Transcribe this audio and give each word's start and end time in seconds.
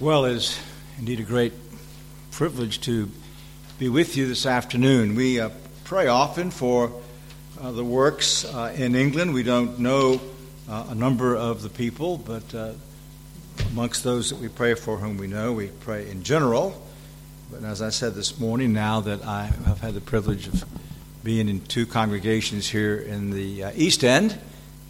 Well, 0.00 0.24
it 0.24 0.32
is 0.32 0.58
indeed 0.98 1.20
a 1.20 1.24
great 1.24 1.52
privilege 2.30 2.80
to 2.82 3.10
be 3.78 3.90
with 3.90 4.16
you 4.16 4.26
this 4.26 4.46
afternoon. 4.46 5.14
We 5.14 5.38
uh, 5.38 5.50
pray 5.84 6.06
often 6.06 6.50
for 6.50 6.90
uh, 7.60 7.72
the 7.72 7.84
works 7.84 8.46
uh, 8.46 8.74
in 8.74 8.94
England. 8.94 9.34
We 9.34 9.42
don't 9.42 9.78
know 9.78 10.18
uh, 10.70 10.86
a 10.88 10.94
number 10.94 11.36
of 11.36 11.60
the 11.60 11.68
people, 11.68 12.16
but 12.16 12.54
uh, 12.54 12.72
amongst 13.72 14.02
those 14.02 14.30
that 14.30 14.38
we 14.38 14.48
pray 14.48 14.72
for, 14.72 14.96
whom 14.96 15.18
we 15.18 15.26
know, 15.26 15.52
we 15.52 15.66
pray 15.66 16.08
in 16.10 16.22
general. 16.22 16.82
But 17.50 17.62
as 17.64 17.82
I 17.82 17.90
said 17.90 18.14
this 18.14 18.40
morning, 18.40 18.72
now 18.72 19.02
that 19.02 19.22
I 19.26 19.52
have 19.66 19.80
had 19.80 19.92
the 19.92 20.00
privilege 20.00 20.46
of 20.46 20.64
being 21.22 21.46
in 21.46 21.60
two 21.60 21.84
congregations 21.84 22.66
here 22.66 22.96
in 22.96 23.32
the 23.32 23.64
uh, 23.64 23.72
East 23.74 24.02
End, 24.02 24.38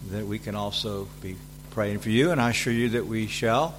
that 0.09 0.25
we 0.25 0.39
can 0.39 0.55
also 0.55 1.09
be 1.19 1.35
praying 1.71 1.99
for 1.99 2.11
you, 2.11 2.31
and 2.31 2.39
I 2.39 2.51
assure 2.51 2.71
you 2.71 2.87
that 2.91 3.07
we 3.07 3.27
shall 3.27 3.75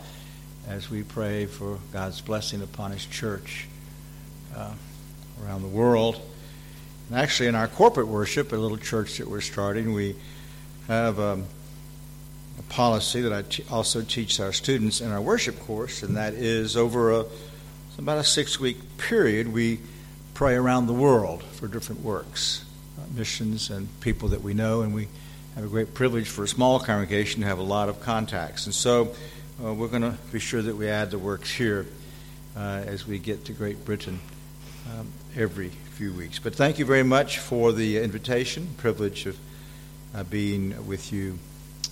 as 0.68 0.90
we 0.90 1.02
pray 1.02 1.46
for 1.46 1.78
God's 1.92 2.20
blessing 2.20 2.62
upon 2.62 2.92
His 2.92 3.04
church 3.04 3.68
uh, 4.54 4.72
around 5.44 5.62
the 5.62 5.68
world. 5.68 6.20
And 7.08 7.18
actually, 7.18 7.48
in 7.48 7.54
our 7.54 7.68
corporate 7.68 8.08
worship, 8.08 8.52
a 8.52 8.56
little 8.56 8.76
church 8.76 9.18
that 9.18 9.28
we're 9.28 9.40
starting, 9.40 9.92
we 9.92 10.16
have 10.88 11.18
um, 11.18 11.44
a 12.58 12.62
policy 12.62 13.20
that 13.22 13.32
I 13.32 13.42
t- 13.42 13.64
also 13.70 14.02
teach 14.02 14.40
our 14.40 14.52
students 14.52 15.00
in 15.00 15.10
our 15.10 15.20
worship 15.20 15.58
course, 15.60 16.02
and 16.02 16.16
that 16.16 16.34
is 16.34 16.76
over 16.76 17.12
a 17.12 17.26
about 17.98 18.18
a 18.18 18.24
six 18.24 18.58
week 18.58 18.78
period, 18.98 19.52
we 19.52 19.78
pray 20.34 20.54
around 20.54 20.86
the 20.86 20.92
world 20.92 21.42
for 21.42 21.68
different 21.68 22.02
works, 22.02 22.64
uh, 22.98 23.04
missions, 23.14 23.70
and 23.70 23.88
people 24.00 24.28
that 24.30 24.42
we 24.42 24.54
know, 24.54 24.82
and 24.82 24.94
we 24.94 25.08
have 25.54 25.64
a 25.64 25.68
great 25.68 25.94
privilege 25.94 26.28
for 26.28 26.44
a 26.44 26.48
small 26.48 26.80
congregation 26.80 27.42
to 27.42 27.46
have 27.46 27.58
a 27.58 27.62
lot 27.62 27.88
of 27.88 28.00
contacts. 28.00 28.66
And 28.66 28.74
so 28.74 29.14
uh, 29.64 29.72
we're 29.72 29.88
going 29.88 30.02
to 30.02 30.16
be 30.32 30.38
sure 30.38 30.60
that 30.60 30.74
we 30.74 30.88
add 30.88 31.10
the 31.10 31.18
works 31.18 31.50
here 31.52 31.86
uh, 32.56 32.82
as 32.86 33.06
we 33.06 33.18
get 33.18 33.44
to 33.44 33.52
Great 33.52 33.84
Britain 33.84 34.18
um, 34.92 35.12
every 35.36 35.68
few 35.68 36.12
weeks. 36.12 36.38
But 36.38 36.54
thank 36.54 36.78
you 36.78 36.84
very 36.84 37.04
much 37.04 37.38
for 37.38 37.72
the 37.72 37.98
invitation, 37.98 38.74
privilege 38.76 39.26
of 39.26 39.38
uh, 40.14 40.24
being 40.24 40.86
with 40.86 41.12
you 41.12 41.38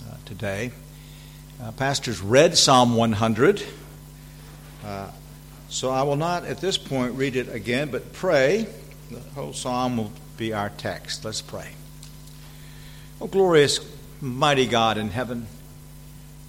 uh, 0.05 0.15
today. 0.25 0.71
Uh, 1.61 1.71
pastors 1.71 2.21
read 2.21 2.57
Psalm 2.57 2.95
100. 2.95 3.63
Uh, 4.83 5.09
so 5.69 5.89
I 5.89 6.03
will 6.03 6.17
not 6.17 6.43
at 6.43 6.59
this 6.59 6.77
point 6.77 7.13
read 7.13 7.37
it 7.37 7.47
again, 7.47 7.89
but 7.89 8.11
pray. 8.11 8.67
The 9.09 9.19
whole 9.35 9.53
psalm 9.53 9.95
will 9.95 10.11
be 10.35 10.51
our 10.51 10.69
text. 10.69 11.23
Let's 11.23 11.41
pray. 11.41 11.69
Oh, 13.21 13.27
glorious, 13.27 13.79
mighty 14.19 14.65
God 14.65 14.97
in 14.97 15.09
heaven. 15.09 15.47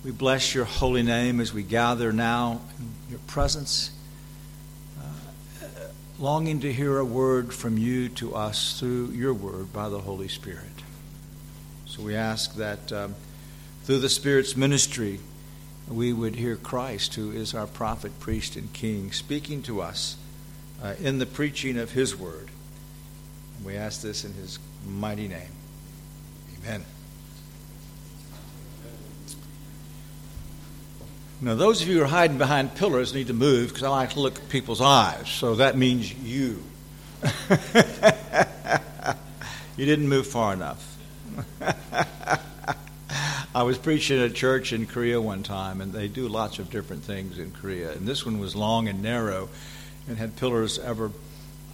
We 0.05 0.11
bless 0.11 0.53
your 0.53 0.65
holy 0.65 1.05
name 1.05 1.41
as 1.41 1.55
we 1.55 1.63
gather 1.63 2.13
now 2.13 2.61
in 2.77 2.91
your 3.09 3.21
presence, 3.29 3.93
uh, 5.01 5.67
longing 6.19 6.59
to 6.61 6.73
hear 6.73 6.99
a 6.99 7.05
word 7.05 7.55
from 7.55 7.79
you 7.79 8.09
to 8.09 8.35
us 8.35 8.81
through 8.81 9.11
your 9.11 9.33
word 9.33 9.73
by 9.73 9.89
the 9.89 10.01
Holy 10.01 10.27
Spirit. 10.27 10.83
So 11.87 12.03
we 12.03 12.17
ask 12.17 12.57
that 12.57 12.91
um, 12.93 13.15
through 13.85 14.01
the 14.01 14.09
Spirit's 14.09 14.57
ministry, 14.57 15.21
we 15.89 16.13
would 16.13 16.35
hear 16.35 16.57
Christ, 16.57 17.15
who 17.15 17.31
is 17.31 17.55
our 17.55 17.69
prophet, 17.69 18.19
priest, 18.19 18.57
and 18.57 18.73
king, 18.73 19.13
speaking 19.13 19.63
to 19.63 19.81
us 19.81 20.17
uh, 20.83 20.95
in 21.01 21.21
the 21.21 21.27
preaching 21.27 21.79
of 21.79 21.93
his 21.93 22.17
word. 22.17 22.49
And 23.57 23.65
we 23.65 23.77
ask 23.77 24.03
this 24.03 24.25
in 24.25 24.33
his 24.33 24.59
mighty 24.85 25.29
name. 25.29 25.53
Amen. 26.59 26.85
Now, 31.45 31.57
those 31.57 31.83
of 31.83 31.89
you 31.89 31.99
who 31.99 32.05
are 32.05 32.07
hiding 32.07 32.39
behind 32.39 32.77
pillars 32.77 33.13
need 33.15 33.27
to 33.27 33.33
move 33.33 33.71
because 33.71 33.83
I 33.83 33.89
like 33.89 34.11
to 34.11 34.21
look 34.21 34.39
at 34.39 34.49
people's 34.49 34.81
eyes. 34.81 35.29
So 35.29 35.57
that 35.57 35.77
means 35.77 36.15
you. 36.15 36.63
you 39.77 39.85
didn't 39.85 40.09
move 40.09 40.29
far 40.29 40.53
enough. 40.53 40.97
I 43.55 43.65
was 43.65 43.77
preaching 43.77 44.21
at 44.21 44.31
a 44.31 44.33
church 44.33 44.73
in 44.73 44.87
Korea 44.87 45.21
one 45.21 45.43
time, 45.43 45.81
and 45.81 45.93
they 45.93 46.07
do 46.07 46.29
lots 46.29 46.61
of 46.61 46.71
different 46.71 47.03
things 47.03 47.41
in 47.41 47.51
Korea. 47.51 47.91
And 47.91 48.07
this 48.07 48.25
one 48.25 48.39
was 48.39 48.55
long 48.55 48.87
and 48.87 49.03
narrow 49.03 49.49
and 50.07 50.19
had 50.19 50.37
pillars 50.37 50.79
ever, 50.79 51.11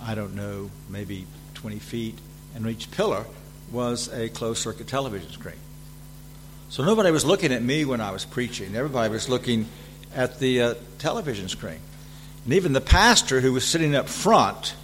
I 0.03 0.15
don't 0.15 0.35
know, 0.35 0.71
maybe 0.89 1.27
20 1.55 1.79
feet. 1.79 2.19
And 2.55 2.67
each 2.67 2.91
pillar 2.91 3.27
was 3.71 4.09
a 4.15 4.31
closed 4.31 4.63
circuit 4.63 4.89
television 4.89 5.31
screen. 5.31 5.57
So 6.71 6.85
nobody 6.85 7.11
was 7.11 7.25
looking 7.25 7.53
at 7.53 7.63
me 7.63 7.85
when 7.85 8.01
I 8.01 8.11
was 8.11 8.25
preaching. 8.25 8.77
Everybody 8.77 9.11
was 9.11 9.29
looking 9.29 9.67
at 10.15 10.39
the 10.39 10.63
uh, 10.63 10.75
television 10.99 11.49
screen. 11.49 11.81
And 12.45 12.53
even 12.55 12.73
the 12.73 12.81
pastor 12.81 13.41
who 13.41 13.53
was 13.53 13.65
sitting 13.67 13.95
up 13.95 14.09
front 14.09 14.75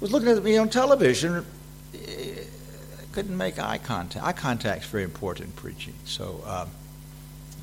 was 0.00 0.12
looking 0.12 0.28
at 0.28 0.42
me 0.42 0.56
on 0.58 0.68
television. 0.68 1.46
Couldn't 3.12 3.36
make 3.36 3.58
eye 3.58 3.78
contact. 3.78 4.24
Eye 4.24 4.32
contact 4.32 4.84
is 4.84 4.88
very 4.90 5.02
important 5.04 5.46
in 5.46 5.52
preaching. 5.52 5.94
So 6.04 6.42
um, 6.46 6.68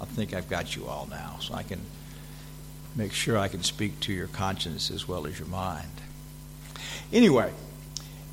I 0.01 0.05
think 0.05 0.33
I've 0.33 0.49
got 0.49 0.75
you 0.75 0.87
all 0.87 1.07
now, 1.09 1.37
so 1.39 1.53
I 1.53 1.63
can 1.63 1.79
make 2.95 3.13
sure 3.13 3.37
I 3.37 3.47
can 3.47 3.63
speak 3.63 3.99
to 4.01 4.13
your 4.13 4.27
conscience 4.27 4.91
as 4.91 5.07
well 5.07 5.25
as 5.27 5.37
your 5.39 5.47
mind. 5.47 5.87
Anyway, 7.13 7.51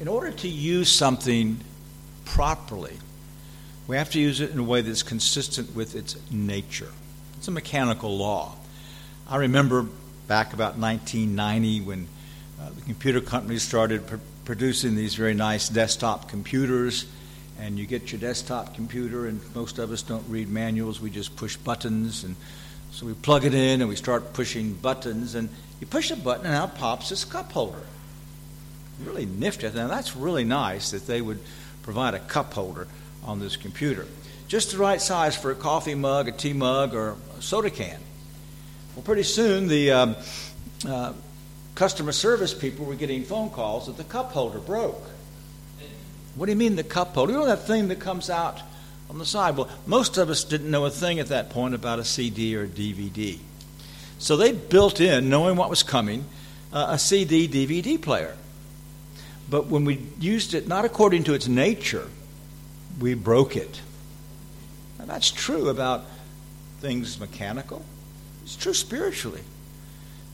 in 0.01 0.09
order 0.09 0.33
to 0.33 0.49
use 0.49 0.91
something 0.91 1.61
properly, 2.25 2.97
we 3.87 3.97
have 3.97 4.11
to 4.11 4.21
use 4.21 4.41
it 4.41 4.51
in 4.51 4.59
a 4.59 4.63
way 4.63 4.81
that's 4.81 5.03
consistent 5.03 5.75
with 5.75 5.95
its 5.95 6.17
nature. 6.31 6.91
It's 7.37 7.49
a 7.49 7.51
mechanical 7.51 8.17
law. 8.17 8.57
I 9.29 9.37
remember 9.37 9.87
back 10.27 10.55
about 10.55 10.79
1990 10.79 11.81
when 11.83 12.09
uh, 12.61 12.71
the 12.71 12.81
computer 12.83 13.21
companies 13.21 13.63
started 13.63 14.07
pr- 14.07 14.17
producing 14.47 14.97
these 14.97 15.15
very 15.15 15.35
nice 15.35 15.69
desktop 15.69 16.31
computers, 16.31 17.07
and 17.59 17.79
you 17.79 17.87
get 17.87 18.11
your 18.11 18.21
desktop 18.21 18.75
computer, 18.75 19.27
and 19.27 19.41
most 19.55 19.79
of 19.79 19.93
us 19.93 20.03
don't 20.03 20.27
read 20.29 20.49
manuals, 20.49 21.01
we 21.01 21.11
just 21.11 21.37
push 21.37 21.57
buttons, 21.57 22.25
and 22.25 22.37
so 22.91 23.05
we 23.05 23.13
plug 23.13 23.45
it 23.45 23.55
in 23.55 23.81
and 23.81 23.89
we 23.89 23.97
start 23.97 24.33
pushing 24.33 24.73
buttons, 24.73 25.35
and 25.35 25.51
you 25.81 25.87
push 25.87 26.11
a 26.11 26.17
button, 26.17 26.47
and 26.47 26.55
out 26.55 26.77
pops 26.77 27.11
this 27.11 27.25
cup 27.25 27.53
holder. 27.53 27.83
Really 29.05 29.27
nifty. 29.27 29.69
Now, 29.71 29.89
that's 29.89 30.17
really 30.17 30.45
nice 30.45 30.93
that 30.93 31.07
they 31.07 31.21
would 31.21 31.41
provide 31.83 32.15
a 32.15 32.21
cup 32.21 32.55
holder 32.55 32.87
on 33.25 33.41
this 33.41 33.57
computer. 33.57 34.07
Just 34.49 34.73
the 34.73 34.79
right 34.79 35.01
size 35.01 35.37
for 35.37 35.51
a 35.51 35.55
coffee 35.55 35.95
mug, 35.95 36.29
a 36.29 36.33
tea 36.33 36.53
mug, 36.53 36.95
or 36.95 37.17
a 37.39 37.43
soda 37.43 37.71
can. 37.71 37.99
Well, 38.95 39.03
pretty 39.03 39.23
soon 39.23 39.69
the 39.69 39.91
um, 39.91 40.17
uh, 40.87 41.13
customer 41.75 42.13
service 42.13 42.55
people 42.55 42.85
were 42.85 42.95
getting 42.95 43.25
phone 43.25 43.51
calls 43.51 43.87
that 43.87 43.97
the 43.97 44.05
cup 44.05 44.33
holder 44.33 44.59
broke. 44.59 45.03
What 46.35 46.47
do 46.47 46.53
you 46.53 46.57
mean 46.57 46.77
the 46.77 46.85
cup 46.85 47.15
holder? 47.15 47.33
You 47.33 47.39
know 47.39 47.47
that 47.47 47.67
thing 47.67 47.89
that 47.89 48.01
comes 48.01 48.29
out 48.29 48.61
on 49.09 49.19
the 49.19 49.27
side? 49.27 49.57
Well, 49.57 49.69
most 49.87 50.19
of 50.19 50.31
us 50.31 50.45
didn't 50.45 50.71
know 50.71 50.85
a 50.85 50.91
thing 50.91 51.19
at 51.19 51.29
that 51.29 51.51
point 51.51 51.75
about 51.75 51.99
a 51.99 52.05
CD 52.05 52.57
or 52.57 52.65
a 52.65 52.69
DVD. 52.69 53.39
So 54.19 54.37
they 54.37 54.53
built 54.53 55.01
in, 55.01 55.29
knowing 55.29 55.57
what 55.57 55.71
was 55.71 55.83
coming, 55.83 56.25
uh, 56.73 56.87
a 56.91 56.99
CD 56.99 57.49
DVD 57.49 58.01
player. 58.01 58.37
But 59.49 59.67
when 59.67 59.85
we 59.85 60.07
used 60.19 60.55
it 60.55 60.67
not 60.67 60.85
according 60.85 61.25
to 61.25 61.35
its 61.35 61.47
nature, 61.47 62.09
we 62.99 63.15
broke 63.15 63.57
it. 63.57 63.81
And 64.99 65.09
that's 65.09 65.31
true 65.31 65.69
about 65.69 66.05
things 66.81 67.19
mechanical. 67.19 67.85
It's 68.43 68.57
true 68.57 68.75
spiritually. 68.75 69.43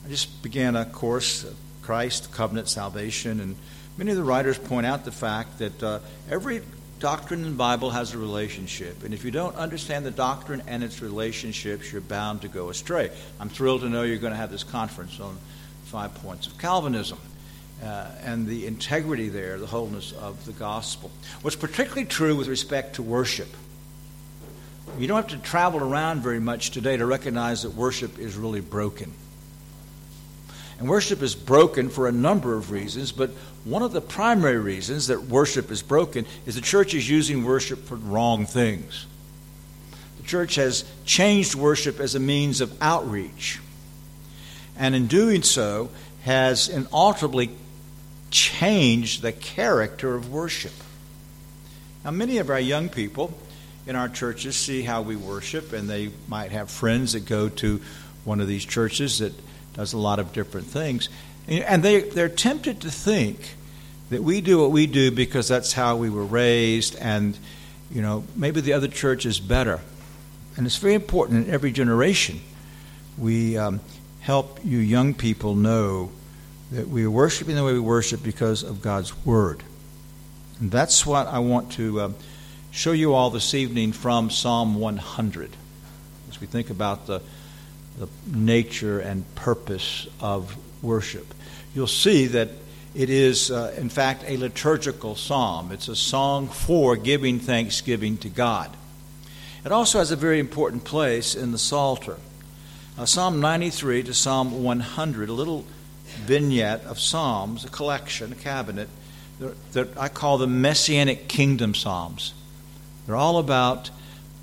I 0.05 0.09
just 0.09 0.41
began 0.43 0.75
a 0.75 0.85
course, 0.85 1.45
Christ, 1.81 2.31
Covenant, 2.33 2.67
Salvation, 2.67 3.39
and 3.39 3.55
many 3.97 4.11
of 4.11 4.17
the 4.17 4.23
writers 4.23 4.57
point 4.57 4.85
out 4.85 5.05
the 5.05 5.11
fact 5.11 5.59
that 5.59 5.83
uh, 5.83 5.99
every 6.29 6.61
doctrine 6.99 7.43
in 7.43 7.51
the 7.51 7.57
Bible 7.57 7.89
has 7.89 8.13
a 8.13 8.17
relationship. 8.17 9.03
And 9.03 9.13
if 9.13 9.25
you 9.25 9.31
don't 9.31 9.55
understand 9.55 10.05
the 10.05 10.11
doctrine 10.11 10.61
and 10.67 10.83
its 10.83 11.01
relationships, 11.01 11.91
you're 11.91 12.01
bound 12.01 12.41
to 12.41 12.47
go 12.47 12.69
astray. 12.69 13.11
I'm 13.39 13.49
thrilled 13.49 13.81
to 13.81 13.89
know 13.89 14.03
you're 14.03 14.17
going 14.17 14.33
to 14.33 14.37
have 14.37 14.51
this 14.51 14.63
conference 14.63 15.19
on 15.19 15.37
five 15.85 16.13
points 16.15 16.47
of 16.47 16.57
Calvinism 16.57 17.17
uh, 17.81 18.07
and 18.23 18.47
the 18.47 18.67
integrity 18.67 19.29
there, 19.29 19.57
the 19.57 19.67
wholeness 19.67 20.11
of 20.11 20.45
the 20.45 20.51
gospel. 20.51 21.11
What's 21.41 21.55
particularly 21.55 22.05
true 22.05 22.35
with 22.35 22.47
respect 22.47 22.95
to 22.95 23.03
worship. 23.03 23.49
You 24.97 25.07
don't 25.07 25.17
have 25.17 25.39
to 25.39 25.49
travel 25.49 25.79
around 25.79 26.21
very 26.21 26.39
much 26.39 26.71
today 26.71 26.97
to 26.97 27.05
recognize 27.05 27.63
that 27.63 27.71
worship 27.71 28.19
is 28.19 28.35
really 28.35 28.61
broken. 28.61 29.13
And 30.79 30.89
worship 30.89 31.21
is 31.21 31.35
broken 31.35 31.89
for 31.89 32.07
a 32.07 32.11
number 32.11 32.55
of 32.55 32.71
reasons, 32.71 33.11
but 33.11 33.29
one 33.63 33.83
of 33.83 33.93
the 33.93 34.01
primary 34.01 34.57
reasons 34.57 35.07
that 35.07 35.23
worship 35.23 35.71
is 35.71 35.83
broken 35.83 36.25
is 36.45 36.55
the 36.55 36.61
church 36.61 36.93
is 36.93 37.07
using 37.09 37.45
worship 37.45 37.85
for 37.85 37.95
wrong 37.95 38.45
things. 38.45 39.05
The 40.17 40.23
church 40.27 40.55
has 40.55 40.83
changed 41.05 41.55
worship 41.55 41.99
as 41.99 42.15
a 42.15 42.19
means 42.19 42.61
of 42.61 42.75
outreach. 42.81 43.59
And 44.77 44.95
in 44.95 45.07
doing 45.07 45.43
so, 45.43 45.89
has 46.23 46.67
inalterably 46.67 47.51
change 48.31 49.21
the 49.21 49.31
character 49.31 50.15
of 50.15 50.31
worship. 50.31 50.73
Now, 52.03 52.11
many 52.11 52.39
of 52.39 52.49
our 52.49 52.59
young 52.59 52.89
people 52.89 53.37
in 53.85 53.95
our 53.95 54.09
churches 54.09 54.55
see 54.55 54.81
how 54.81 55.01
we 55.01 55.15
worship, 55.15 55.73
and 55.73 55.89
they 55.89 56.11
might 56.27 56.51
have 56.51 56.71
friends 56.71 57.13
that 57.13 57.25
go 57.25 57.49
to 57.49 57.81
one 58.23 58.41
of 58.41 58.47
these 58.47 58.65
churches 58.65 59.19
that 59.19 59.33
does 59.73 59.93
a 59.93 59.97
lot 59.97 60.19
of 60.19 60.33
different 60.33 60.67
things. 60.67 61.09
And 61.47 61.83
they, 61.83 62.01
they're 62.01 62.29
tempted 62.29 62.81
to 62.81 62.91
think 62.91 63.55
that 64.09 64.23
we 64.23 64.41
do 64.41 64.59
what 64.59 64.71
we 64.71 64.87
do 64.87 65.11
because 65.11 65.47
that's 65.47 65.73
how 65.73 65.95
we 65.97 66.09
were 66.09 66.25
raised, 66.25 66.95
and, 66.95 67.37
you 67.91 68.01
know, 68.01 68.23
maybe 68.35 68.61
the 68.61 68.73
other 68.73 68.87
church 68.87 69.25
is 69.25 69.39
better. 69.39 69.81
And 70.57 70.65
it's 70.65 70.77
very 70.77 70.95
important 70.95 71.47
in 71.47 71.53
every 71.53 71.71
generation 71.71 72.41
we 73.17 73.57
um, 73.57 73.79
help 74.21 74.59
you 74.63 74.77
young 74.77 75.13
people 75.13 75.55
know 75.55 76.11
that 76.71 76.87
we 76.87 77.03
are 77.03 77.11
worshiping 77.11 77.55
the 77.55 77.63
way 77.63 77.73
we 77.73 77.79
worship 77.79 78.23
because 78.23 78.63
of 78.63 78.81
God's 78.81 79.25
Word. 79.25 79.63
And 80.59 80.71
that's 80.71 81.05
what 81.05 81.27
I 81.27 81.39
want 81.39 81.73
to 81.73 81.99
uh, 81.99 82.11
show 82.71 82.93
you 82.93 83.13
all 83.13 83.29
this 83.29 83.53
evening 83.53 83.91
from 83.91 84.29
Psalm 84.29 84.75
100 84.75 85.51
as 86.29 86.39
we 86.39 86.47
think 86.47 86.69
about 86.69 87.07
the, 87.07 87.21
the 87.99 88.07
nature 88.25 88.99
and 88.99 89.23
purpose 89.35 90.07
of 90.21 90.55
worship. 90.81 91.33
You'll 91.75 91.87
see 91.87 92.27
that 92.27 92.49
it 92.95 93.09
is, 93.09 93.51
uh, 93.51 93.73
in 93.77 93.89
fact, 93.89 94.23
a 94.27 94.37
liturgical 94.37 95.15
psalm. 95.15 95.71
It's 95.71 95.87
a 95.87 95.95
song 95.95 96.47
for 96.47 96.95
giving 96.95 97.39
thanksgiving 97.39 98.17
to 98.17 98.29
God. 98.29 98.69
It 99.65 99.71
also 99.71 99.99
has 99.99 100.11
a 100.11 100.15
very 100.15 100.39
important 100.39 100.85
place 100.85 101.35
in 101.35 101.51
the 101.51 101.57
Psalter. 101.57 102.17
Uh, 102.97 103.05
Psalm 103.05 103.39
93 103.39 104.03
to 104.03 104.13
Psalm 104.13 104.63
100, 104.63 105.29
a 105.29 105.33
little 105.33 105.65
vignette 106.21 106.83
of 106.85 106.99
Psalms, 106.99 107.65
a 107.65 107.69
collection, 107.69 108.31
a 108.31 108.35
cabinet, 108.35 108.89
that 109.71 109.97
I 109.97 110.07
call 110.09 110.37
the 110.37 110.47
Messianic 110.47 111.27
Kingdom 111.27 111.73
Psalms. 111.73 112.33
They're 113.05 113.15
all 113.15 113.37
about 113.37 113.89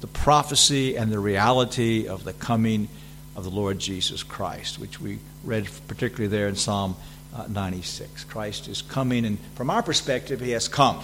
the 0.01 0.07
prophecy 0.07 0.97
and 0.97 1.13
the 1.13 1.19
reality 1.19 2.07
of 2.07 2.25
the 2.25 2.33
coming 2.33 2.89
of 3.37 3.45
the 3.45 3.51
Lord 3.51 3.79
Jesus 3.79 4.23
Christ, 4.23 4.79
which 4.79 5.01
we 5.01 5.19
read 5.45 5.69
particularly 5.87 6.27
there 6.29 6.49
in 6.49 6.57
Psalm 6.57 6.97
uh, 7.35 7.47
96. 7.49 8.25
Christ 8.25 8.69
is 8.69 8.83
coming, 8.83 9.25
and 9.25 9.39
from 9.55 9.71
our 9.71 9.83
perspective, 9.83 10.41
he 10.41 10.51
has 10.51 10.69
come. 10.69 11.01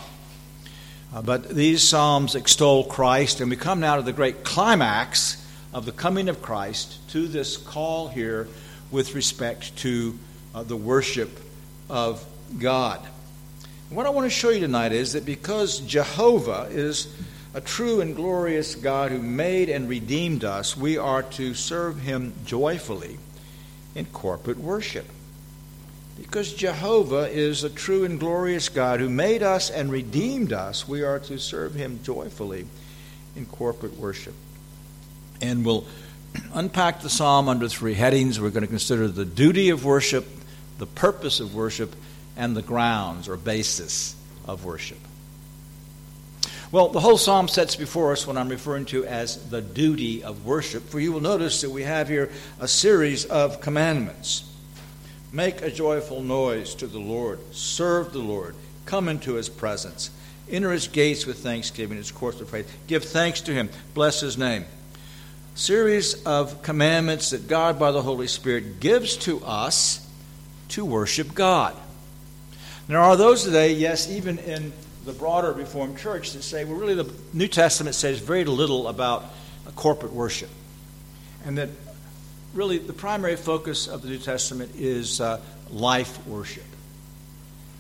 Uh, 1.15 1.23
but 1.23 1.49
these 1.49 1.83
Psalms 1.83 2.35
extol 2.35 2.85
Christ, 2.85 3.41
and 3.41 3.49
we 3.51 3.57
come 3.57 3.79
now 3.79 3.97
to 3.97 4.03
the 4.03 4.13
great 4.13 4.43
climax 4.43 5.41
of 5.73 5.87
the 5.87 5.93
coming 5.93 6.29
of 6.29 6.43
Christ 6.43 7.09
to 7.11 7.29
this 7.29 7.57
call 7.57 8.09
here 8.09 8.49
with 8.91 9.15
respect 9.15 9.77
to 9.79 10.19
uh, 10.55 10.63
the 10.63 10.77
worship 10.77 11.41
of 11.91 12.25
God. 12.59 13.01
And 13.89 13.97
what 13.97 14.07
I 14.07 14.11
want 14.11 14.27
to 14.27 14.31
show 14.31 14.51
you 14.51 14.61
tonight 14.61 14.93
is 14.93 15.13
that 15.13 15.25
because 15.25 15.81
Jehovah 15.81 16.69
is 16.71 17.15
a 17.53 17.61
true 17.61 18.01
and 18.01 18.17
glorious 18.17 18.75
God 18.75 19.13
who 19.13 19.21
made 19.21 19.69
and 19.69 19.89
redeemed 19.89 20.45
us, 20.45 20.77
we 20.77 20.97
are 20.97 21.23
to 21.23 21.55
serve 21.55 22.01
him 22.01 22.33
joyfully 22.45 23.19
in 23.95 24.07
corporate 24.07 24.59
worship. 24.59 25.07
Because 26.17 26.53
Jehovah 26.53 27.29
is 27.29 27.65
a 27.65 27.71
true 27.71 28.05
and 28.05 28.21
glorious 28.21 28.69
God 28.69 29.01
who 29.01 29.09
made 29.09 29.43
us 29.43 29.71
and 29.71 29.91
redeemed 29.91 30.53
us, 30.53 30.87
we 30.87 31.03
are 31.03 31.19
to 31.21 31.39
serve 31.39 31.75
him 31.75 32.01
joyfully 32.03 32.67
in 33.37 33.47
corporate 33.47 33.99
worship. 33.99 34.35
And 35.41 35.65
we'll 35.65 35.87
unpack 36.55 37.01
the 37.01 37.11
psalm 37.11 37.49
under 37.49 37.69
three 37.69 37.95
headings. 37.95 38.41
We're 38.41 38.51
going 38.51 38.63
to 38.63 38.69
consider 38.69 39.09
the 39.09 39.25
duty 39.25 39.71
of 39.71 39.85
worship, 39.85 40.27
the 40.79 40.87
purpose 40.87 41.41
of 41.41 41.55
worship, 41.55 41.95
and 42.37 42.57
the 42.57 42.63
grounds 42.63 43.29
or 43.29 43.37
basis 43.37 44.17
of 44.45 44.65
worship. 44.65 44.99
Well, 46.73 46.89
the 46.89 47.01
whole 47.01 47.19
psalm 47.19 47.47
sets 47.47 47.77
before 47.77 48.11
us 48.11 48.27
what 48.27 48.37
I'm 48.37 48.49
referring 48.49 48.87
to 48.87 49.05
as 49.07 49.49
the 49.49 49.63
duty 49.63 50.25
of 50.25 50.45
worship, 50.45 50.89
for 50.89 50.99
you 50.99 51.13
will 51.13 51.21
notice 51.21 51.61
that 51.61 51.71
we 51.71 51.85
have 51.85 52.09
here 52.09 52.33
a 52.59 52.67
series 52.67 53.25
of 53.27 53.61
commandments. 53.61 54.51
Make 55.31 55.63
a 55.63 55.71
joyful 55.71 56.23
noise 56.23 56.75
to 56.77 56.89
the 56.89 56.99
Lord, 56.99 57.39
serve 57.55 58.13
the 58.13 58.19
Lord, 58.19 58.57
come 58.87 59.09
into 59.09 59.35
his 59.35 59.49
presence, 59.49 60.11
enter 60.51 60.73
his 60.73 60.89
gates 60.89 61.27
with 61.27 61.39
thanksgiving, 61.39 61.97
his 61.97 62.11
courts 62.11 62.41
with 62.41 62.51
praise, 62.51 62.67
give 62.89 63.05
thanks 63.05 63.41
to 63.43 63.53
him, 63.53 63.69
bless 63.95 64.21
his 64.21 64.37
name. 64.37 64.65
Series 65.55 66.25
of 66.25 66.63
commandments 66.63 67.31
that 67.31 67.47
God, 67.47 67.79
by 67.79 67.93
the 67.93 68.03
Holy 68.03 68.27
Spirit, 68.27 68.81
gives 68.81 69.17
to 69.19 69.45
us 69.45 70.04
to 70.75 70.85
worship 70.85 71.35
God. 71.35 71.75
There 72.89 72.99
are 72.99 73.17
those 73.17 73.45
today, 73.45 73.73
yes, 73.73 74.11
even 74.11 74.39
in 74.39 74.73
the 75.05 75.13
broader 75.13 75.53
Reformed 75.53 75.99
Church 75.99 76.33
that 76.33 76.43
say, 76.43 76.65
well, 76.65 76.77
really, 76.77 76.95
the 76.95 77.11
New 77.33 77.47
Testament 77.47 77.95
says 77.95 78.19
very 78.19 78.45
little 78.45 78.89
about 78.89 79.25
corporate 79.77 80.13
worship. 80.13 80.51
And 81.45 81.59
that 81.59 81.69
really 82.55 82.79
the 82.79 82.93
primary 82.93 83.37
focus 83.37 83.87
of 83.87 84.03
the 84.03 84.09
New 84.09 84.19
Testament 84.19 84.73
is 84.77 85.21
uh, 85.21 85.41
life 85.71 86.27
worship. 86.27 86.65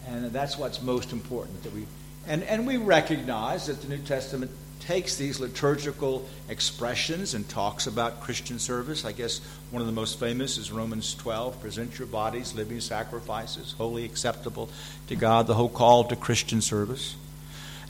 And 0.07 0.27
that's 0.27 0.57
what's 0.57 0.81
most 0.81 1.13
important. 1.13 1.65
That 1.65 1.75
we, 1.75 1.87
and, 2.29 2.45
and 2.45 2.67
we 2.67 2.77
recognize 2.77 3.67
that 3.67 3.83
the 3.83 3.89
New 3.89 4.03
Testament 4.03 4.51
takes 4.81 5.17
these 5.17 5.41
liturgical 5.41 6.29
expressions 6.49 7.35
and 7.35 7.49
talks 7.49 7.87
about 7.87 8.21
Christian 8.21 8.59
service. 8.59 9.05
I 9.05 9.13
guess 9.13 9.41
one 9.71 9.81
of 9.81 9.87
the 9.87 9.93
most 9.93 10.21
famous 10.21 10.59
is 10.59 10.71
Romans 10.71 11.15
12 11.15 11.61
present 11.61 11.99
your 11.99 12.07
bodies 12.07 12.55
living 12.55 12.81
sacrifices, 12.81 13.75
holy 13.79 14.05
acceptable 14.05 14.69
to 15.09 15.17
God, 15.17 15.47
the 15.47 15.55
whole 15.55 15.69
call 15.69 16.05
to 16.05 16.17
Christian 16.17 16.61
service. 16.61 17.17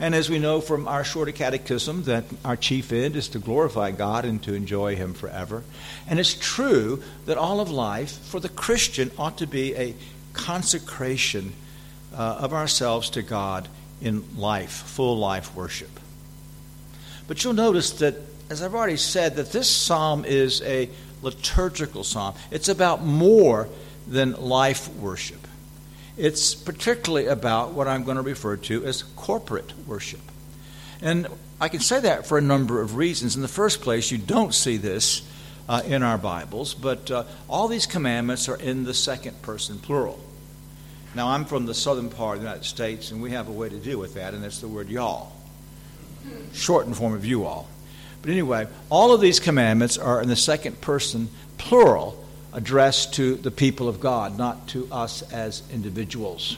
And 0.01 0.15
as 0.15 0.29
we 0.29 0.39
know 0.39 0.61
from 0.61 0.89
our 0.89 1.05
shorter 1.05 1.33
catechism, 1.33 2.05
that 2.05 2.25
our 2.45 2.57
chief 2.57 2.93
end 2.93 3.15
is 3.15 3.29
to 3.29 3.39
glorify 3.39 3.93
God 3.93 4.25
and 4.25 4.43
to 4.43 4.55
enjoy 4.55 4.97
Him 4.97 5.15
forever. 5.15 5.63
And 6.09 6.19
it's 6.19 6.35
true 6.35 7.03
that 7.27 7.39
all 7.39 7.61
of 7.61 7.71
life 7.71 8.11
for 8.11 8.41
the 8.41 8.49
Christian 8.49 9.11
ought 9.17 9.39
to 9.39 9.47
be 9.47 9.75
a 9.77 9.95
consecration 10.33 11.53
uh, 12.13 12.39
of 12.41 12.53
ourselves 12.53 13.11
to 13.11 13.23
God 13.23 13.69
in 14.01 14.25
life, 14.37 14.73
full 14.73 15.17
life 15.17 15.55
worship. 15.55 16.01
But 17.27 17.43
you'll 17.43 17.55
notice 17.55 17.91
that, 17.93 18.17
as 18.51 18.63
I've 18.63 18.75
already 18.75 18.97
said, 18.97 19.37
that 19.37 19.53
this 19.53 19.69
psalm 19.69 20.25
is 20.25 20.61
a 20.63 20.91
liturgical 21.23 22.05
psalm. 22.05 22.35
It's 22.51 22.69
about 22.69 23.03
more 23.03 23.69
than 24.07 24.33
life 24.33 24.89
worship. 24.97 25.47
It's 26.17 26.55
particularly 26.55 27.27
about 27.27 27.73
what 27.73 27.89
I'm 27.89 28.05
going 28.05 28.17
to 28.17 28.23
refer 28.23 28.57
to 28.57 28.85
as 28.85 29.03
corporate 29.03 29.73
worship. 29.87 30.21
And 31.01 31.27
I 31.61 31.69
can 31.69 31.81
say 31.81 32.01
that 32.01 32.27
for 32.27 32.39
a 32.39 32.43
number 32.43 32.81
of 32.81 32.97
reasons. 32.97 33.37
In 33.37 33.43
the 33.43 33.49
first 33.49 33.81
place, 33.81 34.11
you 34.11 34.19
don't 34.19 34.55
see 34.55 34.77
this 34.77 35.23
uh, 35.69 35.83
in 35.85 36.03
our 36.03 36.19
Bibles, 36.19 36.75
but 36.75 37.11
uh, 37.11 37.25
all 37.49 37.69
these 37.69 37.87
commandments 37.87 38.49
are 38.49 38.57
in 38.57 38.85
the 38.85 38.95
second 38.95 39.41
person 39.43 39.79
plural. 39.79 40.21
Now, 41.15 41.29
I'm 41.29 41.47
from 41.47 41.65
the 41.67 41.75
southern 41.75 42.11
part 42.11 42.37
of 42.37 42.43
the 42.43 42.49
United 42.49 42.67
States, 42.67 43.11
and 43.11 43.23
we 43.23 43.31
have 43.31 43.49
a 43.49 43.53
way 43.53 43.69
to 43.69 43.77
deal 43.77 43.99
with 43.99 44.15
that, 44.15 44.35
and 44.35 44.45
that's 44.45 44.61
the 44.61 44.69
word 44.69 44.89
y'all 44.89 45.34
shortened 46.53 46.97
form 46.97 47.15
of 47.15 47.25
you 47.25 47.45
all. 47.45 47.69
But 48.23 48.31
anyway, 48.31 48.69
all 48.89 49.13
of 49.13 49.21
these 49.21 49.39
commandments 49.39 49.99
are 49.99 50.23
in 50.23 50.29
the 50.29 50.37
second 50.37 50.81
person 50.81 51.29
plural, 51.59 52.25
addressed 52.53 53.15
to 53.15 53.35
the 53.35 53.51
people 53.51 53.89
of 53.89 54.01
God, 54.01 54.39
not 54.39 54.69
to 54.69 54.89
us 54.91 55.23
as 55.33 55.63
individuals. 55.71 56.57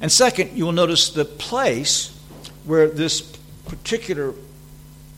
And 0.00 0.10
second, 0.10 0.56
you 0.56 0.64
will 0.64 0.72
notice 0.72 1.10
the 1.10 1.24
place 1.24 2.18
where 2.64 2.88
this 2.88 3.20
particular 3.66 4.34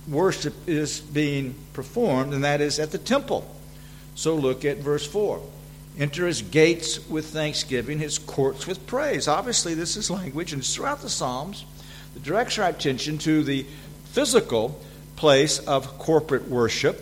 worship 0.08 0.54
is 0.66 1.00
being 1.00 1.54
performed, 1.72 2.32
and 2.32 2.44
that 2.44 2.60
is 2.60 2.78
at 2.78 2.90
the 2.90 2.98
temple. 2.98 3.48
So 4.14 4.34
look 4.34 4.64
at 4.64 4.78
verse 4.78 5.06
4. 5.06 5.40
Enter 5.98 6.26
his 6.26 6.42
gates 6.42 7.08
with 7.08 7.26
thanksgiving, 7.26 7.98
his 7.98 8.18
courts 8.18 8.66
with 8.66 8.86
praise. 8.86 9.28
Obviously, 9.28 9.74
this 9.74 9.96
is 9.96 10.10
language, 10.10 10.52
and 10.52 10.60
it's 10.60 10.74
throughout 10.74 11.02
the 11.02 11.08
Psalms 11.08 11.64
directs 12.22 12.58
our 12.58 12.68
attention 12.68 13.18
to 13.18 13.42
the 13.42 13.66
physical 14.06 14.80
place 15.16 15.58
of 15.58 15.98
corporate 15.98 16.48
worship. 16.48 17.00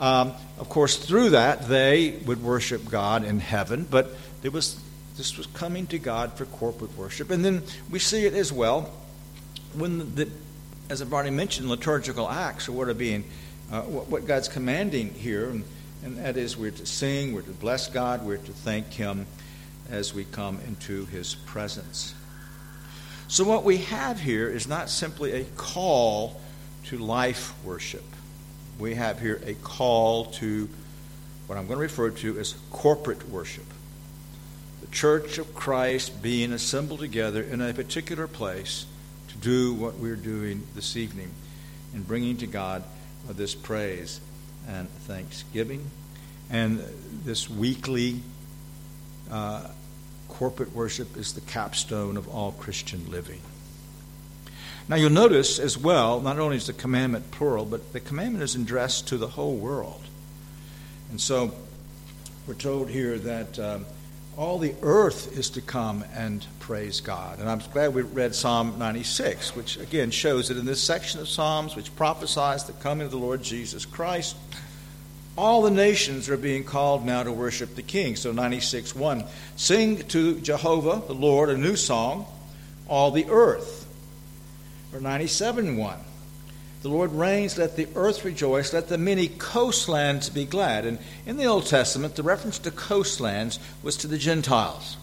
Um, 0.00 0.32
of 0.58 0.68
course, 0.68 0.96
through 0.96 1.30
that, 1.30 1.68
they 1.68 2.18
would 2.26 2.42
worship 2.42 2.88
God 2.88 3.24
in 3.24 3.40
heaven, 3.40 3.86
but 3.90 4.10
it 4.42 4.52
was, 4.52 4.80
this 5.16 5.36
was 5.36 5.46
coming 5.46 5.86
to 5.88 5.98
God 5.98 6.34
for 6.34 6.44
corporate 6.46 6.96
worship. 6.96 7.30
And 7.30 7.44
then 7.44 7.62
we 7.90 7.98
see 7.98 8.26
it 8.26 8.34
as 8.34 8.52
well 8.52 8.90
when, 9.74 10.14
the, 10.14 10.28
as 10.88 11.02
I've 11.02 11.12
already 11.12 11.30
mentioned, 11.30 11.68
liturgical 11.68 12.28
acts 12.28 12.68
are 12.68 12.72
what 12.72 12.88
are 12.88 12.94
being, 12.94 13.24
uh, 13.70 13.82
what, 13.82 14.08
what, 14.08 14.26
God's 14.26 14.48
commanding 14.48 15.14
here, 15.14 15.48
and, 15.48 15.64
and 16.04 16.18
that 16.18 16.36
is 16.36 16.56
we're 16.56 16.70
to 16.70 16.86
sing, 16.86 17.32
we're 17.32 17.42
to 17.42 17.50
bless 17.50 17.88
God, 17.88 18.24
we're 18.24 18.36
to 18.36 18.52
thank 18.52 18.92
Him 18.92 19.26
as 19.90 20.14
we 20.14 20.24
come 20.24 20.60
into 20.66 21.06
His 21.06 21.34
presence. 21.34 22.14
So, 23.30 23.44
what 23.44 23.62
we 23.62 23.76
have 23.76 24.18
here 24.18 24.48
is 24.48 24.66
not 24.66 24.90
simply 24.90 25.30
a 25.30 25.44
call 25.56 26.40
to 26.86 26.98
life 26.98 27.54
worship. 27.64 28.02
We 28.76 28.96
have 28.96 29.20
here 29.20 29.40
a 29.46 29.54
call 29.54 30.24
to 30.32 30.68
what 31.46 31.56
I'm 31.56 31.68
going 31.68 31.78
to 31.78 31.82
refer 31.82 32.10
to 32.10 32.38
as 32.40 32.56
corporate 32.72 33.28
worship. 33.28 33.66
The 34.80 34.88
church 34.88 35.38
of 35.38 35.54
Christ 35.54 36.20
being 36.20 36.52
assembled 36.52 36.98
together 36.98 37.40
in 37.40 37.60
a 37.60 37.72
particular 37.72 38.26
place 38.26 38.84
to 39.28 39.38
do 39.38 39.74
what 39.74 39.94
we're 39.94 40.16
doing 40.16 40.66
this 40.74 40.96
evening 40.96 41.30
in 41.94 42.02
bringing 42.02 42.36
to 42.38 42.48
God 42.48 42.82
this 43.28 43.54
praise 43.54 44.20
and 44.66 44.88
thanksgiving 45.06 45.88
And 46.50 46.80
this 47.24 47.48
weekly 47.48 48.22
uh, 49.30 49.68
corporate 50.40 50.74
worship 50.74 51.18
is 51.18 51.34
the 51.34 51.40
capstone 51.42 52.16
of 52.16 52.26
all 52.26 52.52
Christian 52.52 53.10
living. 53.10 53.42
Now, 54.88 54.96
you'll 54.96 55.10
notice 55.10 55.58
as 55.58 55.76
well, 55.76 56.18
not 56.18 56.38
only 56.38 56.56
is 56.56 56.66
the 56.66 56.72
commandment 56.72 57.30
plural, 57.30 57.66
but 57.66 57.92
the 57.92 58.00
commandment 58.00 58.42
is 58.42 58.54
addressed 58.54 59.06
to 59.08 59.18
the 59.18 59.26
whole 59.26 59.54
world. 59.54 60.00
And 61.10 61.20
so 61.20 61.52
we're 62.46 62.54
told 62.54 62.88
here 62.88 63.18
that 63.18 63.58
um, 63.58 63.84
all 64.34 64.58
the 64.58 64.74
earth 64.80 65.36
is 65.36 65.50
to 65.50 65.60
come 65.60 66.06
and 66.14 66.46
praise 66.58 67.02
God. 67.02 67.38
And 67.38 67.46
I'm 67.46 67.60
glad 67.74 67.92
we 67.92 68.00
read 68.00 68.34
Psalm 68.34 68.78
96, 68.78 69.54
which 69.54 69.76
again 69.76 70.10
shows 70.10 70.48
that 70.48 70.56
in 70.56 70.64
this 70.64 70.82
section 70.82 71.20
of 71.20 71.28
Psalms, 71.28 71.76
which 71.76 71.94
prophesies 71.96 72.64
the 72.64 72.72
coming 72.72 73.04
of 73.04 73.10
the 73.10 73.18
Lord 73.18 73.42
Jesus 73.42 73.84
Christ, 73.84 74.36
all 75.40 75.62
the 75.62 75.70
nations 75.70 76.28
are 76.28 76.36
being 76.36 76.64
called 76.64 77.06
now 77.06 77.22
to 77.22 77.32
worship 77.32 77.74
the 77.74 77.82
King. 77.82 78.14
So 78.14 78.30
96 78.30 78.94
1. 78.94 79.24
Sing 79.56 79.96
to 80.08 80.38
Jehovah, 80.38 81.02
the 81.06 81.14
Lord, 81.14 81.48
a 81.48 81.56
new 81.56 81.76
song, 81.76 82.26
all 82.86 83.10
the 83.10 83.24
earth. 83.30 83.88
Or 84.92 85.00
97 85.00 85.78
1. 85.78 85.98
The 86.82 86.88
Lord 86.90 87.12
reigns, 87.12 87.56
let 87.56 87.76
the 87.76 87.88
earth 87.94 88.22
rejoice, 88.22 88.74
let 88.74 88.88
the 88.88 88.98
many 88.98 89.28
coastlands 89.28 90.28
be 90.28 90.44
glad. 90.44 90.84
And 90.84 90.98
in 91.24 91.38
the 91.38 91.46
Old 91.46 91.66
Testament, 91.66 92.16
the 92.16 92.22
reference 92.22 92.58
to 92.60 92.70
coastlands 92.70 93.58
was 93.82 93.96
to 93.98 94.06
the 94.06 94.18
Gentiles. 94.18 94.98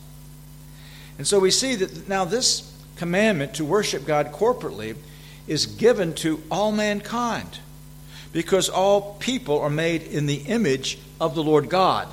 And 1.17 1.25
so 1.25 1.39
we 1.39 1.49
see 1.49 1.73
that 1.75 2.07
now 2.07 2.25
this 2.25 2.71
commandment 2.95 3.55
to 3.55 3.65
worship 3.65 4.05
God 4.05 4.31
corporately 4.31 4.97
is 5.47 5.65
given 5.65 6.13
to 6.15 6.43
all 6.51 6.71
mankind 6.71 7.59
because 8.37 8.69
all 8.69 9.15
people 9.15 9.59
are 9.61 9.69
made 9.71 10.03
in 10.03 10.27
the 10.27 10.35
image 10.35 10.99
of 11.19 11.33
the 11.33 11.41
Lord 11.41 11.71
God. 11.71 12.07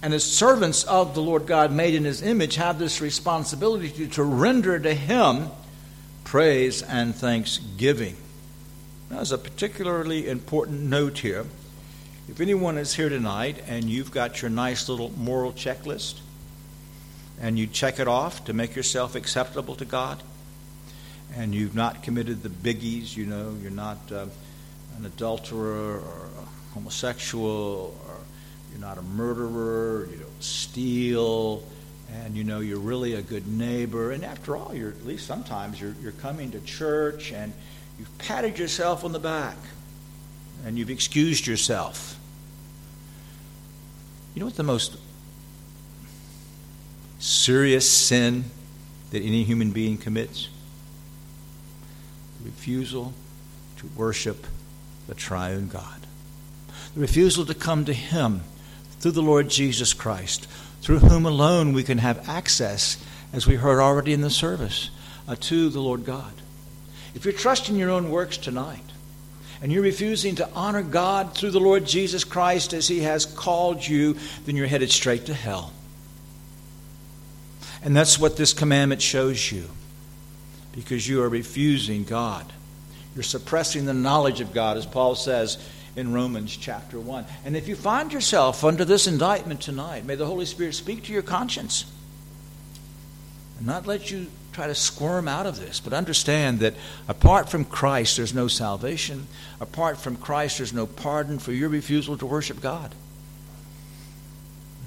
And 0.00 0.14
as 0.14 0.24
servants 0.24 0.84
of 0.84 1.14
the 1.14 1.20
Lord 1.20 1.46
God 1.46 1.70
made 1.70 1.94
in 1.94 2.06
his 2.06 2.22
image 2.22 2.54
have 2.54 2.78
this 2.78 3.02
responsibility 3.02 3.90
to, 3.90 4.06
to 4.12 4.22
render 4.22 4.78
to 4.78 4.94
him 4.94 5.50
praise 6.24 6.80
and 6.80 7.14
thanksgiving. 7.14 8.16
Now, 9.10 9.16
there's 9.16 9.32
a 9.32 9.36
particularly 9.36 10.30
important 10.30 10.80
note 10.80 11.18
here. 11.18 11.44
If 12.26 12.40
anyone 12.40 12.78
is 12.78 12.94
here 12.94 13.10
tonight 13.10 13.62
and 13.68 13.84
you've 13.84 14.12
got 14.12 14.40
your 14.40 14.50
nice 14.50 14.88
little 14.88 15.12
moral 15.14 15.52
checklist 15.52 16.20
and 17.38 17.58
you 17.58 17.66
check 17.66 18.00
it 18.00 18.08
off 18.08 18.46
to 18.46 18.54
make 18.54 18.74
yourself 18.74 19.14
acceptable 19.14 19.74
to 19.74 19.84
God, 19.84 20.22
and 21.36 21.54
you've 21.54 21.74
not 21.74 22.02
committed 22.02 22.42
the 22.42 22.48
biggies, 22.48 23.14
you 23.14 23.26
know, 23.26 23.54
you're 23.60 23.70
not 23.70 23.98
uh, 24.10 24.24
an 24.98 25.06
adulterer 25.06 25.98
or 25.98 26.28
a 26.40 26.74
homosexual, 26.74 27.96
or 28.06 28.16
you're 28.70 28.80
not 28.80 28.98
a 28.98 29.02
murderer, 29.02 30.08
you 30.10 30.16
don't 30.16 30.42
steal, 30.42 31.62
and 32.12 32.36
you 32.36 32.44
know 32.44 32.60
you're 32.60 32.78
really 32.78 33.14
a 33.14 33.22
good 33.22 33.46
neighbor. 33.46 34.12
And 34.12 34.24
after 34.24 34.56
all, 34.56 34.74
you're 34.74 34.90
at 34.90 35.04
least 35.06 35.26
sometimes 35.26 35.80
you're, 35.80 35.94
you're 36.02 36.12
coming 36.12 36.50
to 36.52 36.60
church 36.60 37.32
and 37.32 37.52
You've 37.98 38.18
patted 38.18 38.58
yourself 38.58 39.04
on 39.04 39.12
the 39.12 39.18
back 39.18 39.56
and 40.64 40.78
you've 40.78 40.90
excused 40.90 41.46
yourself. 41.46 42.18
You 44.34 44.40
know 44.40 44.46
what 44.46 44.56
the 44.56 44.64
most 44.64 44.96
serious 47.20 47.88
sin 47.88 48.44
that 49.10 49.22
any 49.22 49.44
human 49.44 49.70
being 49.70 49.96
commits? 49.96 50.48
The 52.40 52.46
refusal 52.46 53.12
to 53.76 53.86
worship 53.96 54.44
the 55.06 55.14
triune 55.14 55.68
God. 55.68 56.06
The 56.94 57.00
refusal 57.00 57.44
to 57.46 57.54
come 57.54 57.84
to 57.84 57.92
Him 57.92 58.42
through 59.00 59.12
the 59.12 59.22
Lord 59.22 59.48
Jesus 59.48 59.92
Christ, 59.92 60.46
through 60.80 61.00
whom 61.00 61.26
alone 61.26 61.72
we 61.72 61.82
can 61.82 61.98
have 61.98 62.28
access, 62.28 63.02
as 63.32 63.46
we 63.46 63.56
heard 63.56 63.80
already 63.80 64.12
in 64.12 64.20
the 64.20 64.30
service, 64.30 64.90
uh, 65.26 65.36
to 65.40 65.68
the 65.68 65.80
Lord 65.80 66.04
God. 66.04 66.32
If 67.14 67.24
you're 67.24 67.34
trusting 67.34 67.76
your 67.76 67.90
own 67.90 68.10
works 68.10 68.36
tonight, 68.36 68.80
and 69.62 69.72
you're 69.72 69.82
refusing 69.82 70.34
to 70.36 70.48
honor 70.54 70.82
God 70.82 71.34
through 71.34 71.52
the 71.52 71.60
Lord 71.60 71.86
Jesus 71.86 72.22
Christ 72.22 72.74
as 72.74 72.86
He 72.86 73.00
has 73.00 73.24
called 73.24 73.86
you, 73.86 74.16
then 74.44 74.56
you're 74.56 74.66
headed 74.66 74.90
straight 74.90 75.26
to 75.26 75.34
hell. 75.34 75.72
And 77.82 77.96
that's 77.96 78.18
what 78.18 78.36
this 78.36 78.52
commandment 78.52 79.00
shows 79.00 79.52
you. 79.52 79.70
Because 80.72 81.08
you 81.08 81.22
are 81.22 81.28
refusing 81.28 82.04
God. 82.04 82.52
You're 83.14 83.22
suppressing 83.22 83.84
the 83.84 83.94
knowledge 83.94 84.40
of 84.40 84.52
God, 84.52 84.76
as 84.76 84.86
Paul 84.86 85.14
says 85.14 85.58
in 85.96 86.12
Romans 86.12 86.56
chapter 86.56 86.98
1. 86.98 87.24
And 87.44 87.56
if 87.56 87.68
you 87.68 87.76
find 87.76 88.12
yourself 88.12 88.64
under 88.64 88.84
this 88.84 89.06
indictment 89.06 89.60
tonight, 89.60 90.04
may 90.04 90.16
the 90.16 90.26
Holy 90.26 90.46
Spirit 90.46 90.74
speak 90.74 91.04
to 91.04 91.12
your 91.12 91.22
conscience 91.22 91.84
and 93.58 93.66
not 93.66 93.86
let 93.86 94.10
you 94.10 94.26
try 94.52 94.66
to 94.66 94.74
squirm 94.74 95.28
out 95.28 95.46
of 95.46 95.58
this, 95.58 95.80
but 95.80 95.92
understand 95.92 96.60
that 96.60 96.74
apart 97.08 97.48
from 97.48 97.64
Christ, 97.64 98.16
there's 98.16 98.34
no 98.34 98.48
salvation. 98.48 99.26
Apart 99.60 99.98
from 99.98 100.16
Christ, 100.16 100.58
there's 100.58 100.72
no 100.72 100.86
pardon 100.86 101.38
for 101.38 101.52
your 101.52 101.68
refusal 101.68 102.16
to 102.18 102.26
worship 102.26 102.60
God. 102.60 102.94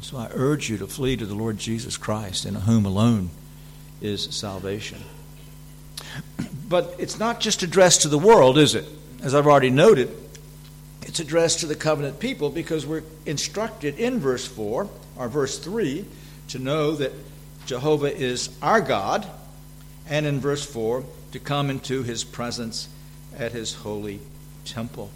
So 0.01 0.17
I 0.17 0.29
urge 0.33 0.69
you 0.69 0.77
to 0.77 0.87
flee 0.87 1.17
to 1.17 1.25
the 1.25 1.35
Lord 1.35 1.57
Jesus 1.57 1.97
Christ, 1.97 2.45
in 2.45 2.55
whom 2.55 2.85
alone 2.85 3.29
is 4.01 4.23
salvation. 4.35 5.03
But 6.67 6.95
it's 6.97 7.17
not 7.17 7.39
just 7.39 7.63
addressed 7.63 8.01
to 8.01 8.09
the 8.09 8.17
world, 8.17 8.57
is 8.57 8.75
it? 8.75 8.85
As 9.21 9.33
I've 9.33 9.47
already 9.47 9.69
noted, 9.69 10.15
it's 11.01 11.19
addressed 11.19 11.61
to 11.61 11.65
the 11.65 11.75
covenant 11.75 12.19
people 12.19 12.49
because 12.49 12.85
we're 12.85 13.03
instructed 13.25 13.97
in 13.97 14.19
verse 14.19 14.45
4 14.45 14.89
or 15.17 15.27
verse 15.29 15.57
3 15.59 16.05
to 16.49 16.59
know 16.59 16.93
that 16.93 17.13
Jehovah 17.65 18.15
is 18.15 18.49
our 18.61 18.81
God 18.81 19.25
and 20.09 20.25
in 20.25 20.39
verse 20.39 20.65
4, 20.65 21.03
to 21.33 21.39
come 21.39 21.69
into 21.69 22.03
his 22.03 22.23
presence 22.23 22.87
at 23.37 23.51
his 23.51 23.73
holy 23.73 24.19
temple. 24.65 25.11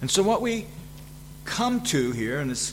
And 0.00 0.10
so, 0.10 0.22
what 0.22 0.40
we 0.40 0.66
come 1.44 1.82
to 1.82 2.12
here 2.12 2.40
in 2.40 2.48
this 2.48 2.72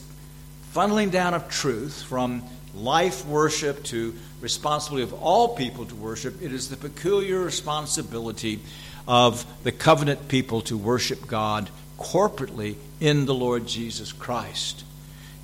funneling 0.73 1.11
down 1.11 1.33
of 1.33 1.49
truth 1.49 2.01
from 2.03 2.43
life 2.75 3.25
worship 3.25 3.83
to 3.85 4.13
responsibility 4.41 5.03
of 5.03 5.13
all 5.21 5.55
people 5.55 5.85
to 5.85 5.95
worship, 5.95 6.41
it 6.41 6.51
is 6.51 6.69
the 6.69 6.77
peculiar 6.77 7.39
responsibility 7.39 8.59
of 9.07 9.45
the 9.63 9.71
covenant 9.71 10.27
people 10.27 10.61
to 10.61 10.77
worship 10.77 11.27
God 11.27 11.69
corporately 11.97 12.75
in 12.99 13.25
the 13.25 13.33
Lord 13.33 13.65
Jesus 13.67 14.11
Christ 14.11 14.83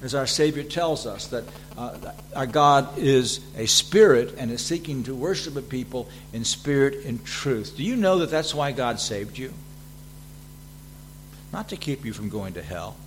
as 0.03 0.13
our 0.13 0.27
Savior 0.27 0.63
tells 0.63 1.07
us, 1.07 1.27
that 1.27 1.45
uh, 1.77 1.97
our 2.35 2.45
God 2.45 2.97
is 2.97 3.39
a 3.57 3.65
spirit 3.65 4.35
and 4.37 4.51
is 4.51 4.61
seeking 4.61 5.03
to 5.03 5.15
worship 5.15 5.55
a 5.55 5.61
people 5.61 6.09
in 6.33 6.43
spirit 6.43 7.05
and 7.05 7.23
truth. 7.25 7.77
Do 7.77 7.83
you 7.83 7.95
know 7.95 8.19
that 8.19 8.29
that's 8.29 8.53
why 8.53 8.73
God 8.73 8.99
saved 8.99 9.37
you? 9.37 9.53
Not 11.53 11.69
to 11.69 11.77
keep 11.77 12.03
you 12.03 12.11
from 12.11 12.29
going 12.29 12.53
to 12.55 12.61
hell. 12.61 12.97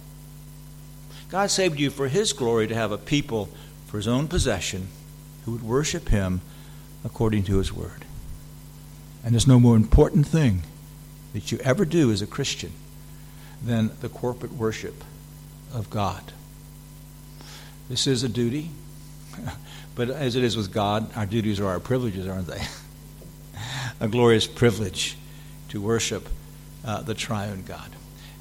God 1.28 1.50
saved 1.50 1.78
you 1.78 1.90
for 1.90 2.08
His 2.08 2.32
glory 2.32 2.66
to 2.68 2.74
have 2.74 2.92
a 2.92 2.98
people 2.98 3.50
for 3.86 3.96
His 3.96 4.08
own 4.08 4.28
possession 4.28 4.88
who 5.44 5.52
would 5.52 5.62
worship 5.62 6.08
Him 6.08 6.40
according 7.04 7.44
to 7.44 7.58
His 7.58 7.72
Word. 7.72 8.04
And 9.24 9.34
there's 9.34 9.46
no 9.46 9.58
more 9.58 9.76
important 9.76 10.26
thing 10.26 10.62
that 11.32 11.50
you 11.50 11.58
ever 11.58 11.84
do 11.84 12.12
as 12.12 12.22
a 12.22 12.26
Christian 12.26 12.72
than 13.62 13.90
the 14.00 14.08
corporate 14.08 14.52
worship 14.52 15.02
of 15.72 15.90
God. 15.90 16.32
This 17.88 18.06
is 18.06 18.22
a 18.22 18.28
duty, 18.28 18.70
but 19.94 20.10
as 20.10 20.36
it 20.36 20.44
is 20.44 20.56
with 20.56 20.72
God, 20.72 21.14
our 21.16 21.26
duties 21.26 21.60
are 21.60 21.66
our 21.66 21.80
privileges, 21.80 22.26
aren't 22.26 22.46
they? 22.46 22.62
a 24.00 24.08
glorious 24.08 24.46
privilege 24.46 25.16
to 25.68 25.80
worship 25.80 26.28
uh, 26.84 27.02
the 27.02 27.14
triune 27.14 27.64
God. 27.66 27.90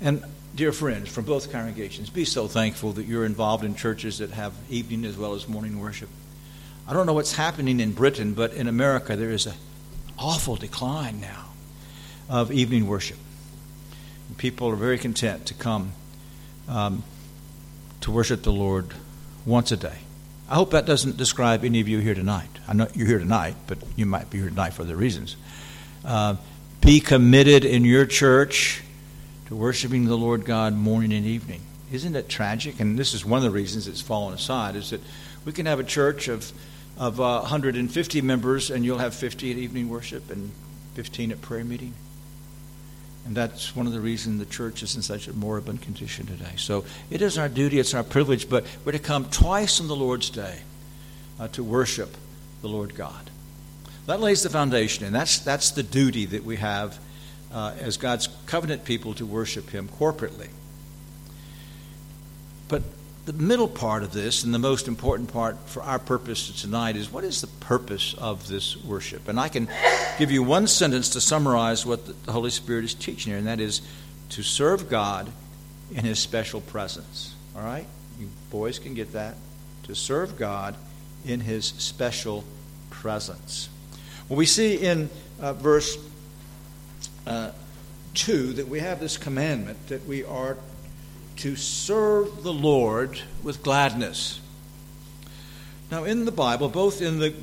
And 0.01 0.23
dear 0.55 0.71
friends 0.71 1.09
from 1.09 1.25
both 1.25 1.51
congregations, 1.51 2.09
be 2.09 2.23
so 2.23 2.47
thankful 2.47 2.93
that 2.93 3.05
you're 3.05 3.25
involved 3.25 3.65
in 3.65 3.75
churches 3.75 4.19
that 4.19 4.31
have 4.31 4.53
evening 4.69 5.03
as 5.03 5.17
well 5.17 5.33
as 5.33 5.47
morning 5.49 5.79
worship. 5.79 6.09
I 6.87 6.93
don't 6.93 7.05
know 7.05 7.13
what's 7.13 7.33
happening 7.33 7.79
in 7.79 7.91
Britain, 7.91 8.33
but 8.33 8.53
in 8.53 8.67
America 8.67 9.15
there 9.15 9.31
is 9.31 9.47
an 9.47 9.55
awful 10.17 10.55
decline 10.55 11.19
now 11.19 11.47
of 12.29 12.51
evening 12.51 12.87
worship. 12.87 13.17
People 14.37 14.69
are 14.69 14.75
very 14.75 14.97
content 14.97 15.45
to 15.47 15.53
come 15.53 15.91
um, 16.67 17.03
to 18.01 18.11
worship 18.11 18.43
the 18.43 18.51
Lord 18.51 18.93
once 19.45 19.71
a 19.71 19.77
day. 19.77 19.99
I 20.49 20.55
hope 20.55 20.71
that 20.71 20.85
doesn't 20.85 21.17
describe 21.17 21.63
any 21.63 21.81
of 21.81 21.87
you 21.87 21.99
here 21.99 22.13
tonight. 22.13 22.49
I 22.67 22.73
know 22.73 22.87
you're 22.93 23.07
here 23.07 23.19
tonight, 23.19 23.55
but 23.67 23.79
you 23.95 24.05
might 24.05 24.29
be 24.29 24.39
here 24.39 24.49
tonight 24.49 24.73
for 24.73 24.83
other 24.83 24.95
reasons. 24.95 25.35
Uh, 26.03 26.35
be 26.81 26.99
committed 26.99 27.65
in 27.65 27.83
your 27.83 28.05
church 28.05 28.83
to 29.47 29.55
worshiping 29.55 30.05
the 30.05 30.17
Lord 30.17 30.45
God 30.45 30.73
morning 30.73 31.13
and 31.13 31.25
evening. 31.25 31.61
Isn't 31.91 32.13
that 32.13 32.29
tragic? 32.29 32.79
And 32.79 32.97
this 32.97 33.13
is 33.13 33.23
one 33.23 33.37
of 33.37 33.43
the 33.43 33.51
reasons 33.51 33.87
it's 33.87 34.01
fallen 34.01 34.33
aside, 34.33 34.75
is 34.75 34.89
that 34.89 35.01
we 35.45 35.51
can 35.51 35.67
have 35.67 35.79
a 35.79 35.83
church 35.83 36.27
of, 36.27 36.51
of 36.97 37.21
uh, 37.21 37.41
150 37.41 38.21
members 38.21 38.71
and 38.71 38.83
you'll 38.83 38.97
have 38.97 39.13
50 39.13 39.51
at 39.51 39.57
evening 39.57 39.89
worship 39.89 40.31
and 40.31 40.51
15 40.95 41.31
at 41.31 41.41
prayer 41.41 41.63
meeting. 41.63 41.93
And 43.25 43.35
that's 43.35 43.75
one 43.75 43.87
of 43.87 43.93
the 43.93 43.99
reasons 43.99 44.39
the 44.39 44.45
church 44.45 44.83
is 44.83 44.95
in 44.95 45.01
such 45.01 45.27
a 45.27 45.33
moribund 45.33 45.81
condition 45.81 46.27
today. 46.27 46.53
So 46.57 46.85
it 47.09 47.21
is 47.21 47.37
our 47.37 47.49
duty, 47.49 47.79
it's 47.79 47.93
our 47.93 48.03
privilege, 48.03 48.49
but 48.49 48.65
we're 48.83 48.91
to 48.91 48.99
come 48.99 49.25
twice 49.25 49.79
on 49.79 49.87
the 49.87 49.95
Lord's 49.95 50.29
day 50.29 50.59
uh, 51.39 51.47
to 51.49 51.63
worship 51.63 52.15
the 52.61 52.67
Lord 52.67 52.95
God. 52.95 53.31
That 54.05 54.19
lays 54.19 54.43
the 54.43 54.49
foundation, 54.49 55.05
and 55.05 55.15
that's, 55.15 55.39
that's 55.39 55.71
the 55.71 55.81
duty 55.81 56.25
that 56.27 56.43
we 56.43 56.57
have 56.57 56.99
uh, 57.55 57.71
as 57.79 57.95
God's 57.95 58.27
covenant 58.47 58.83
people 58.83 59.13
to 59.13 59.25
worship 59.25 59.69
Him 59.69 59.87
corporately. 59.87 60.49
But 62.67 62.83
the 63.25 63.31
middle 63.33 63.69
part 63.69 64.03
of 64.03 64.11
this, 64.11 64.43
and 64.43 64.53
the 64.53 64.59
most 64.59 64.89
important 64.89 65.31
part 65.31 65.57
for 65.65 65.81
our 65.81 65.97
purpose 65.97 66.61
tonight, 66.61 66.97
is 66.97 67.09
what 67.09 67.23
is 67.23 67.39
the 67.39 67.47
purpose 67.47 68.13
of 68.15 68.49
this 68.49 68.75
worship? 68.83 69.29
And 69.29 69.39
I 69.39 69.47
can 69.47 69.69
give 70.19 70.31
you 70.31 70.43
one 70.43 70.67
sentence 70.67 71.09
to 71.11 71.21
summarize 71.21 71.85
what 71.85 72.25
the 72.25 72.33
Holy 72.33 72.49
Spirit 72.49 72.83
is 72.83 72.93
teaching 72.93 73.31
here, 73.31 73.37
and 73.37 73.47
that 73.47 73.61
is 73.61 73.81
to 74.31 74.43
serve 74.43 74.89
God 74.89 75.31
in 75.93 76.03
His 76.03 76.19
special 76.19 76.59
presence. 76.59 77.35
All 77.55 77.63
right? 77.63 77.87
You 78.19 78.29
boys 78.51 78.79
can 78.79 78.95
get 78.95 79.13
that. 79.13 79.37
To 79.83 79.95
serve 79.95 80.37
God 80.37 80.75
in 81.25 81.39
His 81.39 81.65
special 81.65 82.43
presence. 82.89 83.69
Well, 84.27 84.37
we 84.37 84.45
see 84.45 84.75
in 84.75 85.09
uh, 85.39 85.53
verse 85.53 85.97
2 87.25 88.53
that 88.53 88.67
we 88.67 88.79
have 88.79 88.99
this 88.99 89.17
commandment 89.17 89.87
that 89.87 90.07
we 90.07 90.23
are 90.23 90.57
to 91.37 91.55
serve 91.55 92.43
the 92.43 92.53
Lord 92.53 93.21
with 93.43 93.61
gladness. 93.61 94.39
Now, 95.91 96.05
in 96.05 96.25
the 96.25 96.31
Bible, 96.31 96.69
both 96.69 97.01
in 97.01 97.19
the 97.19 97.33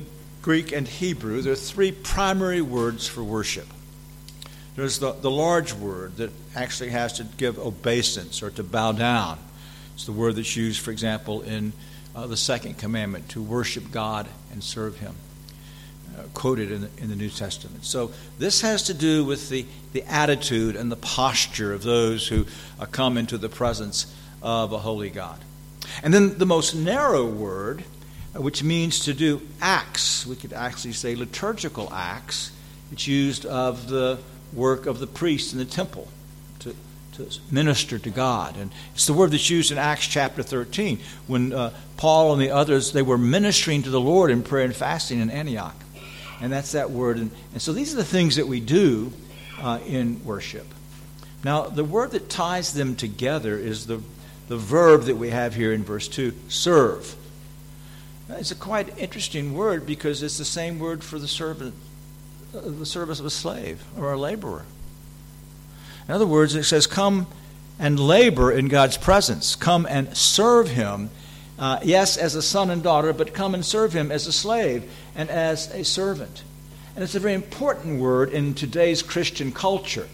Greek 0.41 0.71
and 0.71 0.87
Hebrew, 0.87 1.41
there 1.41 1.53
are 1.53 1.55
three 1.55 1.91
primary 1.91 2.61
words 2.61 3.07
for 3.07 3.23
worship. 3.23 3.67
There's 4.75 4.99
the, 4.99 5.13
the 5.13 5.31
large 5.31 5.73
word 5.73 6.17
that 6.17 6.31
actually 6.55 6.89
has 6.89 7.13
to 7.13 7.23
give 7.23 7.59
obeisance 7.59 8.41
or 8.41 8.49
to 8.51 8.63
bow 8.63 8.91
down. 8.93 9.37
It's 9.93 10.05
the 10.05 10.11
word 10.11 10.35
that's 10.35 10.55
used, 10.55 10.81
for 10.81 10.91
example, 10.91 11.41
in 11.41 11.73
uh, 12.15 12.25
the 12.25 12.37
second 12.37 12.79
commandment 12.79 13.29
to 13.29 13.41
worship 13.41 13.91
God 13.91 14.27
and 14.51 14.63
serve 14.63 14.97
Him 14.97 15.15
uh, 16.17 16.23
quoted 16.33 16.71
in 16.71 16.81
the, 16.81 16.89
in 16.97 17.09
the 17.09 17.15
New 17.15 17.29
Testament. 17.29 17.85
So 17.85 18.11
this 18.37 18.61
has 18.61 18.83
to 18.83 18.93
do 18.93 19.25
with 19.25 19.49
the, 19.49 19.65
the 19.93 20.03
attitude 20.03 20.75
and 20.75 20.91
the 20.91 20.95
posture 20.95 21.73
of 21.73 21.83
those 21.83 22.27
who 22.27 22.45
uh, 22.79 22.85
come 22.85 23.17
into 23.17 23.37
the 23.37 23.49
presence 23.49 24.13
of 24.41 24.73
a 24.73 24.79
holy 24.79 25.09
God. 25.09 25.39
And 26.03 26.13
then 26.13 26.37
the 26.37 26.45
most 26.45 26.75
narrow 26.75 27.25
word, 27.25 27.83
uh, 28.35 28.41
which 28.41 28.63
means 28.63 28.99
to 29.01 29.13
do 29.13 29.41
acts, 29.61 30.25
we 30.25 30.35
could 30.35 30.53
actually 30.53 30.93
say 30.93 31.15
liturgical 31.15 31.91
acts, 31.93 32.51
it's 32.91 33.07
used 33.07 33.45
of 33.45 33.87
the 33.87 34.19
work 34.53 34.85
of 34.85 34.99
the 34.99 35.07
priest 35.07 35.53
in 35.53 35.59
the 35.59 35.65
temple 35.65 36.07
to, 36.59 36.75
to 37.13 37.27
minister 37.49 37.97
to 37.97 38.09
God. 38.09 38.55
And 38.55 38.71
it's 38.93 39.07
the 39.07 39.13
word 39.13 39.31
that's 39.31 39.49
used 39.49 39.71
in 39.71 39.79
Acts 39.79 40.05
chapter 40.05 40.43
13 40.43 40.99
when 41.25 41.53
uh, 41.53 41.71
Paul 41.97 42.33
and 42.33 42.41
the 42.41 42.51
others, 42.51 42.91
they 42.91 43.01
were 43.01 43.17
ministering 43.17 43.81
to 43.83 43.89
the 43.89 43.99
Lord 43.99 44.29
in 44.29 44.43
prayer 44.43 44.65
and 44.65 44.75
fasting 44.75 45.19
in 45.19 45.31
Antioch 45.31 45.82
and 46.43 46.51
that's 46.51 46.73
that 46.73 46.91
word. 46.91 47.17
And, 47.17 47.31
and 47.53 47.61
so 47.61 47.71
these 47.71 47.93
are 47.93 47.97
the 47.97 48.03
things 48.03 48.35
that 48.35 48.49
we 48.49 48.59
do 48.59 49.13
uh, 49.61 49.79
in 49.87 50.23
worship. 50.25 50.67
Now, 51.41 51.63
the 51.63 51.85
word 51.85 52.11
that 52.11 52.29
ties 52.29 52.73
them 52.73 52.97
together 52.97 53.57
is 53.57 53.87
the, 53.87 54.01
the 54.49 54.57
verb 54.57 55.03
that 55.03 55.15
we 55.15 55.29
have 55.29 55.55
here 55.55 55.71
in 55.71 55.85
verse 55.85 56.09
2 56.09 56.33
serve. 56.49 57.15
Now, 58.27 58.35
it's 58.35 58.51
a 58.51 58.55
quite 58.55 58.97
interesting 58.97 59.53
word 59.53 59.85
because 59.85 60.21
it's 60.21 60.37
the 60.37 60.43
same 60.43 60.79
word 60.79 61.01
for 61.01 61.17
the 61.17 61.29
servant, 61.29 61.75
uh, 62.53 62.59
the 62.59 62.85
service 62.85 63.21
of 63.21 63.25
a 63.25 63.29
slave 63.29 63.81
or 63.97 64.11
a 64.11 64.17
laborer. 64.17 64.65
In 66.09 66.13
other 66.13 66.27
words, 66.27 66.55
it 66.55 66.65
says, 66.65 66.87
Come 66.87 67.27
and 67.79 67.97
labor 67.97 68.51
in 68.51 68.67
God's 68.67 68.97
presence, 68.97 69.55
come 69.55 69.87
and 69.89 70.15
serve 70.17 70.71
Him 70.71 71.09
uh, 71.59 71.79
yes, 71.83 72.17
as 72.17 72.35
a 72.35 72.41
son 72.41 72.69
and 72.69 72.81
daughter, 72.81 73.13
but 73.13 73.33
come 73.33 73.53
and 73.53 73.65
serve 73.65 73.93
him 73.93 74.11
as 74.11 74.27
a 74.27 74.33
slave 74.33 74.91
and 75.15 75.29
as 75.29 75.71
a 75.71 75.83
servant. 75.83 76.43
And 76.95 77.03
it's 77.03 77.15
a 77.15 77.19
very 77.19 77.33
important 77.33 77.99
word 77.99 78.29
in 78.29 78.53
today's 78.53 79.01
Christian 79.01 79.51
culture 79.51 80.07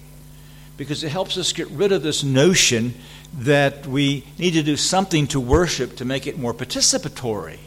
because 0.78 1.04
it 1.04 1.10
helps 1.10 1.38
us 1.38 1.52
get 1.52 1.70
rid 1.72 1.92
of 1.92 2.04
this 2.04 2.24
notion 2.24 2.94
that 3.34 3.86
we 3.86 4.26
need 4.38 4.52
to 4.52 4.64
do 4.64 4.78
something 4.78 5.28
to 5.28 5.40
worship 5.40 5.98
to 5.98 6.06
make 6.06 6.26
it 6.26 6.40
more 6.40 6.54
participatory. 6.54 7.60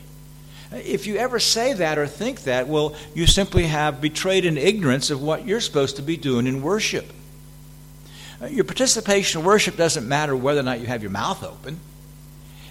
If 0.72 1.06
you 1.06 1.16
ever 1.16 1.38
say 1.38 1.74
that 1.74 1.98
or 1.98 2.06
think 2.06 2.44
that, 2.44 2.68
well, 2.68 2.94
you 3.14 3.26
simply 3.26 3.64
have 3.64 4.00
betrayed 4.00 4.46
an 4.46 4.56
ignorance 4.56 5.10
of 5.10 5.20
what 5.20 5.46
you're 5.46 5.60
supposed 5.60 5.96
to 5.96 6.02
be 6.02 6.16
doing 6.16 6.46
in 6.46 6.62
worship. 6.62 7.04
Uh, 8.40 8.46
your 8.46 8.64
participation 8.64 9.42
in 9.42 9.46
worship 9.46 9.76
doesn't 9.76 10.08
matter 10.08 10.34
whether 10.34 10.60
or 10.60 10.64
not 10.64 10.80
you 10.80 10.86
have 10.86 11.02
your 11.02 11.10
mouth 11.10 11.44
open. 11.44 11.78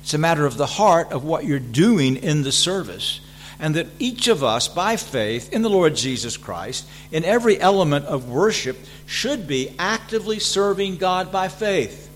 It's 0.01 0.13
a 0.13 0.17
matter 0.17 0.45
of 0.45 0.57
the 0.57 0.65
heart 0.65 1.11
of 1.11 1.23
what 1.23 1.45
you're 1.45 1.59
doing 1.59 2.17
in 2.17 2.43
the 2.43 2.51
service. 2.51 3.21
And 3.59 3.75
that 3.75 3.87
each 3.99 4.27
of 4.27 4.43
us, 4.43 4.67
by 4.67 4.95
faith 4.95 5.53
in 5.53 5.61
the 5.61 5.69
Lord 5.69 5.95
Jesus 5.95 6.35
Christ, 6.35 6.87
in 7.11 7.23
every 7.23 7.59
element 7.59 8.05
of 8.05 8.27
worship, 8.27 8.77
should 9.05 9.47
be 9.47 9.75
actively 9.77 10.39
serving 10.39 10.97
God 10.97 11.31
by 11.31 11.47
faith. 11.47 12.09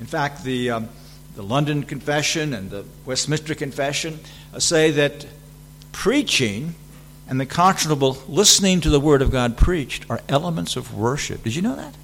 In 0.00 0.06
fact, 0.06 0.44
the, 0.44 0.70
um, 0.70 0.88
the 1.36 1.42
London 1.42 1.82
Confession 1.84 2.52
and 2.52 2.70
the 2.70 2.84
Westminster 3.06 3.54
Confession 3.54 4.20
uh, 4.52 4.58
say 4.58 4.90
that 4.90 5.26
preaching 5.92 6.74
and 7.26 7.40
the 7.40 7.46
conscionable 7.46 8.18
listening 8.28 8.82
to 8.82 8.90
the 8.90 9.00
Word 9.00 9.22
of 9.22 9.30
God 9.30 9.56
preached 9.56 10.04
are 10.10 10.20
elements 10.28 10.76
of 10.76 10.94
worship. 10.94 11.42
Did 11.44 11.56
you 11.56 11.62
know 11.62 11.76
that? 11.76 11.94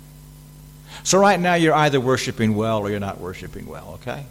So, 1.02 1.18
right 1.18 1.40
now, 1.40 1.54
you're 1.54 1.74
either 1.74 2.00
worshiping 2.00 2.54
well 2.54 2.78
or 2.78 2.90
you're 2.90 3.00
not 3.00 3.20
worshiping 3.20 3.66
well, 3.66 3.98
okay? 4.00 4.24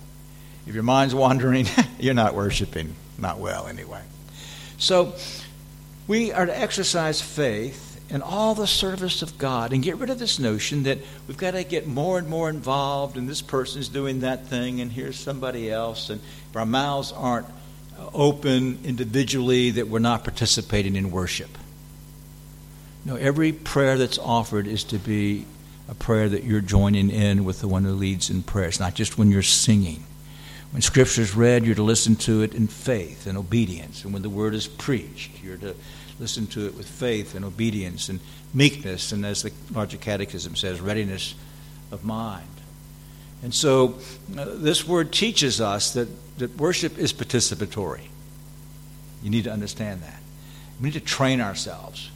If 0.68 0.74
your 0.74 0.84
mind's 0.84 1.16
wandering, 1.16 1.68
you're 2.00 2.14
not 2.14 2.36
worshiping 2.36 2.96
not 3.18 3.40
well 3.40 3.68
anyway. 3.68 4.02
So, 4.78 5.16
we 6.08 6.32
are 6.32 6.46
to 6.46 6.58
exercise 6.58 7.22
faith 7.22 7.90
in 8.10 8.22
all 8.22 8.56
the 8.56 8.68
service 8.68 9.22
of 9.22 9.38
God 9.38 9.72
and 9.72 9.84
get 9.84 9.98
rid 9.98 10.10
of 10.10 10.18
this 10.18 10.40
notion 10.40 10.84
that 10.84 10.98
we've 11.28 11.38
got 11.38 11.52
to 11.52 11.64
get 11.64 11.86
more 11.86 12.18
and 12.18 12.28
more 12.28 12.50
involved 12.50 13.18
and 13.18 13.30
this 13.30 13.42
person's 13.42 13.88
doing 13.88 14.22
that 14.22 14.48
thing 14.48 14.82
and 14.82 14.92
here's 14.92 15.20
somebody 15.20 15.72
else. 15.72 16.10
And 16.10 16.20
if 16.50 16.56
our 16.56 16.66
mouths 16.66 17.12
aren't 17.12 17.46
uh, 18.00 18.10
open 18.14 18.80
individually, 18.84 19.72
that 19.72 19.88
we're 19.88 20.00
not 20.00 20.24
participating 20.24 20.96
in 20.96 21.12
worship. 21.12 21.56
No, 23.06 23.16
every 23.16 23.52
prayer 23.52 23.98
that's 23.98 24.18
offered 24.18 24.66
is 24.66 24.84
to 24.86 24.98
be 24.98 25.46
a 25.90 25.96
prayer 25.96 26.30
that 26.30 26.44
you're 26.44 26.62
joining 26.62 27.10
in 27.10 27.44
with 27.44 27.62
the 27.62 27.68
one 27.68 27.84
who 27.84 27.92
leads 27.94 28.30
in 28.30 28.44
prayer. 28.44 28.68
It's 28.68 28.80
not 28.80 28.94
just 28.94 29.18
when 29.18 29.32
you're 29.32 29.42
singing. 29.42 30.04
When 30.72 30.82
Scripture 30.84 31.22
is 31.22 31.36
read, 31.36 31.66
you're 31.66 31.76
to 31.76 31.84
listen 31.84 32.16
to 32.18 32.44
it 32.44 32.54
in 32.54 32.68
faith 32.68 33.26
and 33.26 33.38
obedience. 33.38 34.04
And 34.04 34.14
when 34.14 34.22
the 34.22 34.30
Word 34.30 34.54
is 34.54 34.68
preached, 34.68 35.44
you're 35.44 35.58
to 35.58 35.76
listen 36.20 36.46
to 36.48 36.68
it 36.68 36.76
with 36.76 36.88
faith 36.88 37.34
and 37.34 37.44
obedience 37.44 38.10
and 38.10 38.20
meekness, 38.54 39.12
and 39.12 39.26
as 39.26 39.42
the 39.42 39.52
larger 39.72 39.98
catechism 39.98 40.56
says, 40.56 40.80
readiness 40.80 41.34
of 41.92 42.04
mind. 42.04 42.46
And 43.42 43.54
so 43.54 44.00
uh, 44.38 44.46
this 44.56 44.86
word 44.88 45.14
teaches 45.14 45.62
us 45.62 45.94
that, 45.94 46.10
that 46.40 46.58
worship 46.58 46.98
is 46.98 47.14
participatory. 47.14 48.08
You 49.24 49.30
need 49.30 49.46
to 49.46 49.52
understand 49.52 50.02
that. 50.02 50.20
We 50.80 50.86
need 50.86 50.94
to 50.94 51.00
train 51.00 51.42
ourselves 51.42 52.10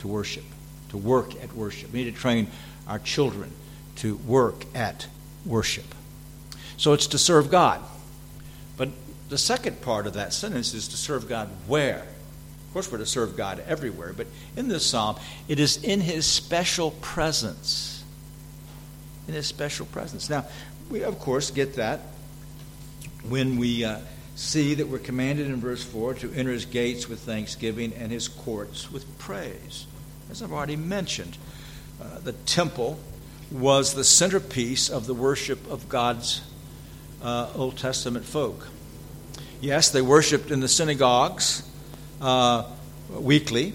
to 0.00 0.08
worship, 0.08 0.44
to 0.90 0.96
work 0.96 1.34
at 1.42 1.54
worship. 1.54 1.92
We 1.92 2.04
need 2.04 2.14
to 2.14 2.20
train 2.20 2.48
our 2.86 2.98
children 2.98 3.52
to 3.96 4.16
work 4.16 4.64
at 4.74 5.06
worship. 5.44 5.94
So 6.76 6.92
it's 6.92 7.06
to 7.08 7.18
serve 7.18 7.50
God. 7.50 7.80
But 8.76 8.90
the 9.28 9.38
second 9.38 9.80
part 9.80 10.06
of 10.06 10.14
that 10.14 10.32
sentence 10.32 10.74
is 10.74 10.88
to 10.88 10.96
serve 10.96 11.28
God 11.28 11.48
where? 11.66 12.00
Of 12.66 12.72
course, 12.72 12.92
we're 12.92 12.98
to 12.98 13.06
serve 13.06 13.36
God 13.36 13.62
everywhere, 13.66 14.12
but 14.14 14.26
in 14.54 14.68
this 14.68 14.84
psalm, 14.84 15.16
it 15.48 15.58
is 15.58 15.82
in 15.82 16.00
His 16.00 16.26
special 16.26 16.90
presence. 16.90 18.04
In 19.26 19.34
His 19.34 19.46
special 19.46 19.86
presence. 19.86 20.28
Now, 20.28 20.44
we, 20.90 21.02
of 21.02 21.18
course, 21.18 21.50
get 21.50 21.74
that 21.76 22.00
when 23.28 23.56
we 23.56 23.84
uh, 23.84 23.98
see 24.36 24.74
that 24.74 24.86
we're 24.86 24.98
commanded 24.98 25.46
in 25.46 25.56
verse 25.56 25.82
4 25.82 26.14
to 26.14 26.32
enter 26.34 26.52
His 26.52 26.66
gates 26.66 27.08
with 27.08 27.20
thanksgiving 27.20 27.94
and 27.94 28.12
His 28.12 28.28
courts 28.28 28.92
with 28.92 29.18
praise. 29.18 29.86
As 30.30 30.42
I've 30.42 30.52
already 30.52 30.76
mentioned, 30.76 31.38
uh, 32.00 32.18
the 32.20 32.32
temple 32.32 32.98
was 33.50 33.94
the 33.94 34.04
centerpiece 34.04 34.88
of 34.88 35.06
the 35.06 35.14
worship 35.14 35.70
of 35.70 35.88
God's 35.88 36.42
uh, 37.22 37.50
Old 37.54 37.78
Testament 37.78 38.24
folk. 38.24 38.68
Yes, 39.60 39.90
they 39.90 40.02
worshiped 40.02 40.50
in 40.50 40.60
the 40.60 40.68
synagogues 40.68 41.62
uh, 42.20 42.64
weekly 43.10 43.72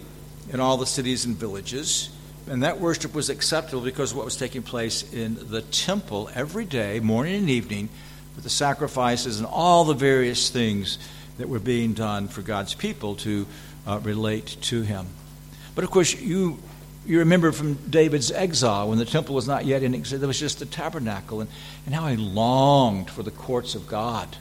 in 0.52 0.60
all 0.60 0.78
the 0.78 0.86
cities 0.86 1.26
and 1.26 1.36
villages. 1.36 2.10
And 2.48 2.64
that 2.64 2.80
worship 2.80 3.14
was 3.14 3.30
acceptable 3.30 3.82
because 3.82 4.12
of 4.12 4.18
what 4.18 4.26
was 4.26 4.36
taking 4.36 4.64
place 4.64 5.12
in 5.14 5.38
the 5.50 5.62
temple 5.62 6.30
every 6.34 6.66
day, 6.66 7.00
morning 7.00 7.36
and 7.36 7.50
evening, 7.50 7.90
with 8.36 8.44
the 8.44 8.50
sacrifices 8.50 9.40
and 9.40 9.48
all 9.48 9.84
the 9.84 9.94
various 9.94 10.50
things 10.50 10.98
that 11.38 11.50
were 11.50 11.60
being 11.60 11.94
done 11.94 12.28
for 12.28 12.42
God's 12.42 12.74
people 12.74 13.16
to 13.18 13.46
uh, 13.88 14.00
relate 14.04 14.58
to 14.62 14.82
Him. 14.82 15.08
But 15.76 15.84
of 15.84 15.92
course, 15.92 16.20
you 16.20 16.60
you 17.06 17.20
remember 17.20 17.52
from 17.52 17.74
David's 17.90 18.32
exile 18.32 18.90
when 18.90 18.98
the 18.98 19.06
temple 19.06 19.36
was 19.36 19.48
not 19.48 19.66
yet 19.66 19.84
in 19.84 19.94
existence, 19.94 20.20
there 20.20 20.28
was 20.28 20.40
just 20.40 20.60
the 20.60 20.66
tabernacle, 20.66 21.42
and, 21.42 21.50
and 21.86 21.96
how 21.96 22.08
he 22.08 22.18
longed 22.18 23.10
for 23.10 23.24
the 23.24 23.32
courts 23.32 23.76
of 23.76 23.88
God. 23.88 24.38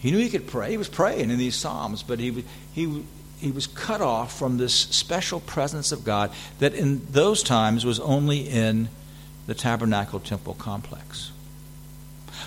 He 0.00 0.10
knew 0.10 0.18
he 0.18 0.30
could 0.30 0.46
pray. 0.46 0.70
He 0.70 0.78
was 0.78 0.88
praying 0.88 1.30
in 1.30 1.38
these 1.38 1.54
Psalms, 1.54 2.02
but 2.02 2.18
he, 2.18 2.44
he, 2.72 3.04
he 3.38 3.50
was 3.50 3.66
cut 3.66 4.00
off 4.00 4.36
from 4.36 4.56
this 4.56 4.74
special 4.74 5.40
presence 5.40 5.92
of 5.92 6.04
God 6.04 6.32
that 6.58 6.74
in 6.74 7.06
those 7.10 7.42
times 7.42 7.84
was 7.84 8.00
only 8.00 8.48
in 8.48 8.88
the 9.46 9.54
tabernacle 9.54 10.20
temple 10.20 10.54
complex. 10.54 11.32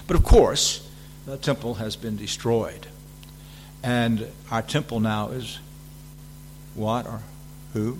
But 0.07 0.15
of 0.15 0.23
course, 0.23 0.89
the 1.25 1.37
temple 1.37 1.75
has 1.75 1.95
been 1.95 2.17
destroyed. 2.17 2.87
And 3.83 4.27
our 4.49 4.61
temple 4.61 4.99
now 4.99 5.29
is 5.29 5.59
what 6.75 7.05
or 7.05 7.21
who? 7.73 7.99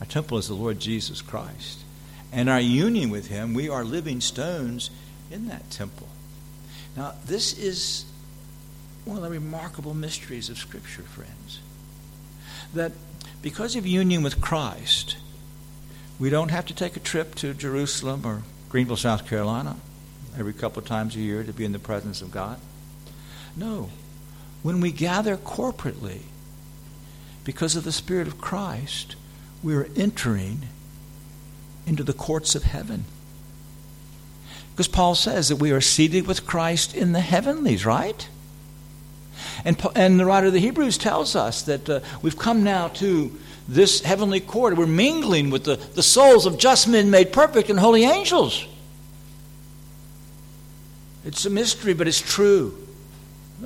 Our 0.00 0.06
temple 0.06 0.38
is 0.38 0.48
the 0.48 0.54
Lord 0.54 0.80
Jesus 0.80 1.22
Christ. 1.22 1.80
And 2.32 2.48
our 2.48 2.60
union 2.60 3.10
with 3.10 3.28
Him, 3.28 3.54
we 3.54 3.68
are 3.68 3.84
living 3.84 4.20
stones 4.20 4.90
in 5.30 5.48
that 5.48 5.70
temple. 5.70 6.08
Now, 6.96 7.14
this 7.24 7.56
is 7.58 8.04
one 9.04 9.16
of 9.16 9.22
the 9.22 9.30
remarkable 9.30 9.94
mysteries 9.94 10.50
of 10.50 10.58
Scripture, 10.58 11.02
friends. 11.02 11.60
That 12.74 12.92
because 13.40 13.76
of 13.76 13.86
union 13.86 14.22
with 14.22 14.40
Christ, 14.40 15.16
we 16.18 16.30
don't 16.30 16.50
have 16.50 16.66
to 16.66 16.74
take 16.74 16.96
a 16.96 17.00
trip 17.00 17.34
to 17.36 17.54
Jerusalem 17.54 18.22
or 18.24 18.42
Greenville, 18.68 18.96
South 18.96 19.26
Carolina 19.26 19.76
every 20.38 20.52
couple 20.52 20.82
times 20.82 21.16
a 21.16 21.20
year 21.20 21.42
to 21.42 21.52
be 21.52 21.64
in 21.64 21.72
the 21.72 21.78
presence 21.78 22.22
of 22.22 22.30
God. 22.30 22.58
No. 23.56 23.90
When 24.62 24.80
we 24.80 24.92
gather 24.92 25.36
corporately, 25.36 26.20
because 27.44 27.76
of 27.76 27.84
the 27.84 27.92
Spirit 27.92 28.28
of 28.28 28.40
Christ, 28.40 29.16
we 29.62 29.74
are 29.74 29.88
entering 29.96 30.62
into 31.86 32.02
the 32.02 32.12
courts 32.12 32.54
of 32.54 32.64
heaven. 32.64 33.04
Because 34.72 34.88
Paul 34.88 35.14
says 35.14 35.48
that 35.48 35.56
we 35.56 35.72
are 35.72 35.80
seated 35.80 36.26
with 36.26 36.46
Christ 36.46 36.94
in 36.94 37.12
the 37.12 37.20
heavenlies, 37.20 37.84
right? 37.84 38.28
And, 39.64 39.80
and 39.96 40.20
the 40.20 40.24
writer 40.24 40.48
of 40.48 40.52
the 40.52 40.60
Hebrews 40.60 40.98
tells 40.98 41.34
us 41.34 41.62
that 41.62 41.88
uh, 41.88 42.00
we've 42.22 42.38
come 42.38 42.62
now 42.62 42.88
to 42.88 43.36
this 43.66 44.02
heavenly 44.02 44.40
court. 44.40 44.76
We're 44.76 44.86
mingling 44.86 45.50
with 45.50 45.64
the, 45.64 45.76
the 45.76 46.02
souls 46.02 46.46
of 46.46 46.58
just 46.58 46.88
men 46.88 47.10
made 47.10 47.32
perfect 47.32 47.70
and 47.70 47.78
holy 47.78 48.04
angels. 48.04 48.66
It's 51.24 51.44
a 51.44 51.50
mystery, 51.50 51.92
but 51.92 52.06
it's 52.08 52.20
true. 52.20 52.78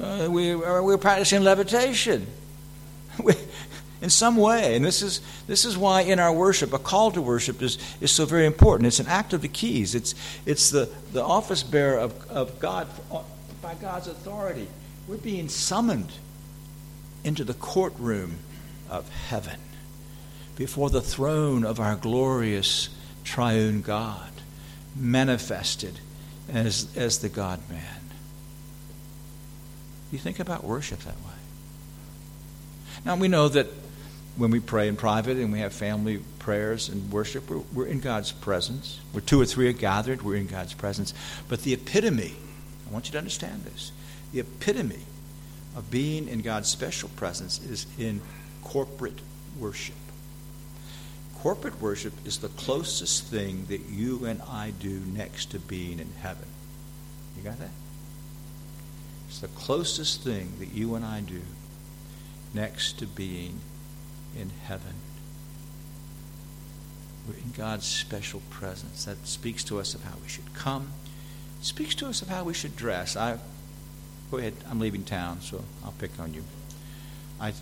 Uh, 0.01 0.29
we, 0.31 0.55
we're 0.55 0.99
practicing 0.99 1.43
levitation. 1.43 2.27
We, 3.23 3.35
in 4.03 4.11
some 4.11 4.37
way. 4.37 4.75
And 4.77 4.85
this 4.85 5.01
is, 5.01 5.21
this 5.47 5.65
is 5.65 5.79
why 5.79 6.03
in 6.03 6.19
our 6.19 6.33
worship, 6.33 6.73
a 6.73 6.79
call 6.79 7.13
to 7.13 7.23
worship 7.23 7.63
is, 7.63 7.79
is 8.01 8.11
so 8.11 8.27
very 8.27 8.45
important. 8.45 8.89
It's 8.89 8.99
an 8.99 9.07
act 9.07 9.33
of 9.33 9.41
the 9.41 9.49
keys, 9.49 9.95
it's, 9.95 10.15
it's 10.45 10.71
the, 10.71 10.91
the 11.13 11.25
office 11.25 11.63
bearer 11.63 11.99
of, 11.99 12.31
of 12.31 12.59
God 12.59 12.89
by 13.63 13.75
God's 13.77 14.09
authority. 14.09 14.67
We're 15.09 15.17
being 15.17 15.49
summoned 15.49 16.13
into 17.25 17.45
the 17.45 17.55
courtroom 17.55 18.39
of 18.91 19.09
heaven 19.09 19.59
before 20.57 20.91
the 20.91 21.01
throne 21.01 21.65
of 21.65 21.81
our 21.81 21.97
glorious 21.97 22.89
triune 23.25 23.83
God, 23.83 24.31
manifested 24.97 26.01
as, 26.53 26.89
as 26.97 27.21
the 27.21 27.29
God 27.29 27.61
man. 27.71 28.01
You 30.11 30.19
think 30.19 30.41
about 30.41 30.65
worship 30.65 30.99
that 31.01 31.17
way. 31.17 31.33
Now, 33.05 33.17
we 33.17 33.29
know 33.29 33.49
that 33.49 33.69
when 34.37 34.51
we 34.51 34.61
pray 34.61 34.89
in 34.89 34.97
private 34.97 35.37
and 35.37 35.53
we 35.53 35.59
have 35.59 35.73
family 35.73 36.23
prayers 36.39 36.89
and 36.89 37.13
worship, 37.13 37.51
we're, 37.51 37.63
we're 37.73 37.87
in 37.87 38.01
God's 38.01 38.33
presence. 38.33 38.99
Where 39.13 39.21
two 39.21 39.41
or 39.41 39.45
three 39.45 39.69
are 39.69 39.73
gathered, 39.73 40.23
we're 40.23 40.37
in 40.37 40.47
God's 40.47 40.75
presence. 40.75 41.13
But 41.49 41.63
the 41.63 41.75
epitome, 41.75 42.35
I 42.89 42.93
want 42.93 43.07
you 43.07 43.13
to 43.13 43.19
understand 43.19 43.65
this, 43.65 43.93
the 44.33 44.41
epitome 44.41 45.03
of 45.77 45.91
being 45.91 46.29
in 46.29 46.41
God's 46.41 46.69
special 46.69 47.11
presence 47.11 47.61
is 47.61 47.87
in 47.99 48.21
corporate 48.63 49.21
worship. 49.59 49.97
Corporate 51.41 51.81
worship 51.81 52.13
is 52.25 52.39
the 52.39 52.49
closest 52.49 53.25
thing 53.25 53.67
that 53.67 53.89
you 53.91 54.25
and 54.25 54.41
I 54.43 54.73
do 54.79 55.01
next 55.01 55.51
to 55.51 55.59
being 55.59 55.99
in 55.99 56.13
heaven. 56.23 56.47
You 57.37 57.43
got 57.43 57.59
that? 57.59 57.71
It's 59.29 59.41
the 59.41 59.49
closest 59.49 60.23
thing 60.23 60.53
that 60.59 60.73
you 60.73 60.95
and 60.95 61.05
I 61.05 61.21
do 61.21 61.41
next 62.55 62.99
to 62.99 63.07
being 63.07 63.61
in 64.39 64.51
heaven. 64.65 64.95
We're 67.29 67.37
in 67.37 67.53
God's 67.57 67.87
special 67.87 68.41
presence. 68.51 69.05
That 69.05 69.27
speaks 69.27 69.63
to 69.65 69.79
us 69.79 69.95
of 69.95 70.03
how 70.05 70.15
we 70.23 70.29
should 70.29 70.53
come. 70.55 70.93
It 71.61 71.67
speaks 71.67 71.95
to 71.97 72.07
us 72.07 72.23
of 72.23 72.29
how 72.29 72.45
we 72.45 72.55
should 72.55 72.77
dress. 72.77 73.17
I 73.17 73.39
go 74.31 74.39
ahead. 74.39 74.55
I'm 74.69 74.81
leaving 74.81 75.05
town, 75.05 75.41
so 75.41 75.63
I'll 75.85 75.95
pick 75.99 76.19
on 76.19 76.35
you. 76.35 76.43
I, 77.41 77.53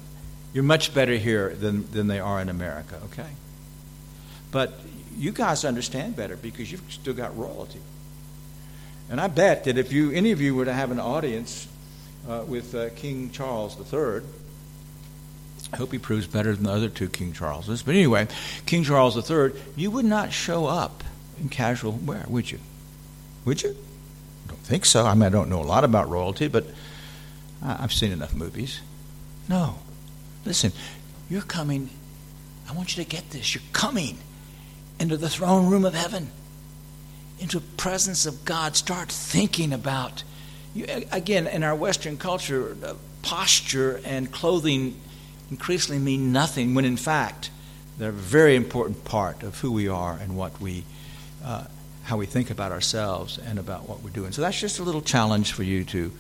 you're 0.53 0.65
much 0.65 0.95
better 0.95 1.17
here 1.17 1.51
than, 1.55 1.91
than 1.91 2.07
they 2.07 2.21
are 2.21 2.41
in 2.41 2.49
America, 2.49 3.01
okay? 3.07 3.31
But 4.51 4.81
you 5.17 5.33
guys 5.33 5.65
understand 5.65 6.17
better 6.17 6.37
because 6.37 6.71
you've 6.73 6.83
still 6.91 7.15
got 7.15 7.37
royalty. 7.37 7.81
And 9.11 9.21
I 9.21 9.27
bet 9.27 9.65
that 9.65 9.77
if 9.77 9.93
you 9.93 10.13
any 10.13 10.31
of 10.31 10.41
you 10.41 10.55
were 10.55 10.65
to 10.65 10.73
have 10.73 10.91
an 10.91 11.01
audience 11.01 11.67
uh, 12.29 12.45
with 12.47 12.75
uh, 12.75 12.91
King 12.91 13.31
Charles 13.31 13.77
III, 13.77 14.23
I 15.73 15.77
hope 15.77 15.93
he 15.93 15.99
proves 15.99 16.27
better 16.27 16.55
than 16.55 16.65
the 16.65 16.73
other 16.73 16.89
two 16.89 17.09
King 17.09 17.33
Charleses. 17.33 17.83
But 17.83 17.95
anyway, 17.95 18.27
King 18.67 18.83
Charles 18.85 19.17
III, 19.31 19.53
you 19.77 19.91
would 19.91 20.05
not 20.05 20.33
show 20.33 20.67
up 20.67 21.05
in 21.41 21.49
casual 21.49 21.93
wear, 21.93 22.25
would 22.29 22.51
you? 22.51 22.59
Would 23.45 23.63
you? 23.63 23.71
I 23.71 24.49
don't 24.49 24.61
think 24.61 24.85
so. 24.85 25.07
I 25.07 25.15
mean, 25.15 25.23
I 25.25 25.29
don't 25.29 25.49
know 25.49 25.61
a 25.61 25.65
lot 25.65 25.85
about 25.85 26.09
royalty, 26.09 26.49
but 26.49 26.67
I've 27.63 27.93
seen 27.93 28.13
enough 28.13 28.35
movies. 28.35 28.81
No. 29.49 29.79
Listen, 30.45 30.73
you're 31.29 31.43
coming. 31.43 31.91
I 32.69 32.73
want 32.73 32.97
you 32.97 33.05
to 33.05 33.09
get 33.09 33.31
this. 33.31 33.55
You're 33.55 33.63
coming 33.73 34.19
into 34.99 35.17
the 35.17 35.29
throne 35.29 35.71
room 35.71 35.85
of 35.85 35.95
heaven, 35.95 36.31
into 37.39 37.61
the 37.61 37.67
presence 37.77 38.27
of 38.27 38.45
God. 38.45 38.77
Start 38.77 39.11
thinking 39.11 39.73
about. 39.73 40.25
You, 40.75 40.87
again, 41.11 41.47
in 41.47 41.63
our 41.65 41.75
Western 41.75 42.17
culture, 42.17 42.77
uh, 42.85 42.95
posture 43.23 44.01
and 44.05 44.31
clothing 44.31 45.01
increasingly 45.51 46.01
mean 46.01 46.33
nothing 46.33 46.75
when 46.75 46.85
in 46.85 46.97
fact 46.97 47.51
they're 47.99 48.11
a 48.11 48.13
very 48.13 48.57
important 48.57 49.05
part 49.05 49.43
of 49.43 49.59
who 49.61 49.71
we 49.73 49.89
are 49.89 50.17
and 50.17 50.37
what 50.37 50.59
we, 50.61 50.85
uh, 51.45 51.65
how 52.05 52.17
we 52.17 52.27
think 52.27 52.51
about 52.51 52.73
ourselves 52.73 53.39
and 53.39 53.59
about 53.59 53.89
what 53.89 54.03
we're 54.03 54.11
doing. 54.11 54.33
So 54.33 54.41
that's 54.41 54.59
just 54.59 54.79
a 54.79 54.83
little 54.83 55.03
challenge 55.03 55.53
for 55.53 55.63
you 55.63 55.85
to, 55.85 56.13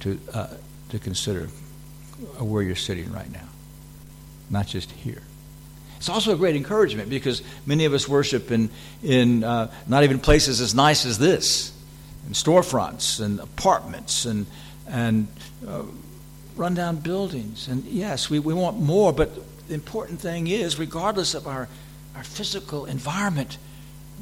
to, 0.00 0.20
uh, 0.32 0.46
to 0.90 0.98
consider 0.98 1.48
where 2.38 2.62
you're 2.62 2.76
sitting 2.76 3.12
right 3.12 3.30
now, 3.30 3.48
not 4.50 4.68
just 4.68 4.90
here. 4.92 5.22
It's 5.96 6.08
also 6.08 6.32
a 6.32 6.36
great 6.36 6.56
encouragement 6.56 7.10
because 7.10 7.42
many 7.64 7.86
of 7.86 7.94
us 7.94 8.08
worship 8.08 8.52
in, 8.52 8.70
in 9.02 9.42
uh, 9.42 9.72
not 9.86 10.04
even 10.04 10.20
places 10.20 10.60
as 10.60 10.74
nice 10.74 11.04
as 11.06 11.18
this, 11.18 11.72
in 12.26 12.34
storefronts 12.34 13.20
and 13.20 13.40
apartments 13.40 14.26
and, 14.26 14.46
and 14.86 15.26
uh, 15.66 15.82
rundown 16.56 16.96
buildings. 16.96 17.68
And 17.68 17.84
yes, 17.84 18.30
we, 18.30 18.38
we 18.38 18.54
want 18.54 18.78
more, 18.80 19.12
but 19.12 19.34
the 19.68 19.74
important 19.74 20.20
thing 20.20 20.46
is, 20.46 20.78
regardless 20.78 21.34
of 21.34 21.46
our, 21.46 21.68
our 22.14 22.24
physical 22.24 22.86
environment, 22.86 23.58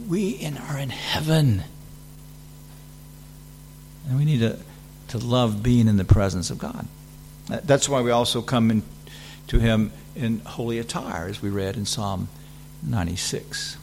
we 0.08 0.30
in, 0.30 0.58
are 0.58 0.78
in 0.78 0.90
heaven. 0.90 1.64
And 4.08 4.18
we 4.18 4.24
need 4.24 4.40
to, 4.40 4.58
to 5.08 5.18
love 5.18 5.62
being 5.62 5.88
in 5.88 5.96
the 5.96 6.04
presence 6.04 6.50
of 6.50 6.58
God. 6.58 6.86
That's 7.46 7.88
why 7.88 8.00
we 8.00 8.10
also 8.10 8.42
come 8.42 8.70
in, 8.70 8.82
to 9.48 9.58
Him 9.58 9.92
in 10.16 10.40
holy 10.40 10.78
attire, 10.78 11.26
as 11.26 11.42
we 11.42 11.50
read 11.50 11.76
in 11.76 11.84
Psalm 11.86 12.28
96. 12.82 13.76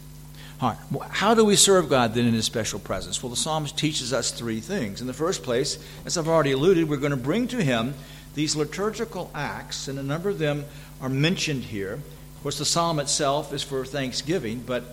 All 0.61 0.69
right. 0.69 1.09
How 1.09 1.33
do 1.33 1.43
we 1.43 1.55
serve 1.55 1.89
God 1.89 2.13
then 2.13 2.25
in 2.25 2.33
His 2.33 2.45
special 2.45 2.79
presence? 2.79 3.21
Well, 3.21 3.29
the 3.29 3.35
Psalms 3.35 3.71
teaches 3.71 4.13
us 4.13 4.31
three 4.31 4.59
things. 4.59 5.01
In 5.01 5.07
the 5.07 5.13
first 5.13 5.43
place, 5.43 5.77
as 6.05 6.17
I've 6.17 6.27
already 6.27 6.51
alluded, 6.51 6.87
we're 6.87 6.97
going 6.97 7.11
to 7.11 7.17
bring 7.17 7.47
to 7.49 7.63
Him 7.63 7.95
these 8.33 8.55
liturgical 8.55 9.29
acts, 9.35 9.87
and 9.87 9.99
a 9.99 10.03
number 10.03 10.29
of 10.29 10.39
them 10.39 10.65
are 11.01 11.09
mentioned 11.09 11.63
here. 11.63 11.93
Of 11.93 12.43
course, 12.43 12.57
the 12.57 12.65
psalm 12.65 12.99
itself 12.99 13.53
is 13.53 13.63
for 13.63 13.85
thanksgiving, 13.85 14.63
but 14.65 14.83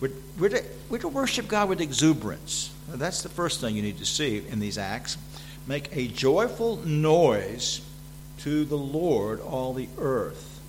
we're, 0.00 0.10
we're, 0.38 0.48
to, 0.50 0.64
we're 0.88 0.98
to 0.98 1.08
worship 1.08 1.48
God 1.48 1.68
with 1.68 1.80
exuberance. 1.80 2.70
Now, 2.88 2.96
that's 2.96 3.22
the 3.22 3.28
first 3.28 3.60
thing 3.60 3.76
you 3.76 3.82
need 3.82 3.98
to 3.98 4.06
see 4.06 4.42
in 4.48 4.60
these 4.60 4.78
acts. 4.78 5.16
Make 5.66 5.88
a 5.96 6.08
joyful 6.08 6.76
noise 6.86 7.80
to 8.38 8.64
the 8.64 8.76
Lord, 8.78 9.40
all 9.40 9.72
the 9.72 9.88
earth. 9.98 10.60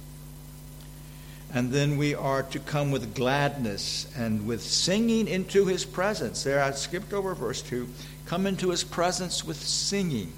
And 1.53 1.71
then 1.71 1.97
we 1.97 2.13
are 2.13 2.43
to 2.43 2.59
come 2.59 2.91
with 2.91 3.15
gladness 3.15 4.11
and 4.17 4.45
with 4.45 4.61
singing 4.61 5.27
into 5.27 5.65
his 5.65 5.85
presence. 5.85 6.43
There, 6.43 6.61
I 6.61 6.71
skipped 6.71 7.13
over 7.13 7.33
verse 7.33 7.61
2. 7.61 7.87
Come 8.25 8.45
into 8.45 8.69
his 8.69 8.83
presence 8.83 9.45
with 9.45 9.57
singing. 9.57 10.33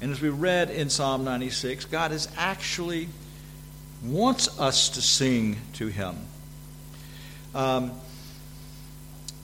And 0.00 0.10
as 0.10 0.20
we 0.20 0.30
read 0.30 0.70
in 0.70 0.88
Psalm 0.88 1.24
96, 1.24 1.84
God 1.86 2.12
is 2.12 2.28
actually 2.36 3.08
wants 4.02 4.58
us 4.58 4.88
to 4.90 5.02
sing 5.02 5.56
to 5.74 5.88
him. 5.88 6.16
Um, 7.54 7.92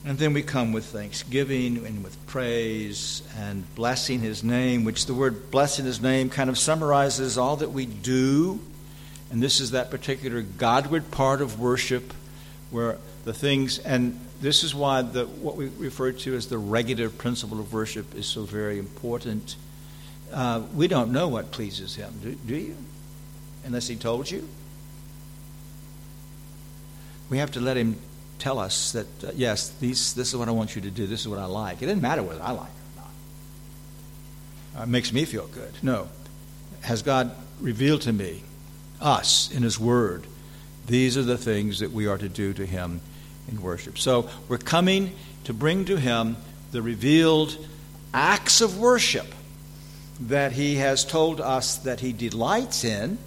and 0.06 0.16
then 0.18 0.32
we 0.32 0.42
come 0.42 0.72
with 0.72 0.86
thanksgiving 0.86 1.84
and 1.84 2.04
with 2.04 2.24
praise 2.26 3.22
and 3.36 3.64
blessing 3.74 4.20
his 4.20 4.44
name, 4.44 4.84
which 4.84 5.06
the 5.06 5.14
word 5.14 5.50
blessing 5.50 5.84
his 5.84 6.00
name 6.00 6.30
kind 6.30 6.48
of 6.48 6.56
summarizes 6.56 7.36
all 7.36 7.56
that 7.56 7.72
we 7.72 7.86
do. 7.86 8.60
And 9.30 9.42
this 9.42 9.60
is 9.60 9.72
that 9.72 9.90
particular 9.90 10.42
Godward 10.42 11.10
part 11.10 11.42
of 11.42 11.58
worship 11.58 12.14
where 12.70 12.98
the 13.24 13.34
things, 13.34 13.78
and 13.80 14.18
this 14.40 14.62
is 14.62 14.74
why 14.74 15.02
the, 15.02 15.26
what 15.26 15.56
we 15.56 15.66
refer 15.76 16.12
to 16.12 16.34
as 16.34 16.46
the 16.46 16.58
regulative 16.58 17.18
principle 17.18 17.58
of 17.58 17.72
worship 17.72 18.14
is 18.14 18.26
so 18.26 18.42
very 18.44 18.78
important. 18.78 19.56
Uh, 20.36 20.60
we 20.74 20.86
don't 20.86 21.12
know 21.12 21.28
what 21.28 21.50
pleases 21.50 21.96
him, 21.96 22.12
do, 22.22 22.32
do 22.46 22.54
you? 22.54 22.76
Unless 23.64 23.88
he 23.88 23.96
told 23.96 24.30
you. 24.30 24.46
We 27.30 27.38
have 27.38 27.52
to 27.52 27.60
let 27.60 27.78
him 27.78 27.96
tell 28.38 28.58
us 28.58 28.92
that, 28.92 29.24
uh, 29.24 29.30
yes, 29.34 29.70
these, 29.80 30.12
this 30.12 30.28
is 30.28 30.36
what 30.36 30.46
I 30.46 30.50
want 30.50 30.76
you 30.76 30.82
to 30.82 30.90
do, 30.90 31.06
this 31.06 31.20
is 31.20 31.28
what 31.28 31.38
I 31.38 31.46
like. 31.46 31.80
It 31.80 31.86
doesn't 31.86 32.02
matter 32.02 32.22
whether 32.22 32.42
I 32.42 32.50
like 32.50 32.68
it 32.68 32.98
or 32.98 33.00
not. 33.00 33.10
Uh, 34.78 34.82
it 34.82 34.88
makes 34.90 35.10
me 35.10 35.24
feel 35.24 35.46
good. 35.46 35.72
No. 35.82 36.06
Has 36.82 37.00
God 37.00 37.34
revealed 37.58 38.02
to 38.02 38.12
me, 38.12 38.42
us, 39.00 39.50
in 39.50 39.62
His 39.62 39.80
Word, 39.80 40.26
these 40.86 41.16
are 41.16 41.22
the 41.22 41.38
things 41.38 41.78
that 41.78 41.92
we 41.92 42.06
are 42.06 42.18
to 42.18 42.28
do 42.28 42.52
to 42.52 42.66
Him 42.66 43.00
in 43.50 43.62
worship. 43.62 43.96
So 43.96 44.28
we're 44.50 44.58
coming 44.58 45.12
to 45.44 45.54
bring 45.54 45.86
to 45.86 45.96
Him 45.96 46.36
the 46.72 46.82
revealed 46.82 47.56
acts 48.12 48.60
of 48.60 48.78
worship 48.78 49.32
that 50.20 50.52
He 50.52 50.76
has 50.76 51.04
told 51.04 51.40
us 51.40 51.76
that 51.76 52.00
He 52.00 52.12
delights 52.12 52.84
in 52.84 53.18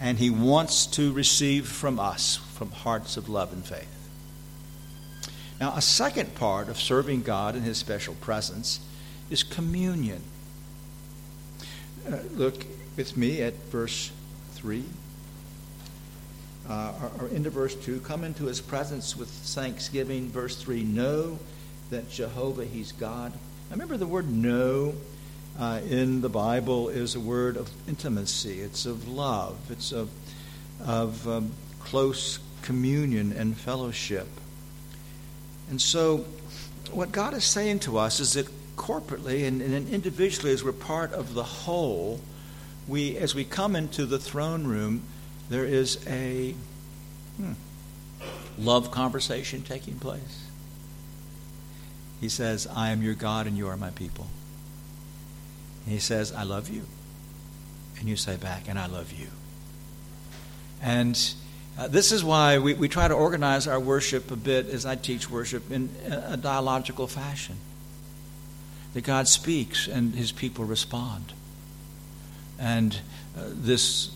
and 0.00 0.18
He 0.18 0.30
wants 0.30 0.86
to 0.86 1.12
receive 1.12 1.68
from 1.68 1.98
us 1.98 2.36
from 2.36 2.70
hearts 2.70 3.16
of 3.16 3.28
love 3.28 3.52
and 3.52 3.64
faith. 3.64 3.88
Now, 5.60 5.74
a 5.76 5.82
second 5.82 6.34
part 6.34 6.68
of 6.68 6.80
serving 6.80 7.22
God 7.22 7.54
in 7.54 7.62
His 7.62 7.78
special 7.78 8.14
presence 8.14 8.80
is 9.30 9.42
communion. 9.42 10.22
Uh, 12.06 12.18
look 12.32 12.66
with 12.96 13.16
me 13.16 13.42
at 13.42 13.54
verse 13.70 14.10
3. 14.54 14.84
Uh, 16.68 16.92
or, 17.20 17.28
into 17.28 17.50
verse 17.50 17.76
2. 17.76 18.00
Come 18.00 18.24
into 18.24 18.46
His 18.46 18.60
presence 18.60 19.16
with 19.16 19.28
thanksgiving. 19.28 20.30
Verse 20.30 20.56
3. 20.56 20.82
Know 20.82 21.38
that 21.90 22.10
Jehovah, 22.10 22.64
He's 22.64 22.90
God. 22.90 23.32
Now, 23.32 23.76
remember 23.76 23.96
the 23.96 24.06
word 24.06 24.28
know 24.28 24.94
uh, 25.58 25.80
in 25.88 26.20
the 26.20 26.28
Bible 26.28 26.88
is 26.88 27.14
a 27.14 27.20
word 27.20 27.56
of 27.56 27.70
intimacy, 27.88 28.60
it's 28.60 28.86
of 28.86 29.08
love, 29.08 29.58
it's 29.70 29.92
of, 29.92 30.10
of 30.84 31.28
um, 31.28 31.52
close 31.80 32.38
communion 32.62 33.32
and 33.32 33.56
fellowship. 33.56 34.28
And 35.68 35.80
so, 35.80 36.24
what 36.90 37.12
God 37.12 37.34
is 37.34 37.44
saying 37.44 37.80
to 37.80 37.98
us 37.98 38.20
is 38.20 38.34
that 38.34 38.46
corporately 38.76 39.46
and, 39.46 39.62
and 39.62 39.88
individually, 39.88 40.52
as 40.52 40.64
we're 40.64 40.72
part 40.72 41.12
of 41.12 41.34
the 41.34 41.44
whole, 41.44 42.20
we, 42.88 43.16
as 43.16 43.34
we 43.34 43.44
come 43.44 43.76
into 43.76 44.06
the 44.06 44.18
throne 44.18 44.66
room, 44.66 45.02
there 45.48 45.64
is 45.64 45.98
a 46.06 46.54
hmm, 47.36 47.52
love 48.58 48.90
conversation 48.90 49.62
taking 49.62 49.98
place. 49.98 50.46
He 52.20 52.28
says, 52.28 52.66
I 52.66 52.90
am 52.90 53.02
your 53.02 53.14
God 53.14 53.46
and 53.46 53.56
you 53.56 53.68
are 53.68 53.76
my 53.76 53.90
people. 53.90 54.26
He 55.86 55.98
says, 55.98 56.32
I 56.32 56.42
love 56.44 56.68
you. 56.68 56.84
And 57.98 58.08
you 58.08 58.16
say 58.16 58.36
back, 58.36 58.68
and 58.68 58.78
I 58.78 58.86
love 58.86 59.12
you. 59.12 59.28
And 60.80 61.18
uh, 61.78 61.88
this 61.88 62.12
is 62.12 62.22
why 62.22 62.58
we, 62.58 62.74
we 62.74 62.88
try 62.88 63.08
to 63.08 63.14
organize 63.14 63.66
our 63.66 63.80
worship 63.80 64.30
a 64.30 64.36
bit 64.36 64.66
as 64.68 64.84
I 64.84 64.96
teach 64.96 65.30
worship 65.30 65.70
in 65.70 65.88
a 66.10 66.36
dialogical 66.36 67.06
fashion. 67.06 67.56
That 68.94 69.04
God 69.04 69.26
speaks 69.26 69.86
and 69.88 70.14
his 70.14 70.32
people 70.32 70.64
respond. 70.64 71.32
And 72.58 72.98
uh, 73.36 73.44
this 73.46 74.10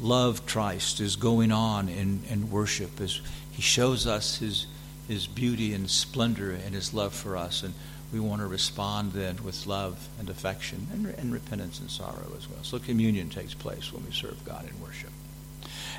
love 0.00 0.46
Christ 0.46 1.00
is 1.00 1.16
going 1.16 1.52
on 1.52 1.88
in, 1.88 2.22
in 2.28 2.50
worship 2.50 3.00
as 3.00 3.20
he 3.52 3.62
shows 3.62 4.06
us 4.06 4.38
his, 4.38 4.66
his 5.06 5.26
beauty 5.26 5.72
and 5.74 5.88
splendor 5.88 6.50
and 6.50 6.74
his 6.74 6.92
love 6.92 7.14
for 7.14 7.36
us. 7.36 7.62
And 7.62 7.74
we 8.12 8.20
want 8.20 8.40
to 8.40 8.46
respond 8.46 9.12
then 9.12 9.38
with 9.44 9.66
love 9.66 10.08
and 10.18 10.30
affection 10.30 10.88
and, 10.92 11.06
and 11.06 11.32
repentance 11.32 11.78
and 11.80 11.90
sorrow 11.90 12.32
as 12.36 12.48
well. 12.48 12.62
So 12.62 12.78
communion 12.78 13.28
takes 13.28 13.54
place 13.54 13.92
when 13.92 14.04
we 14.04 14.12
serve 14.12 14.42
God 14.44 14.68
in 14.68 14.80
worship. 14.80 15.10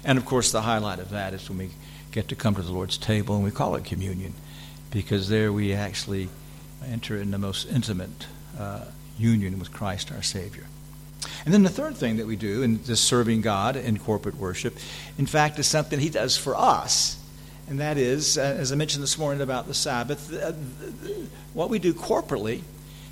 And 0.04 0.18
of 0.18 0.26
course, 0.26 0.52
the 0.52 0.62
highlight 0.62 1.00
of 1.00 1.10
that 1.12 1.34
is 1.34 1.48
when 1.50 1.60
we 1.60 1.70
get 2.12 2.28
to 2.30 2.36
come 2.36 2.56
to 2.56 2.62
the 2.62 2.72
Lord's 2.72 2.98
table, 2.98 3.36
and 3.36 3.44
we 3.44 3.52
call 3.52 3.76
it 3.76 3.86
communion, 3.86 4.34
because 4.92 5.30
there 5.30 5.54
we 5.54 5.74
actually 5.74 6.30
enter 6.88 7.18
in 7.18 7.32
the 7.32 7.38
most 7.38 7.70
intimate 7.70 8.28
uh, 8.58 8.86
union 9.18 9.60
with 9.60 9.72
Christ 9.72 10.12
our 10.12 10.24
Savior. 10.24 10.66
And 11.46 11.54
then 11.54 11.64
the 11.64 11.70
third 11.70 11.98
thing 11.98 12.18
that 12.18 12.26
we 12.26 12.36
do 12.36 12.64
in 12.64 12.82
this 12.84 13.02
serving 13.02 13.42
God 13.42 13.76
in 13.76 14.00
corporate 14.00 14.36
worship, 14.36 14.78
in 15.18 15.26
fact, 15.26 15.60
is 15.60 15.68
something 15.68 16.00
He 16.00 16.10
does 16.10 16.38
for 16.38 16.56
us. 16.56 17.19
And 17.70 17.80
that 17.80 18.00
is, 18.00 18.36
uh, 18.40 18.42
as 18.42 18.72
I 18.72 18.76
mentioned 18.76 19.04
this 19.04 19.20
morning 19.20 19.42
about 19.42 19.68
the 19.68 19.76
Sabbath, 19.76 20.34
uh, 20.34 20.54
what 21.54 21.70
we 21.70 21.78
do 21.78 21.94
corporately 21.94 22.62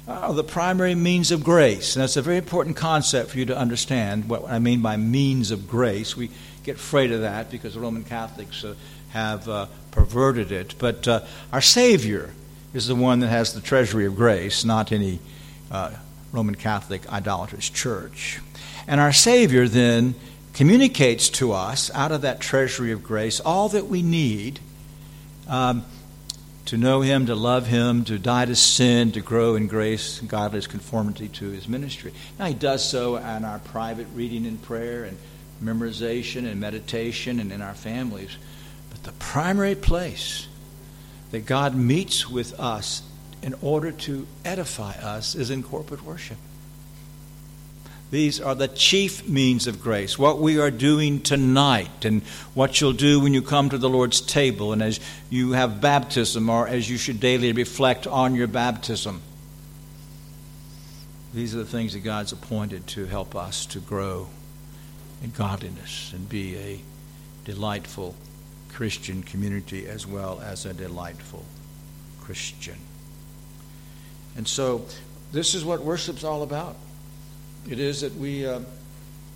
are 0.07 0.33
the 0.33 0.43
primary 0.43 0.95
means 0.95 1.31
of 1.31 1.43
grace. 1.43 1.95
And 1.95 2.01
that's 2.01 2.17
a 2.17 2.23
very 2.23 2.37
important 2.37 2.75
concept 2.75 3.29
for 3.29 3.37
you 3.37 3.45
to 3.45 3.57
understand 3.57 4.27
what 4.27 4.49
I 4.49 4.57
mean 4.57 4.81
by 4.81 4.97
means 4.97 5.51
of 5.51 5.67
grace. 5.67 6.17
We 6.17 6.31
get 6.63 6.77
afraid 6.77 7.11
of 7.11 7.21
that 7.21 7.51
because 7.51 7.75
the 7.75 7.79
Roman 7.79 8.03
Catholics 8.03 8.63
uh, 8.63 8.73
have 9.09 9.69
perverted 9.91 10.51
it. 10.51 10.73
But 10.79 11.07
our 11.53 11.61
Savior 11.61 12.33
is 12.73 12.87
the 12.87 12.95
one 12.95 13.19
that 13.19 13.27
has 13.27 13.53
the 13.53 13.61
treasury 13.61 14.05
of 14.05 14.15
grace, 14.15 14.65
not 14.65 14.91
any 14.91 15.19
Roman 16.31 16.55
Catholic 16.55 17.07
idolatrous 17.11 17.69
church. 17.69 18.39
And 18.87 18.99
our 18.99 19.13
Savior 19.13 19.67
then 19.67 20.15
communicates 20.57 21.29
to 21.29 21.53
us 21.53 21.91
out 21.93 22.11
of 22.11 22.23
that 22.23 22.39
treasury 22.39 22.91
of 22.91 23.03
grace 23.03 23.39
all 23.39 23.69
that 23.69 23.85
we 23.85 24.01
need. 24.01 24.59
Um, 25.47 25.85
to 26.65 26.75
know 26.75 26.99
him, 26.99 27.27
to 27.27 27.35
love 27.35 27.67
him, 27.67 28.03
to 28.03 28.19
die 28.19 28.43
to 28.43 28.55
sin, 28.55 29.13
to 29.13 29.21
grow 29.21 29.55
in 29.55 29.67
grace 29.67 30.19
and 30.19 30.29
godliness 30.29 30.67
conformity 30.67 31.29
to 31.29 31.49
his 31.51 31.65
ministry. 31.65 32.11
Now, 32.37 32.47
he 32.47 32.53
does 32.53 32.83
so 32.83 33.15
in 33.15 33.45
our 33.45 33.59
private 33.59 34.07
reading 34.13 34.45
and 34.45 34.61
prayer 34.61 35.05
and 35.05 35.17
memorization 35.63 36.45
and 36.45 36.59
meditation 36.59 37.39
and 37.39 37.53
in 37.53 37.61
our 37.61 37.73
families. 37.73 38.35
But 38.89 39.03
the 39.03 39.13
primary 39.13 39.75
place 39.75 40.47
that 41.31 41.45
God 41.45 41.73
meets 41.73 42.29
with 42.29 42.59
us 42.59 43.01
in 43.41 43.53
order 43.61 43.93
to 43.93 44.27
edify 44.43 44.91
us 44.93 45.35
is 45.35 45.49
in 45.49 45.63
corporate 45.63 46.03
worship. 46.03 46.37
These 48.09 48.39
are 48.39 48.55
the 48.55 48.69
chief 48.69 49.27
means 49.27 49.67
of 49.67 49.81
grace. 49.81 50.17
What 50.17 50.39
we 50.39 50.59
are 50.59 50.71
doing 50.71 51.21
tonight, 51.21 52.05
and 52.05 52.23
what 52.53 52.79
you'll 52.79 52.93
do 52.93 53.19
when 53.19 53.33
you 53.33 53.41
come 53.41 53.69
to 53.69 53.77
the 53.77 53.89
Lord's 53.89 54.21
table, 54.21 54.71
and 54.71 54.81
as 54.81 54.99
you 55.29 55.51
have 55.51 55.81
baptism, 55.81 56.49
or 56.49 56.67
as 56.67 56.89
you 56.89 56.97
should 56.97 57.19
daily 57.19 57.51
reflect 57.51 58.07
on 58.07 58.33
your 58.33 58.47
baptism. 58.47 59.21
These 61.33 61.53
are 61.53 61.57
the 61.57 61.65
things 61.65 61.93
that 61.93 61.99
God's 61.99 62.31
appointed 62.31 62.87
to 62.87 63.05
help 63.05 63.35
us 63.35 63.65
to 63.67 63.79
grow 63.79 64.29
in 65.21 65.31
godliness 65.31 66.13
and 66.13 66.29
be 66.29 66.55
a 66.57 66.79
delightful 67.43 68.15
Christian 68.69 69.21
community 69.21 69.85
as 69.85 70.07
well 70.07 70.39
as 70.39 70.65
a 70.65 70.73
delightful 70.73 71.43
Christian. 72.21 72.77
And 74.37 74.47
so, 74.47 74.85
this 75.33 75.55
is 75.55 75.65
what 75.65 75.81
worship's 75.81 76.23
all 76.23 76.43
about. 76.43 76.77
It 77.69 77.79
is 77.79 78.01
that 78.01 78.15
we, 78.15 78.45
uh, 78.45 78.61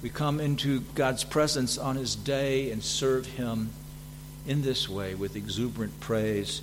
we 0.02 0.10
come 0.10 0.40
into 0.40 0.82
God's 0.96 1.24
presence 1.24 1.78
on 1.78 1.98
His 1.98 2.16
day 2.16 2.72
and 2.72 2.82
serve 2.82 3.26
Him 3.26 3.72
in 4.48 4.62
this 4.62 4.88
way 4.88 5.16
with 5.16 5.36
exuberant 5.36 6.00
praise 6.00 6.62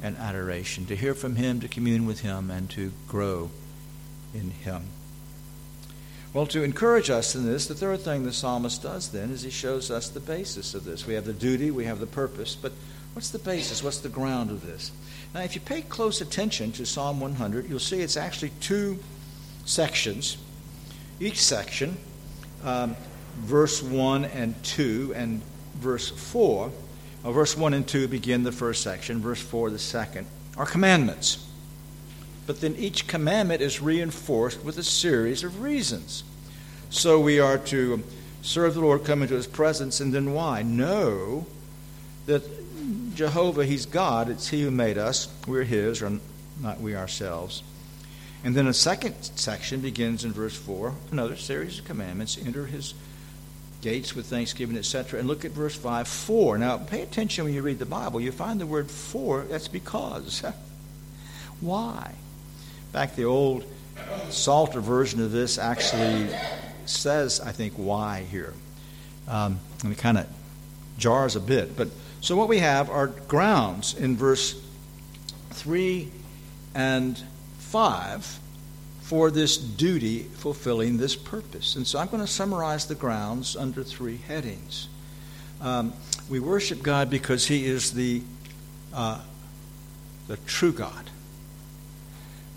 and 0.00 0.16
adoration, 0.16 0.86
to 0.86 0.96
hear 0.96 1.14
from 1.14 1.36
Him, 1.36 1.60
to 1.60 1.68
commune 1.68 2.06
with 2.06 2.20
Him, 2.20 2.50
and 2.50 2.70
to 2.70 2.92
grow 3.08 3.50
in 4.32 4.50
Him. 4.50 4.84
Well, 6.32 6.46
to 6.48 6.62
encourage 6.62 7.10
us 7.10 7.34
in 7.34 7.46
this, 7.46 7.66
the 7.66 7.74
third 7.74 8.00
thing 8.00 8.22
the 8.22 8.32
psalmist 8.32 8.82
does 8.82 9.08
then 9.08 9.30
is 9.30 9.42
he 9.42 9.50
shows 9.50 9.90
us 9.90 10.08
the 10.08 10.20
basis 10.20 10.74
of 10.74 10.84
this. 10.84 11.06
We 11.06 11.14
have 11.14 11.24
the 11.24 11.32
duty, 11.32 11.70
we 11.70 11.86
have 11.86 12.00
the 12.00 12.06
purpose, 12.06 12.54
but 12.54 12.72
what's 13.14 13.30
the 13.30 13.38
basis? 13.38 13.82
What's 13.82 13.98
the 13.98 14.10
ground 14.10 14.50
of 14.50 14.64
this? 14.64 14.92
Now, 15.34 15.40
if 15.40 15.54
you 15.54 15.60
pay 15.62 15.80
close 15.82 16.20
attention 16.20 16.70
to 16.72 16.84
Psalm 16.84 17.18
100, 17.18 17.68
you'll 17.68 17.78
see 17.78 18.00
it's 18.00 18.16
actually 18.16 18.52
two 18.60 18.98
sections. 19.64 20.36
Each 21.20 21.42
section, 21.42 21.96
um, 22.64 22.96
verse 23.38 23.82
1 23.82 24.24
and 24.26 24.60
2, 24.64 25.12
and 25.16 25.42
verse 25.74 26.10
4, 26.10 26.70
well, 27.24 27.32
verse 27.32 27.56
1 27.56 27.74
and 27.74 27.86
2 27.86 28.08
begin 28.08 28.44
the 28.44 28.52
first 28.52 28.82
section, 28.82 29.20
verse 29.20 29.42
4 29.42 29.70
the 29.70 29.78
second, 29.78 30.26
are 30.56 30.66
commandments. 30.66 31.46
But 32.46 32.60
then 32.60 32.74
each 32.76 33.06
commandment 33.06 33.60
is 33.60 33.82
reinforced 33.82 34.64
with 34.64 34.78
a 34.78 34.82
series 34.82 35.44
of 35.44 35.60
reasons. 35.62 36.24
So 36.90 37.20
we 37.20 37.38
are 37.40 37.58
to 37.58 38.02
serve 38.42 38.74
the 38.74 38.80
Lord, 38.80 39.04
come 39.04 39.22
into 39.22 39.34
his 39.34 39.46
presence, 39.46 40.00
and 40.00 40.12
then 40.12 40.32
why? 40.32 40.62
Know 40.62 41.46
that 42.26 42.42
Jehovah, 43.14 43.64
He's 43.64 43.86
God. 43.86 44.28
It's 44.28 44.48
He 44.48 44.62
who 44.62 44.70
made 44.70 44.96
us. 44.96 45.28
We're 45.46 45.64
His, 45.64 46.02
or 46.02 46.18
not 46.60 46.80
we 46.80 46.94
ourselves. 46.94 47.62
And 48.44 48.54
then 48.54 48.66
a 48.66 48.74
second 48.74 49.14
section 49.36 49.80
begins 49.80 50.24
in 50.24 50.32
verse 50.32 50.56
4, 50.56 50.94
another 51.10 51.36
series 51.36 51.78
of 51.78 51.84
commandments. 51.84 52.38
Enter 52.44 52.66
His 52.66 52.94
gates 53.80 54.14
with 54.14 54.26
thanksgiving, 54.26 54.76
etc. 54.76 55.18
And 55.18 55.28
look 55.28 55.44
at 55.44 55.50
verse 55.52 55.74
5, 55.74 56.06
for. 56.06 56.58
Now, 56.58 56.78
pay 56.78 57.02
attention 57.02 57.44
when 57.44 57.54
you 57.54 57.62
read 57.62 57.78
the 57.78 57.86
Bible. 57.86 58.20
You 58.20 58.32
find 58.32 58.60
the 58.60 58.66
word 58.66 58.90
for, 58.90 59.42
that's 59.42 59.68
because. 59.68 60.42
Why? 61.60 62.12
In 62.12 62.92
fact, 62.92 63.16
the 63.16 63.24
old 63.24 63.64
Psalter 64.30 64.80
version 64.80 65.20
of 65.20 65.32
this 65.32 65.58
actually 65.58 66.28
says, 66.86 67.40
I 67.40 67.52
think, 67.52 67.74
why 67.74 68.24
here. 68.30 68.54
Um, 69.26 69.60
and 69.82 69.92
it 69.92 69.98
kind 69.98 70.18
of 70.18 70.26
jars 70.96 71.36
a 71.36 71.40
bit. 71.40 71.76
But 71.76 71.88
so 72.20 72.36
what 72.36 72.48
we 72.48 72.58
have 72.58 72.90
are 72.90 73.08
grounds 73.08 73.94
in 73.94 74.16
verse 74.16 74.60
3 75.50 76.10
and 76.74 77.22
5 77.68 78.40
for 79.02 79.30
this 79.30 79.58
duty 79.58 80.22
fulfilling 80.22 80.96
this 80.96 81.14
purpose. 81.14 81.76
And 81.76 81.86
so 81.86 81.98
I'm 81.98 82.08
going 82.08 82.22
to 82.22 82.26
summarize 82.26 82.86
the 82.86 82.94
grounds 82.94 83.56
under 83.56 83.84
three 83.84 84.16
headings. 84.16 84.88
Um, 85.60 85.92
we 86.30 86.40
worship 86.40 86.82
God 86.82 87.10
because 87.10 87.46
He 87.46 87.66
is 87.66 87.92
the, 87.92 88.22
uh, 88.94 89.20
the 90.28 90.36
true 90.38 90.72
God. 90.72 91.10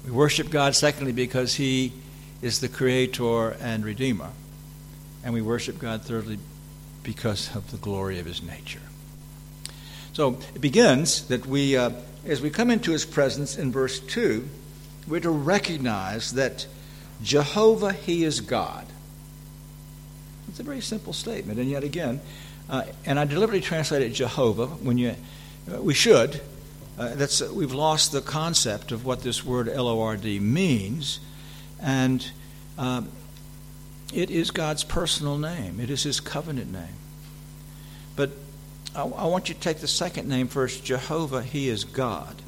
We 0.06 0.12
worship 0.12 0.50
God, 0.50 0.76
secondly, 0.76 1.12
because 1.12 1.56
He 1.56 1.91
is 2.41 2.60
the 2.60 2.69
Creator 2.69 3.52
and 3.60 3.84
Redeemer. 3.84 4.30
And 5.24 5.34
we 5.34 5.41
worship 5.41 5.78
God, 5.78 6.04
thirdly, 6.04 6.39
because 7.04 7.54
of 7.56 7.69
the 7.71 7.78
glory 7.78 8.19
of 8.19 8.26
His 8.26 8.41
nature. 8.41 8.82
So 10.13 10.38
it 10.56 10.62
begins 10.62 11.28
that 11.28 11.45
we, 11.45 11.76
uh, 11.76 11.91
as 12.26 12.41
we 12.41 12.50
come 12.50 12.71
into 12.71 12.91
His 12.91 13.06
presence 13.06 13.58
in 13.58 13.71
verse 13.71 14.00
2, 14.00 14.47
we're 15.12 15.19
to 15.19 15.30
recognize 15.30 16.32
that 16.36 16.65
Jehovah, 17.21 17.91
He 17.91 18.24
is 18.24 18.39
God. 18.39 18.88
It's 20.47 20.60
a 20.62 20.63
very 20.63 20.80
simple 20.80 21.12
statement, 21.12 21.60
and 21.60 21.69
yet 21.69 21.84
again, 21.84 22.21
uh, 22.69 22.84
and 23.06 23.19
I 23.19 23.26
deliberately 23.26 23.60
translated 23.60 24.13
Jehovah 24.13 24.67
when 24.67 24.97
you, 24.97 25.15
uh, 25.71 25.82
we 25.82 25.93
should. 25.93 26.39
Uh, 26.97 27.15
that's 27.15 27.41
uh, 27.41 27.52
we've 27.54 27.74
lost 27.74 28.13
the 28.13 28.21
concept 28.21 28.93
of 28.93 29.06
what 29.06 29.21
this 29.21 29.45
word 29.45 29.67
L 29.67 29.89
O 29.89 30.02
R 30.02 30.15
D 30.15 30.39
means, 30.39 31.19
and 31.82 32.32
um, 32.78 33.10
it 34.13 34.32
is 34.32 34.50
God's 34.50 34.86
personal 34.86 35.38
name. 35.38 35.82
It 35.82 35.89
is 35.89 36.04
His 36.04 36.21
covenant 36.21 36.71
name. 36.71 36.95
But 38.15 38.32
I, 38.95 39.02
I 39.02 39.26
want 39.26 39.50
you 39.50 39.56
to 39.56 39.62
take 39.62 39.80
the 39.80 39.88
second 39.88 40.30
name 40.30 40.47
first. 40.47 40.86
Jehovah, 40.86 41.43
He 41.43 41.67
is 41.67 41.84
God. 41.84 42.41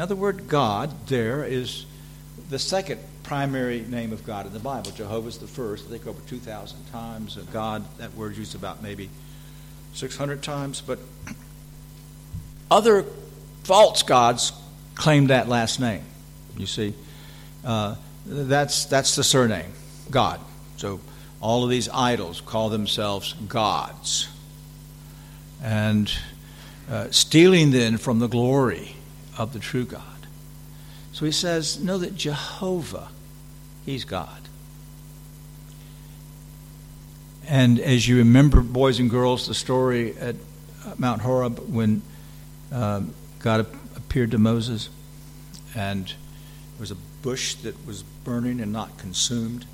Now, 0.00 0.06
the 0.06 0.16
word 0.16 0.48
God 0.48 1.08
there 1.08 1.44
is 1.44 1.84
the 2.48 2.58
second 2.58 3.02
primary 3.22 3.80
name 3.80 4.14
of 4.14 4.24
God 4.24 4.46
in 4.46 4.54
the 4.54 4.58
Bible. 4.58 4.92
Jehovah's 4.92 5.36
the 5.36 5.46
first, 5.46 5.84
I 5.86 5.90
think 5.90 6.06
over 6.06 6.22
2,000 6.22 6.90
times. 6.90 7.36
God, 7.52 7.84
that 7.98 8.14
word 8.14 8.34
used 8.34 8.54
about 8.54 8.82
maybe 8.82 9.10
600 9.92 10.42
times. 10.42 10.80
But 10.80 11.00
other 12.70 13.04
false 13.64 14.02
gods 14.02 14.54
claim 14.94 15.26
that 15.26 15.50
last 15.50 15.80
name. 15.80 16.04
You 16.56 16.64
see, 16.64 16.94
uh, 17.62 17.96
that's, 18.24 18.86
that's 18.86 19.16
the 19.16 19.22
surname, 19.22 19.70
God. 20.10 20.40
So 20.78 21.00
all 21.42 21.62
of 21.62 21.68
these 21.68 21.90
idols 21.90 22.40
call 22.40 22.70
themselves 22.70 23.34
gods. 23.34 24.30
And 25.62 26.10
uh, 26.90 27.10
stealing 27.10 27.70
then 27.70 27.98
from 27.98 28.18
the 28.18 28.28
glory 28.28 28.96
of 29.40 29.54
the 29.54 29.58
true 29.58 29.86
God. 29.86 30.02
So 31.12 31.24
he 31.24 31.32
says, 31.32 31.82
Know 31.82 31.96
that 31.96 32.14
Jehovah, 32.14 33.08
He's 33.86 34.04
God. 34.04 34.42
And 37.48 37.80
as 37.80 38.06
you 38.06 38.18
remember, 38.18 38.60
boys 38.60 39.00
and 39.00 39.08
girls, 39.08 39.48
the 39.48 39.54
story 39.54 40.14
at 40.18 40.36
Mount 40.98 41.22
Horeb 41.22 41.58
when 41.58 42.02
um, 42.70 43.14
God 43.38 43.60
appeared 43.96 44.32
to 44.32 44.38
Moses 44.38 44.90
and 45.74 46.06
there 46.06 46.80
was 46.80 46.90
a 46.90 46.96
bush 47.22 47.54
that 47.56 47.86
was 47.86 48.02
burning 48.02 48.60
and 48.60 48.72
not 48.72 48.98
consumed. 48.98 49.64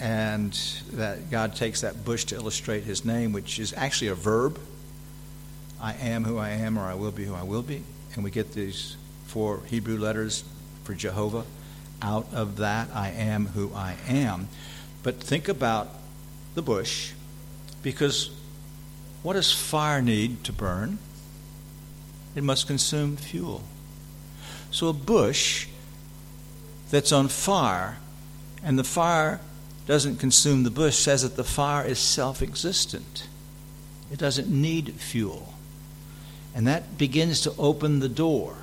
And 0.00 0.52
that 0.92 1.30
God 1.30 1.56
takes 1.56 1.80
that 1.80 2.04
bush 2.04 2.24
to 2.26 2.36
illustrate 2.36 2.84
his 2.84 3.04
name, 3.04 3.32
which 3.32 3.58
is 3.58 3.74
actually 3.76 4.08
a 4.08 4.14
verb 4.14 4.58
I 5.80 5.92
am 5.94 6.24
who 6.24 6.38
I 6.38 6.50
am, 6.50 6.78
or 6.78 6.82
I 6.82 6.94
will 6.94 7.10
be 7.10 7.24
who 7.24 7.34
I 7.34 7.42
will 7.42 7.62
be 7.62 7.82
and 8.14 8.24
we 8.24 8.30
get 8.30 8.52
these 8.52 8.96
four 9.26 9.60
Hebrew 9.66 9.98
letters 9.98 10.44
for 10.84 10.94
Jehovah 10.94 11.44
out 12.02 12.26
of 12.32 12.56
that 12.56 12.88
I 12.94 13.10
am 13.10 13.46
who 13.46 13.72
I 13.74 13.96
am. 14.08 14.48
But 15.02 15.16
think 15.16 15.48
about 15.48 15.88
the 16.54 16.62
bush, 16.62 17.12
because 17.82 18.30
what 19.22 19.34
does 19.34 19.52
fire 19.52 20.02
need 20.02 20.44
to 20.44 20.52
burn? 20.52 20.98
It 22.34 22.42
must 22.42 22.66
consume 22.66 23.16
fuel. 23.16 23.62
So 24.70 24.88
a 24.88 24.92
bush 24.92 25.66
that's 26.90 27.12
on 27.12 27.28
fire 27.28 27.98
and 28.62 28.78
the 28.78 28.84
fire 28.84 29.40
doesn't 29.86 30.18
consume 30.18 30.62
the 30.62 30.70
bush 30.70 30.96
says 30.96 31.22
that 31.22 31.36
the 31.36 31.44
fire 31.44 31.84
is 31.86 31.98
self 31.98 32.42
existent. 32.42 33.26
It 34.12 34.18
doesn't 34.18 34.48
need 34.48 34.92
fuel. 34.94 35.49
And 36.54 36.66
that 36.66 36.98
begins 36.98 37.40
to 37.42 37.54
open 37.58 38.00
the 38.00 38.08
door. 38.08 38.56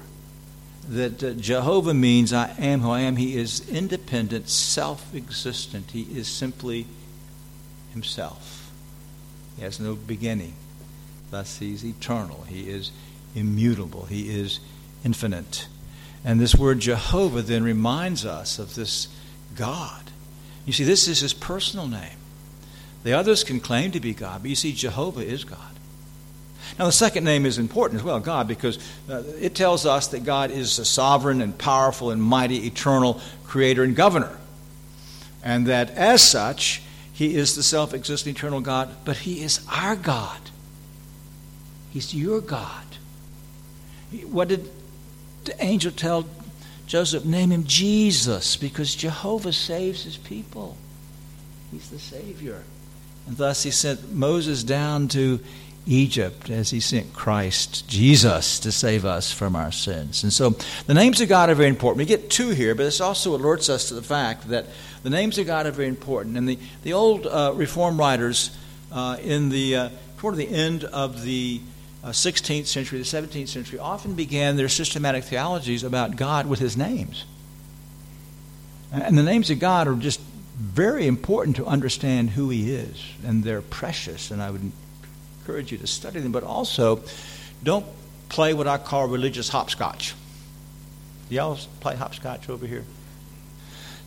That 0.89 1.23
uh, 1.23 1.34
Jehovah 1.34 1.93
means 1.93 2.32
I 2.32 2.54
am 2.58 2.82
who 2.82 2.91
I 2.91 3.02
am. 3.02 3.17
He 3.17 3.38
is 3.38 3.67
independent, 3.69 4.50
self 4.50 5.13
existent. 5.13 5.91
He 5.91 6.04
is 6.04 6.28
simply 6.28 6.88
Himself. 7.91 8.71
He 9.58 9.63
has 9.63 9.80
no 9.80 9.95
beginning. 9.95 10.54
Thus, 11.30 11.60
He's 11.60 11.84
eternal. 11.84 12.45
He 12.47 12.69
is 12.69 12.91
immutable. 13.36 14.06
He 14.06 14.39
is 14.39 14.60
infinite. 15.04 15.67
And 16.23 16.39
this 16.39 16.56
word 16.56 16.80
Jehovah 16.80 17.41
then 17.41 17.63
reminds 17.63 18.26
us 18.26 18.60
of 18.60 18.76
this 18.76 19.08
God. 19.56 20.04
You 20.65 20.73
see, 20.73 20.84
this 20.84 21.08
is 21.08 21.19
His 21.19 21.34
personal 21.34 21.88
name. 21.88 22.17
The 23.04 23.13
others 23.13 23.43
can 23.43 23.60
claim 23.60 23.91
to 23.91 24.00
be 24.00 24.13
God, 24.13 24.41
but 24.41 24.50
you 24.50 24.56
see, 24.56 24.73
Jehovah 24.73 25.21
is 25.21 25.43
God. 25.43 25.76
Now, 26.77 26.85
the 26.85 26.91
second 26.91 27.23
name 27.23 27.45
is 27.45 27.57
important 27.57 27.99
as 27.99 28.05
well, 28.05 28.19
God, 28.19 28.47
because 28.47 28.77
uh, 29.09 29.23
it 29.39 29.55
tells 29.55 29.85
us 29.85 30.07
that 30.07 30.23
God 30.23 30.51
is 30.51 30.77
a 30.77 30.85
sovereign 30.85 31.41
and 31.41 31.57
powerful 31.57 32.11
and 32.11 32.21
mighty, 32.21 32.67
eternal 32.67 33.19
creator 33.45 33.83
and 33.83 33.95
governor. 33.95 34.37
And 35.43 35.65
that 35.67 35.89
as 35.91 36.21
such, 36.21 36.81
he 37.11 37.35
is 37.35 37.55
the 37.55 37.63
self 37.63 37.95
existing 37.95 38.35
eternal 38.35 38.61
God, 38.61 38.89
but 39.05 39.17
he 39.17 39.41
is 39.41 39.65
our 39.71 39.95
God. 39.95 40.39
He's 41.89 42.13
your 42.13 42.41
God. 42.41 42.83
What 44.25 44.47
did 44.47 44.69
the 45.45 45.63
angel 45.63 45.91
tell 45.91 46.27
Joseph? 46.85 47.25
Name 47.25 47.51
him 47.51 47.63
Jesus, 47.63 48.55
because 48.55 48.93
Jehovah 48.93 49.53
saves 49.53 50.03
his 50.03 50.17
people. 50.17 50.77
He's 51.71 51.89
the 51.89 51.99
Savior. 51.99 52.63
And 53.25 53.35
thus 53.35 53.63
he 53.63 53.71
sent 53.71 54.13
Moses 54.13 54.63
down 54.63 55.07
to 55.09 55.39
Egypt 55.88 56.50
as 56.50 56.69
he 56.69 56.80
sent 56.80 57.13
Christ, 57.13 57.88
Jesus, 57.88 58.60
to 58.60 58.71
save 58.71 59.06
us 59.06 59.32
from 59.32 59.56
our 59.56 59.71
sins. 59.71 60.23
And 60.23 60.32
so 60.32 60.52
the 60.86 60.93
names 60.93 61.21
of 61.21 61.30
God 61.30 61.50
are 61.50 61.56
very 61.56 61.69
important. 61.69 62.00
We 62.00 62.06
get 62.06 62.30
two 62.30 62.50
here, 62.50 62.76
but 62.76 62.84
this 62.84 63.02
also 63.02 63.38
alerts 63.38 63.69
us 63.69 63.88
to 63.88 63.93
the 63.93 64.04
fact 64.04 64.50
that 64.50 64.65
the 65.04 65.10
names 65.10 65.38
of 65.38 65.47
God 65.47 65.65
are 65.65 65.71
very 65.71 65.88
important. 65.88 66.38
And 66.38 66.47
the, 66.47 66.60
the 66.84 66.93
old 66.93 67.26
uh, 67.26 67.54
Reform 67.56 67.97
writers 67.97 68.56
uh, 68.91 69.17
in 69.21 69.50
the, 69.50 69.76
uh, 69.76 69.89
toward 70.17 70.36
the 70.36 70.50
end 70.50 70.84
of 70.84 71.23
the 71.23 71.62
16th 72.04 72.62
uh, 72.62 72.65
century, 72.65 73.00
the 73.00 73.06
17th 73.06 73.48
century, 73.48 73.79
often 73.79 74.13
began 74.13 74.58
their 74.58 74.69
systematic 74.69 75.23
theologies 75.23 75.83
about 75.83 76.15
God 76.15 76.48
with 76.48 76.60
his 76.60 76.75
names. 76.75 77.25
And 78.92 79.17
the 79.17 79.23
names 79.23 79.50
of 79.50 79.60
God 79.60 79.88
are 79.88 79.96
just 79.96 80.21
very 80.58 81.06
important 81.08 81.58
to 81.58 81.65
understand 81.65 82.31
who 82.31 82.50
he 82.50 82.73
is, 82.73 83.04
and 83.25 83.44
they're 83.44 83.62
precious, 83.62 84.31
and 84.31 84.42
I 84.42 84.50
would 84.50 84.71
encourage 85.48 85.71
you 85.71 85.77
to 85.77 85.87
study 85.87 86.19
them, 86.19 86.33
but 86.33 86.43
also 86.43 87.02
don't 87.63 87.85
play 88.27 88.54
what 88.54 88.67
I 88.67 88.77
call 88.77 89.08
religious 89.08 89.48
hopscotch. 89.48 90.13
Y'all 91.29 91.58
play 91.79 91.95
hopscotch 91.95 92.50
over 92.50 92.67
here? 92.67 92.83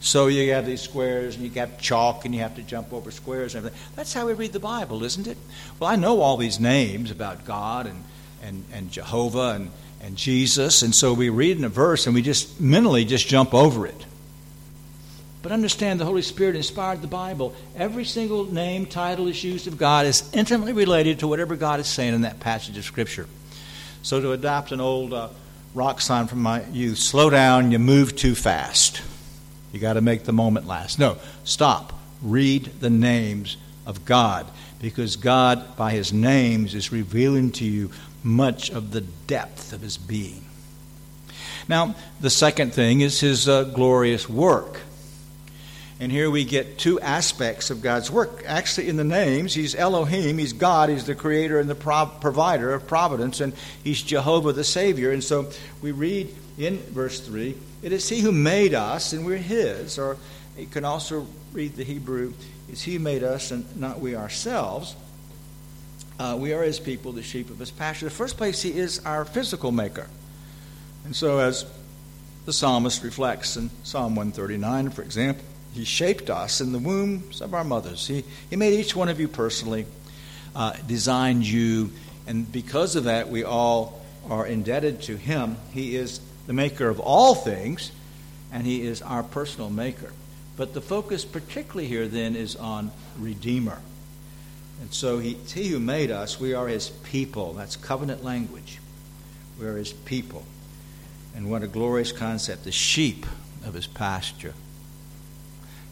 So 0.01 0.27
you 0.27 0.53
have 0.53 0.67
these 0.67 0.83
squares 0.83 1.37
and 1.37 1.45
you 1.45 1.51
got 1.51 1.79
chalk 1.79 2.27
and 2.27 2.35
you 2.35 2.43
have 2.43 2.57
to 2.57 2.63
jump 2.63 2.93
over 2.93 3.11
squares 3.11 3.55
and 3.55 3.65
everything. 3.65 3.87
That's 3.97 4.13
how 4.13 4.27
we 4.27 4.35
read 4.35 4.53
the 4.53 4.61
Bible, 4.61 5.03
isn't 5.03 5.27
it? 5.27 5.39
Well, 5.79 5.91
I 5.91 5.97
know 5.97 6.21
all 6.21 6.37
these 6.37 6.61
names 6.61 7.11
about 7.11 7.47
God 7.47 7.87
and, 7.87 8.05
and, 8.43 8.65
and 8.73 8.91
Jehovah 8.91 9.53
and, 9.55 9.71
and 10.03 10.17
Jesus, 10.17 10.83
and 10.83 10.95
so 10.95 11.15
we 11.15 11.31
read 11.31 11.57
in 11.57 11.65
a 11.65 11.71
verse 11.71 12.07
and 12.07 12.15
we 12.15 12.23
just 12.23 12.61
mentally 12.61 13.05
just 13.07 13.29
jump 13.29 13.55
over 13.55 13.87
it. 13.87 14.07
But 15.43 15.53
understand 15.53 15.99
the 15.99 16.05
Holy 16.05 16.23
Spirit 16.23 16.55
inspired 16.55 17.01
the 17.01 17.09
Bible. 17.09 17.55
Every 17.75 18.05
single 18.05 18.53
name, 18.53 18.85
title 18.85 19.27
is 19.27 19.43
used 19.43 19.67
of 19.67 19.79
God 19.79 20.05
is 20.05 20.29
intimately 20.35 20.75
related 20.75 21.21
to 21.21 21.29
whatever 21.29 21.57
God 21.57 21.81
is 21.81 21.87
saying 21.87 22.15
in 22.15 22.23
that 22.23 22.41
passage 22.41 22.77
of 22.77 22.85
Scripture. 22.85 23.27
So 24.03 24.21
to 24.21 24.33
adopt 24.33 24.73
an 24.73 24.81
old 24.81 25.13
uh, 25.15 25.29
rock 25.75 26.01
sign 26.01 26.27
from 26.27 26.43
my 26.43 26.65
youth, 26.67 26.99
slow 26.99 27.31
down, 27.31 27.73
you 27.73 27.79
move 27.79 28.17
too 28.17 28.35
fast. 28.35 29.03
You 29.73 29.81
got 29.81 29.95
to 29.95 30.01
make 30.01 30.25
the 30.25 30.33
moment 30.33 30.67
last. 30.67 30.99
No, 30.99 31.17
stop. 31.45 31.99
Read 32.23 32.65
the 32.81 32.91
names 32.91 33.57
of 33.87 34.05
God 34.05 34.47
because 34.81 35.17
God, 35.17 35.77
by 35.77 35.93
His 35.93 36.13
names, 36.13 36.75
is 36.75 36.93
revealing 36.93 37.51
to 37.53 37.65
you 37.65 37.91
much 38.23 38.71
of 38.71 38.91
the 38.91 39.01
depth 39.01 39.73
of 39.73 39.81
His 39.81 39.97
being. 39.97 40.45
Now, 41.69 41.95
the 42.21 42.31
second 42.31 42.75
thing 42.75 43.01
is 43.01 43.21
His 43.21 43.49
uh, 43.49 43.65
glorious 43.65 44.29
work. 44.29 44.81
And 46.01 46.11
here 46.11 46.31
we 46.31 46.47
get 46.47 46.79
two 46.79 46.99
aspects 46.99 47.69
of 47.69 47.83
God's 47.83 48.11
work. 48.11 48.43
Actually, 48.47 48.89
in 48.89 48.97
the 48.97 49.05
names, 49.05 49.53
He's 49.53 49.75
Elohim, 49.75 50.39
He's 50.39 50.55
God, 50.55 50.89
He's 50.89 51.05
the 51.05 51.15
creator 51.15 51.61
and 51.61 51.69
the 51.69 51.75
provider 51.75 52.73
of 52.73 52.87
providence, 52.87 53.41
and 53.41 53.53
He's 53.85 54.01
Jehovah 54.01 54.55
the 54.55 54.65
Savior. 54.65 55.13
And 55.13 55.23
so 55.23 55.51
we 55.83 55.93
read 55.93 56.35
in 56.57 56.79
verse 56.79 57.21
3 57.21 57.55
it 57.83 57.93
is 57.93 58.09
He 58.09 58.21
who 58.21 58.33
made 58.33 58.73
us, 58.73 59.13
and 59.13 59.27
we're 59.27 59.37
His. 59.37 59.99
Or 59.99 60.17
you 60.57 60.67
can 60.67 60.87
also 60.87 61.27
read 61.53 61.77
the 61.77 61.85
Hebrew, 61.85 62.33
it's 62.71 62.81
He 62.81 62.95
who 62.95 63.01
made 63.01 63.23
us, 63.23 63.51
and 63.51 63.77
not 63.77 64.01
we 64.01 64.17
ourselves. 64.17 64.97
Uh, 66.19 66.35
we 66.41 66.55
are 66.55 66.63
His 66.63 66.81
people, 66.81 67.13
the 67.13 67.23
sheep 67.23 67.51
of 67.51 67.59
His 67.59 67.71
pasture. 67.71 68.07
The 68.07 68.11
first 68.11 68.39
place, 68.39 68.63
He 68.63 68.73
is 68.73 69.05
our 69.05 69.27
physical 69.27 69.71
maker. 69.71 70.09
And 71.05 71.15
so, 71.15 71.41
as 71.41 71.67
the 72.47 72.55
psalmist 72.55 73.03
reflects 73.03 73.59
in 73.59 73.69
Psalm 73.83 74.15
139, 74.15 74.91
for 74.91 75.03
example, 75.03 75.45
he 75.73 75.85
shaped 75.85 76.31
us 76.31 76.61
in 76.61 76.73
the 76.73 76.79
wombs 76.79 77.41
of 77.41 77.55
our 77.55 77.65
mothers. 77.65 78.07
He, 78.07 78.25
he 78.49 78.57
made 78.57 78.79
each 78.79 78.97
one 78.97 79.09
of 79.09 79.21
you 79.21 79.29
personally, 79.29 79.87
uh, 80.55 80.73
designed 80.87 81.47
you, 81.47 81.91
and 82.27 82.51
because 82.51 82.97
of 82.97 83.05
that, 83.05 83.29
we 83.29 83.45
all 83.45 84.01
are 84.29 84.47
indebted 84.47 85.03
to 85.03 85.17
Him. 85.17 85.57
He 85.73 85.97
is 85.97 86.21
the 86.47 86.53
maker 86.53 86.89
of 86.89 87.01
all 87.01 87.35
things, 87.35 87.93
and 88.53 88.67
He 88.67 88.83
is 88.83 89.03
our 89.03 89.23
personal 89.23 89.71
maker. 89.71 90.13
But 90.57 90.75
the 90.75 90.81
focus, 90.81 91.25
particularly 91.25 91.89
here, 91.89 92.09
then, 92.09 92.37
is 92.37 92.57
on 92.57 92.91
Redeemer. 93.19 93.79
And 94.81 94.93
so 94.93 95.19
he, 95.19 95.35
he 95.35 95.69
who 95.69 95.81
made 95.81 96.11
us, 96.11 96.41
we 96.41 96.55
are 96.55 96.69
His 96.69 96.91
people. 96.91 97.53
That's 97.53 97.77
covenant 97.77 98.25
language. 98.25 98.79
We 99.59 99.67
are 99.67 99.77
His 99.77 99.93
people. 99.93 100.45
And 101.35 101.51
what 101.51 101.63
a 101.63 101.69
glorious 101.69 102.13
concept 102.13 102.65
the 102.65 102.73
sheep 102.73 103.25
of 103.65 103.75
His 103.75 103.87
pasture 103.87 104.55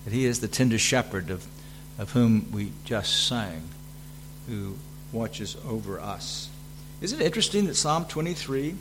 that 0.08 0.14
He 0.14 0.24
is 0.24 0.40
the 0.40 0.48
tender 0.48 0.78
shepherd 0.78 1.28
of, 1.28 1.46
of 1.98 2.12
whom 2.12 2.50
we 2.50 2.72
just 2.86 3.26
sang, 3.26 3.62
who 4.48 4.74
watches 5.12 5.54
over 5.68 6.00
us. 6.00 6.48
Isn't 7.02 7.20
it 7.20 7.26
interesting 7.26 7.66
that 7.66 7.74
Psalm 7.74 8.06
23 8.06 8.74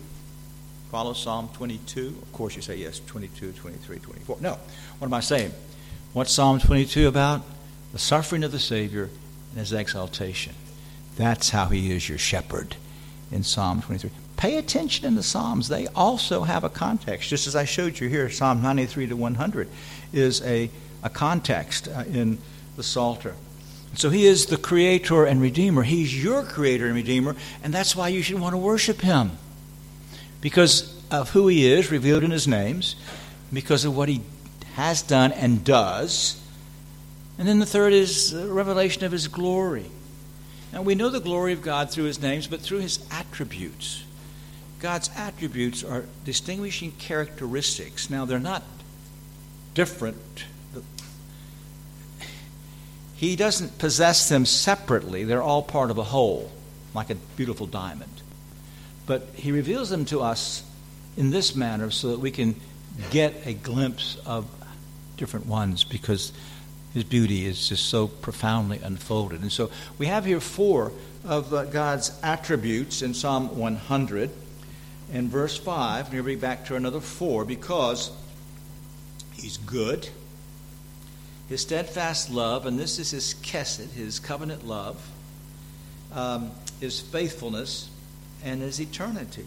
follows 0.89 1.21
Psalm 1.21 1.49
22? 1.51 2.15
Of 2.21 2.31
course, 2.31 2.55
you 2.55 2.61
say 2.61 2.77
yes, 2.77 3.01
22, 3.07 3.51
23, 3.51 3.99
24. 3.99 4.37
No. 4.39 4.57
What 4.99 5.07
am 5.07 5.13
I 5.13 5.19
saying? 5.19 5.51
What's 6.13 6.31
Psalm 6.31 6.61
22 6.61 7.09
about? 7.09 7.41
The 7.91 7.99
suffering 7.99 8.45
of 8.45 8.53
the 8.53 8.59
Savior 8.59 9.09
and 9.51 9.59
his 9.59 9.73
exaltation. 9.73 10.53
That's 11.17 11.49
how 11.49 11.65
he 11.65 11.91
is 11.91 12.07
your 12.07 12.19
shepherd 12.19 12.77
in 13.33 13.43
Psalm 13.43 13.81
23. 13.81 14.11
Pay 14.37 14.55
attention 14.55 15.05
in 15.05 15.15
the 15.15 15.23
Psalms. 15.23 15.67
They 15.67 15.87
also 15.87 16.43
have 16.43 16.63
a 16.63 16.69
context. 16.69 17.29
Just 17.29 17.47
as 17.47 17.55
I 17.55 17.65
showed 17.65 17.99
you 17.99 18.07
here, 18.07 18.29
Psalm 18.29 18.61
93 18.61 19.07
to 19.07 19.15
100 19.17 19.67
is 20.13 20.41
a 20.43 20.69
a 21.07 21.09
context 21.09 21.87
uh, 21.87 22.03
in 22.11 22.37
the 22.75 22.83
Psalter. 22.83 23.33
So 23.95 24.09
he 24.09 24.27
is 24.27 24.47
the 24.47 24.57
creator 24.57 25.25
and 25.25 25.41
redeemer. 25.41 25.83
He's 25.83 26.23
your 26.23 26.43
creator 26.43 26.85
and 26.85 26.95
redeemer, 26.95 27.35
and 27.63 27.73
that's 27.73 27.95
why 27.95 28.09
you 28.09 28.21
should 28.21 28.39
want 28.39 28.53
to 28.53 28.57
worship 28.57 29.01
him. 29.01 29.31
Because 30.41 30.93
of 31.09 31.29
who 31.31 31.47
he 31.47 31.65
is, 31.65 31.89
revealed 31.89 32.23
in 32.23 32.31
his 32.31 32.47
names, 32.47 32.95
because 33.51 33.85
of 33.85 33.95
what 33.95 34.09
he 34.09 34.21
has 34.75 35.01
done 35.01 35.31
and 35.31 35.63
does. 35.63 36.39
And 37.39 37.47
then 37.47 37.59
the 37.59 37.65
third 37.65 37.93
is 37.93 38.31
the 38.31 38.47
revelation 38.47 39.05
of 39.05 39.13
his 39.13 39.29
glory. 39.29 39.85
Now 40.73 40.81
we 40.81 40.93
know 40.93 41.09
the 41.09 41.21
glory 41.21 41.53
of 41.53 41.61
God 41.61 41.89
through 41.89 42.03
his 42.03 42.21
names, 42.21 42.47
but 42.47 42.59
through 42.59 42.79
his 42.79 42.99
attributes. 43.09 44.03
God's 44.79 45.09
attributes 45.15 45.85
are 45.85 46.03
distinguishing 46.25 46.91
characteristics. 46.99 48.09
Now 48.09 48.25
they're 48.25 48.39
not 48.39 48.63
different 49.73 50.45
he 53.17 53.35
doesn't 53.35 53.79
possess 53.79 54.29
them 54.29 54.45
separately, 54.45 55.23
they're 55.23 55.41
all 55.41 55.63
part 55.63 55.91
of 55.91 55.97
a 55.97 56.03
whole, 56.03 56.51
like 56.93 57.09
a 57.09 57.15
beautiful 57.15 57.65
diamond. 57.65 58.21
But 59.07 59.27
he 59.33 59.51
reveals 59.51 59.89
them 59.89 60.05
to 60.05 60.21
us 60.21 60.63
in 61.17 61.31
this 61.31 61.55
manner 61.55 61.89
so 61.89 62.09
that 62.09 62.19
we 62.19 62.29
can 62.29 62.55
get 63.09 63.33
a 63.45 63.53
glimpse 63.53 64.17
of 64.25 64.47
different 65.17 65.47
ones 65.47 65.83
because 65.83 66.31
his 66.93 67.03
beauty 67.03 67.45
is 67.45 67.69
just 67.69 67.87
so 67.87 68.07
profoundly 68.07 68.79
unfolded. 68.83 69.41
And 69.41 69.51
so 69.51 69.71
we 69.97 70.05
have 70.05 70.25
here 70.25 70.39
four 70.39 70.91
of 71.25 71.51
uh, 71.53 71.65
God's 71.65 72.17
attributes 72.21 73.01
in 73.01 73.13
Psalm 73.15 73.57
100. 73.57 74.29
In 75.13 75.29
verse 75.29 75.57
5, 75.57 76.13
and 76.13 76.25
read 76.25 76.41
back 76.41 76.65
to 76.65 76.75
another 76.75 76.99
four, 76.99 77.45
because 77.45 78.11
he's 79.31 79.55
good, 79.55 80.09
his 81.49 81.61
steadfast 81.61 82.29
love, 82.29 82.65
and 82.65 82.77
this 82.77 82.99
is 82.99 83.11
his 83.11 83.35
kesed, 83.35 83.93
his 83.93 84.19
covenant 84.19 84.67
love, 84.67 85.09
um, 86.13 86.51
his 86.79 86.99
faithfulness, 86.99 87.89
and 88.43 88.61
his 88.61 88.79
eternity. 88.79 89.45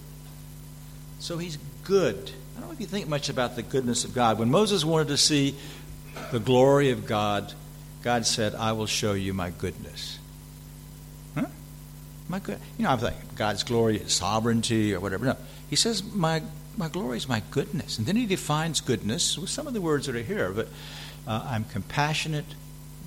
So 1.19 1.39
he's 1.39 1.59
good. 1.85 2.33
I 2.57 2.61
don't 2.61 2.69
know 2.69 2.73
if 2.73 2.81
you 2.81 2.87
think 2.87 3.09
much 3.09 3.29
about 3.29 3.57
the 3.57 3.63
goodness 3.63 4.05
of 4.05 4.15
God. 4.15 4.39
When 4.39 4.51
Moses 4.51 4.85
wanted 4.85 5.09
to 5.09 5.17
see 5.17 5.55
the 6.33 6.41
glory 6.41 6.91
of 6.91 7.07
God, 7.07 7.53
God 8.03 8.27
said, 8.27 8.55
I 8.55 8.73
will 8.73 8.87
show 8.87 9.13
you 9.13 9.35
my 9.35 9.51
goodness. 9.51 10.19
Huh? 11.35 11.47
My 12.29 12.39
good. 12.39 12.59
You 12.79 12.85
know, 12.85 12.91
I'm 12.91 12.99
thinking 12.99 13.21
God's 13.37 13.63
glory 13.63 13.99
is 13.99 14.13
sovereignty 14.13 14.95
or 14.95 15.01
whatever. 15.01 15.27
No. 15.27 15.37
He 15.69 15.77
says, 15.77 16.03
my, 16.03 16.43
my 16.77 16.89
glory 16.89 17.19
is 17.19 17.29
my 17.29 17.43
goodness. 17.51 17.99
And 17.99 18.07
then 18.07 18.17
he 18.17 18.27
defines 18.27 18.81
goodness 18.81 19.37
with 19.39 19.51
some 19.51 19.67
of 19.67 19.75
the 19.75 19.81
words 19.81 20.07
that 20.07 20.17
are 20.17 20.23
here. 20.23 20.51
But 20.51 20.69
uh, 21.31 21.47
I'm 21.49 21.65
compassionate, 21.65 22.45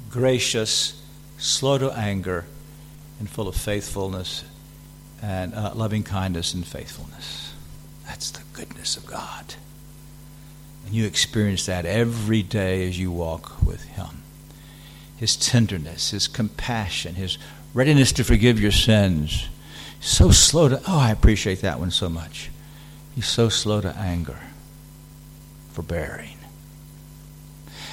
gracious, 0.09 1.03
slow 1.37 1.77
to 1.77 1.91
anger, 1.91 2.45
and 3.19 3.29
full 3.29 3.49
of 3.49 3.55
faithfulness 3.55 4.45
and 5.21 5.53
uh, 5.53 5.73
loving 5.75 6.03
kindness 6.03 6.53
and 6.53 6.65
faithfulness. 6.65 7.53
That's 8.07 8.31
the 8.31 8.43
goodness 8.53 8.95
of 8.95 9.05
God. 9.05 9.55
And 10.85 10.95
you 10.95 11.05
experience 11.05 11.65
that 11.65 11.85
every 11.85 12.43
day 12.43 12.87
as 12.87 12.97
you 12.97 13.11
walk 13.11 13.61
with 13.61 13.83
Him. 13.83 14.23
His 15.17 15.35
tenderness, 15.35 16.11
His 16.11 16.29
compassion, 16.29 17.15
His 17.15 17.37
readiness 17.73 18.13
to 18.13 18.23
forgive 18.23 18.57
your 18.57 18.71
sins. 18.71 19.49
So 19.99 20.31
slow 20.31 20.69
to, 20.69 20.81
oh, 20.87 20.99
I 20.99 21.11
appreciate 21.11 21.59
that 21.59 21.77
one 21.77 21.91
so 21.91 22.07
much. 22.07 22.51
He's 23.15 23.27
so 23.27 23.49
slow 23.49 23.81
to 23.81 23.93
anger, 23.97 24.39
forbearing. 25.73 26.32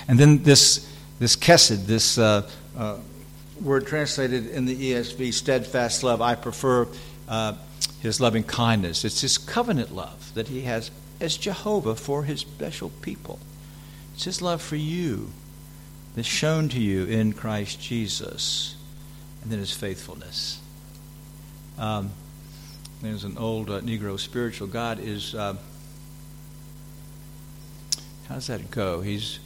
And 0.08 0.18
then 0.18 0.42
this, 0.42 0.90
this 1.18 1.36
kesed, 1.36 1.86
this 1.86 2.18
uh, 2.18 2.48
uh, 2.76 2.98
word 3.60 3.86
translated 3.86 4.46
in 4.48 4.66
the 4.66 4.92
ESV, 4.92 5.32
steadfast 5.32 6.02
love, 6.02 6.20
I 6.20 6.34
prefer 6.34 6.88
uh, 7.28 7.54
his 8.00 8.20
loving 8.20 8.44
kindness. 8.44 9.04
It's 9.04 9.20
his 9.20 9.38
covenant 9.38 9.94
love 9.94 10.32
that 10.34 10.48
he 10.48 10.62
has 10.62 10.90
as 11.20 11.36
Jehovah 11.36 11.94
for 11.94 12.24
his 12.24 12.40
special 12.40 12.90
people. 13.02 13.38
It's 14.14 14.24
his 14.24 14.42
love 14.42 14.62
for 14.62 14.76
you 14.76 15.30
that's 16.14 16.26
shown 16.26 16.68
to 16.70 16.80
you 16.80 17.04
in 17.04 17.32
Christ 17.32 17.80
Jesus. 17.80 18.76
And 19.42 19.50
then 19.50 19.58
his 19.58 19.72
faithfulness. 19.72 20.60
Um, 21.78 22.10
there's 23.00 23.24
an 23.24 23.38
old 23.38 23.70
uh, 23.70 23.80
Negro 23.80 24.18
spiritual 24.18 24.66
God 24.66 25.00
is. 25.00 25.34
Uh, 25.34 25.56
how 28.28 28.34
does 28.34 28.48
that 28.48 28.70
go? 28.70 29.00
He's 29.00 29.38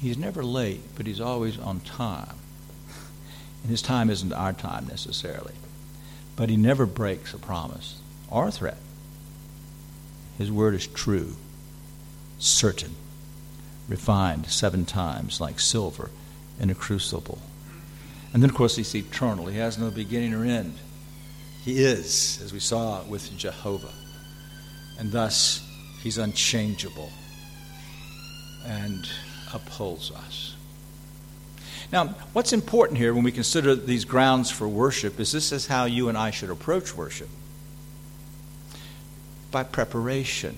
He's 0.00 0.16
never 0.16 0.44
late, 0.44 0.80
but 0.96 1.06
he's 1.06 1.20
always 1.20 1.58
on 1.58 1.80
time. 1.80 2.36
And 3.62 3.70
his 3.70 3.82
time 3.82 4.10
isn't 4.10 4.32
our 4.32 4.52
time 4.52 4.86
necessarily. 4.86 5.54
But 6.36 6.50
he 6.50 6.56
never 6.56 6.86
breaks 6.86 7.34
a 7.34 7.38
promise 7.38 8.00
or 8.30 8.48
a 8.48 8.52
threat. 8.52 8.78
His 10.38 10.52
word 10.52 10.74
is 10.74 10.86
true, 10.86 11.34
certain, 12.38 12.94
refined 13.88 14.46
seven 14.46 14.84
times 14.84 15.40
like 15.40 15.58
silver 15.58 16.10
in 16.60 16.70
a 16.70 16.74
crucible. 16.76 17.40
And 18.32 18.42
then, 18.42 18.50
of 18.50 18.56
course, 18.56 18.76
he's 18.76 18.94
eternal. 18.94 19.46
He 19.46 19.58
has 19.58 19.78
no 19.78 19.90
beginning 19.90 20.34
or 20.34 20.44
end. 20.44 20.74
He 21.64 21.82
is, 21.82 22.40
as 22.44 22.52
we 22.52 22.60
saw 22.60 23.02
with 23.02 23.36
Jehovah. 23.36 23.92
And 24.98 25.10
thus, 25.10 25.66
he's 26.02 26.18
unchangeable. 26.18 27.10
and 28.64 29.08
upholds 29.52 30.10
us. 30.10 30.54
Now, 31.90 32.08
what's 32.32 32.52
important 32.52 32.98
here 32.98 33.14
when 33.14 33.24
we 33.24 33.32
consider 33.32 33.74
these 33.74 34.04
grounds 34.04 34.50
for 34.50 34.68
worship 34.68 35.18
is 35.18 35.32
this 35.32 35.52
is 35.52 35.66
how 35.66 35.86
you 35.86 36.08
and 36.08 36.18
I 36.18 36.30
should 36.30 36.50
approach 36.50 36.94
worship 36.94 37.28
by 39.50 39.62
preparation. 39.64 40.56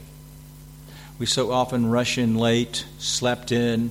We 1.18 1.26
so 1.26 1.53
often 1.53 1.91
rush 1.91 2.18
in 2.18 2.36
late, 2.36 2.84
slept 2.99 3.53
in. 3.53 3.91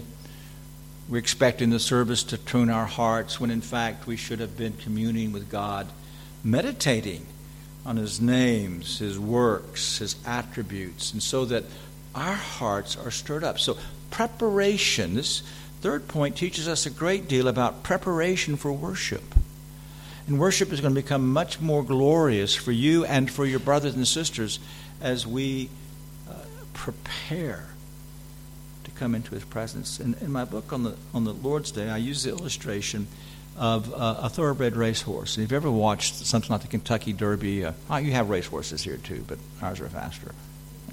We're 1.08 1.20
expecting 1.20 1.70
the 1.70 1.80
service 1.80 2.24
to 2.24 2.38
tune 2.38 2.70
our 2.70 2.86
hearts 2.86 3.40
when 3.40 3.52
in 3.52 3.62
fact 3.62 4.08
we 4.08 4.18
should 4.18 4.40
have 4.40 4.58
been 4.58 4.74
communing 4.74 5.32
with 5.32 5.50
God, 5.50 5.88
meditating 6.44 7.26
on 7.86 7.98
His 7.98 8.20
names, 8.20 9.00
His 9.00 9.18
works, 9.18 10.00
His 10.00 10.16
attributes, 10.26 11.14
and 11.14 11.24
so 11.24 11.46
that 11.46 11.64
our 12.16 12.34
hearts 12.34 12.96
are 12.96 13.12
stirred 13.12 13.44
up. 13.44 13.60
So, 13.60 13.78
preparation, 14.10 15.16
this 15.16 15.42
third 15.82 16.08
point 16.08 16.36
teaches 16.36 16.68
us 16.68 16.86
a 16.86 16.90
great 16.90 17.28
deal 17.28 17.48
about 17.48 17.84
preparation 17.84 18.56
for 18.56 18.72
worship. 18.72 19.36
And 20.28 20.40
worship 20.40 20.72
is 20.72 20.82
going 20.82 20.94
to 20.94 21.02
become 21.02 21.34
much 21.34 21.60
more 21.60 21.84
glorious 21.84 22.56
for 22.56 22.72
you 22.72 23.04
and 23.06 23.32
for 23.32 23.46
your 23.46 23.60
brothers 23.60 23.96
and 23.96 24.08
sisters 24.08 24.60
as 25.02 25.26
we 25.26 25.70
uh, 26.30 26.34
prepare 26.74 27.66
to 28.84 28.92
come 28.92 29.16
into 29.16 29.34
His 29.34 29.44
presence. 29.44 30.00
In, 30.00 30.16
in, 30.22 30.32
my 30.32 30.46
book 30.46 30.72
on 30.72 30.84
the, 30.84 30.96
on 31.14 31.24
the 31.24 31.34
Lord's 31.34 31.72
Day, 31.72 31.90
I 31.90 31.98
use 31.98 32.24
the 32.24 32.30
illustration 32.30 33.08
of 33.58 33.92
uh, 33.94 34.18
a 34.20 34.30
thoroughbred 34.30 34.76
racehorse. 34.76 35.36
And 35.36 35.44
if 35.44 35.52
you've 35.52 35.64
ever 35.64 35.72
watched 35.72 36.16
something 36.16 36.52
like 36.52 36.62
the 36.62 36.68
Kentucky 36.68 37.12
Derby, 37.12 37.66
uh, 37.66 37.74
oh, 37.90 37.98
you 37.98 38.12
have 38.12 38.30
racehorses 38.30 38.84
here 38.84 38.98
too, 38.98 39.26
but 39.28 39.40
ours 39.62 39.80
are 39.80 39.90
faster. 39.90 40.34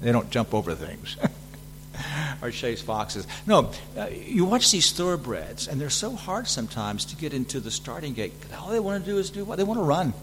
They 0.01 0.11
don't 0.11 0.29
jump 0.29 0.53
over 0.53 0.75
things. 0.75 1.17
or 2.41 2.51
chase 2.51 2.81
foxes. 2.81 3.27
No, 3.45 3.71
uh, 3.97 4.07
you 4.07 4.45
watch 4.45 4.71
these 4.71 4.91
thoroughbreds, 4.91 5.67
and 5.67 5.79
they're 5.79 5.89
so 5.89 6.11
hard 6.11 6.47
sometimes 6.47 7.05
to 7.05 7.15
get 7.15 7.33
into 7.33 7.59
the 7.59 7.71
starting 7.71 8.13
gate. 8.13 8.33
All 8.59 8.69
they 8.69 8.79
want 8.79 9.03
to 9.03 9.11
do 9.11 9.17
is 9.17 9.29
do 9.29 9.43
what? 9.45 9.57
They 9.57 9.63
want 9.63 9.79
to 9.79 9.83
run. 9.83 10.13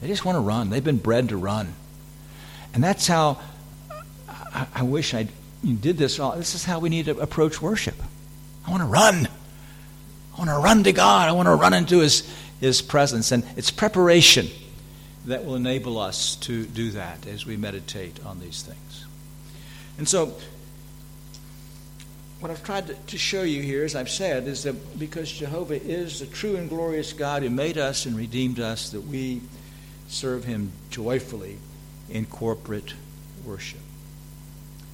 They 0.00 0.08
just 0.08 0.24
want 0.24 0.36
to 0.36 0.40
run. 0.40 0.70
They've 0.70 0.84
been 0.84 0.98
bred 0.98 1.30
to 1.30 1.36
run. 1.36 1.74
And 2.74 2.82
that's 2.82 3.06
how 3.06 3.40
I, 4.28 4.66
I 4.74 4.82
wish 4.82 5.14
I 5.14 5.28
did 5.62 5.98
this. 5.98 6.18
All. 6.18 6.36
This 6.36 6.54
is 6.54 6.64
how 6.64 6.78
we 6.78 6.88
need 6.88 7.06
to 7.06 7.18
approach 7.18 7.60
worship. 7.60 7.96
I 8.66 8.70
want 8.70 8.82
to 8.82 8.88
run. 8.88 9.28
I 10.34 10.38
want 10.38 10.50
to 10.50 10.58
run 10.58 10.84
to 10.84 10.92
God. 10.92 11.28
I 11.28 11.32
want 11.32 11.46
to 11.46 11.54
run 11.54 11.72
into 11.72 12.00
His, 12.00 12.30
His 12.60 12.82
presence. 12.82 13.32
And 13.32 13.44
it's 13.56 13.70
preparation 13.70 14.48
that 15.26 15.44
will 15.44 15.56
enable 15.56 15.98
us 15.98 16.36
to 16.36 16.64
do 16.66 16.90
that 16.92 17.26
as 17.26 17.44
we 17.44 17.56
meditate 17.56 18.24
on 18.24 18.40
these 18.40 18.62
things. 18.62 19.06
And 19.98 20.08
so, 20.08 20.34
what 22.40 22.50
I've 22.50 22.62
tried 22.62 23.08
to, 23.08 23.18
show 23.18 23.42
you 23.42 23.62
here, 23.62 23.84
as 23.84 23.96
I've 23.96 24.10
said, 24.10 24.46
is 24.46 24.64
that 24.64 24.98
because 24.98 25.30
Jehovah 25.30 25.82
is 25.82 26.20
the 26.20 26.26
true 26.26 26.56
and 26.56 26.68
glorious 26.68 27.12
God 27.12 27.42
who 27.42 27.50
made 27.50 27.78
us 27.78 28.06
and 28.06 28.16
redeemed 28.16 28.60
us, 28.60 28.90
that 28.90 29.00
we 29.00 29.40
serve 30.08 30.44
Him 30.44 30.70
joyfully 30.90 31.58
in 32.10 32.26
corporate 32.26 32.94
worship. 33.44 33.80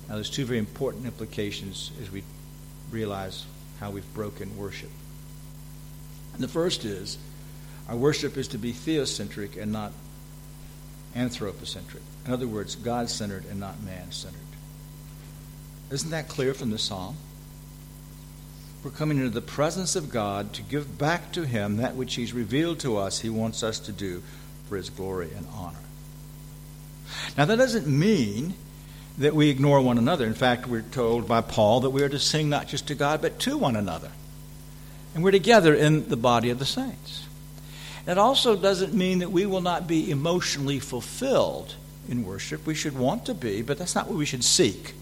Now, 0.09 0.14
there's 0.14 0.30
two 0.30 0.45
very 0.45 0.59
important 0.59 1.05
implications 1.05 1.91
as 2.01 2.11
we 2.11 2.22
realize 2.91 3.45
how 3.80 3.91
we've 3.91 4.14
broken 4.14 4.57
worship. 4.57 4.91
And 6.35 6.43
the 6.43 6.49
first 6.49 6.85
is 6.85 7.18
our 7.89 7.97
worship 7.97 8.37
is 8.37 8.49
to 8.49 8.59
be 8.59 8.72
theocentric 8.72 9.61
and 9.61 9.72
not 9.72 9.93
anthropocentric. 11.15 12.03
In 12.27 12.33
other 12.33 12.47
words, 12.47 12.75
God 12.75 13.11
centered 13.11 13.45
and 13.51 13.61
not 13.61 13.83
man 13.83 14.13
centered. 14.13 14.41
Isn't 15.91 16.11
that 16.11 16.29
clear 16.29 16.55
from 16.55 16.71
the 16.71 16.79
psalm? 16.79 17.17
We're 18.83 18.91
coming 18.91 19.19
into 19.19 19.31
the 19.31 19.41
presence 19.41 19.95
of 19.95 20.11
God 20.11 20.53
to 20.55 20.63
give 20.63 20.99
back 20.99 21.33
to 21.33 21.47
Him 21.47 21.77
that 21.77 21.95
which 21.95 22.15
He's 22.17 22.33
revealed 22.33 22.81
to 22.81 22.97
us 22.97 23.21
He 23.21 23.31
wants 23.31 23.63
us 23.63 23.79
to 23.81 23.93
do 23.93 24.23
for 24.69 24.77
His 24.77 24.91
glory 24.91 25.31
and 25.37 25.47
honor. 25.55 25.79
Now, 27.37 27.45
that 27.45 27.57
doesn't 27.57 27.87
mean 27.87 28.55
that 29.19 29.35
we 29.35 29.51
ignore 29.51 29.81
one 29.81 29.99
another. 29.99 30.27
In 30.27 30.35
fact, 30.35 30.67
we're 30.67 30.83
told 30.83 31.29
by 31.29 31.43
Paul 31.43 31.81
that 31.81 31.91
we 31.91 32.03
are 32.03 32.09
to 32.09 32.19
sing 32.19 32.49
not 32.49 32.69
just 32.69 32.89
to 32.89 32.95
God, 32.95 33.21
but 33.21 33.39
to 33.41 33.59
one 33.59 33.77
another. 33.77 34.11
And 35.15 35.23
we're 35.23 35.31
together 35.31 35.75
in 35.75 36.09
the 36.09 36.17
body 36.17 36.51
of 36.51 36.59
the 36.59 36.65
saints. 36.65 37.22
It 38.07 38.18
also 38.18 38.57
doesn't 38.57 38.94
mean 38.94 39.20
that 39.20 39.30
we 39.30 39.46
will 39.46 39.61
not 39.61 39.86
be 39.86 40.11
emotionally 40.11 40.80
fulfilled 40.80 41.76
in 42.09 42.24
worship. 42.24 42.66
We 42.66 42.74
should 42.74 42.96
want 42.98 43.26
to 43.26 43.34
be, 43.34 43.62
but 43.62 43.78
that's 43.78 43.94
not 43.94 44.09
what 44.09 44.16
we 44.16 44.26
should 44.26 44.44
seek. 44.44 44.94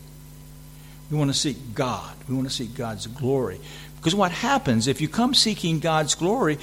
We 1.11 1.17
want 1.17 1.33
to 1.33 1.37
seek 1.37 1.75
God. 1.75 2.15
We 2.29 2.35
want 2.35 2.49
to 2.49 2.55
seek 2.55 2.75
God's 2.75 3.07
glory. 3.07 3.61
Because 3.97 4.15
what 4.15 4.33
happens 4.33 4.87
if 4.87 5.01
you 5.01 5.09
come 5.09 5.35
seeking 5.35 5.81
God's 5.81 6.15
glory, 6.15 6.59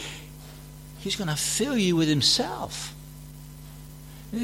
He's 0.99 1.15
going 1.15 1.29
to 1.29 1.35
fill 1.35 1.77
you 1.77 1.95
with 1.95 2.07
Himself. 2.07 2.93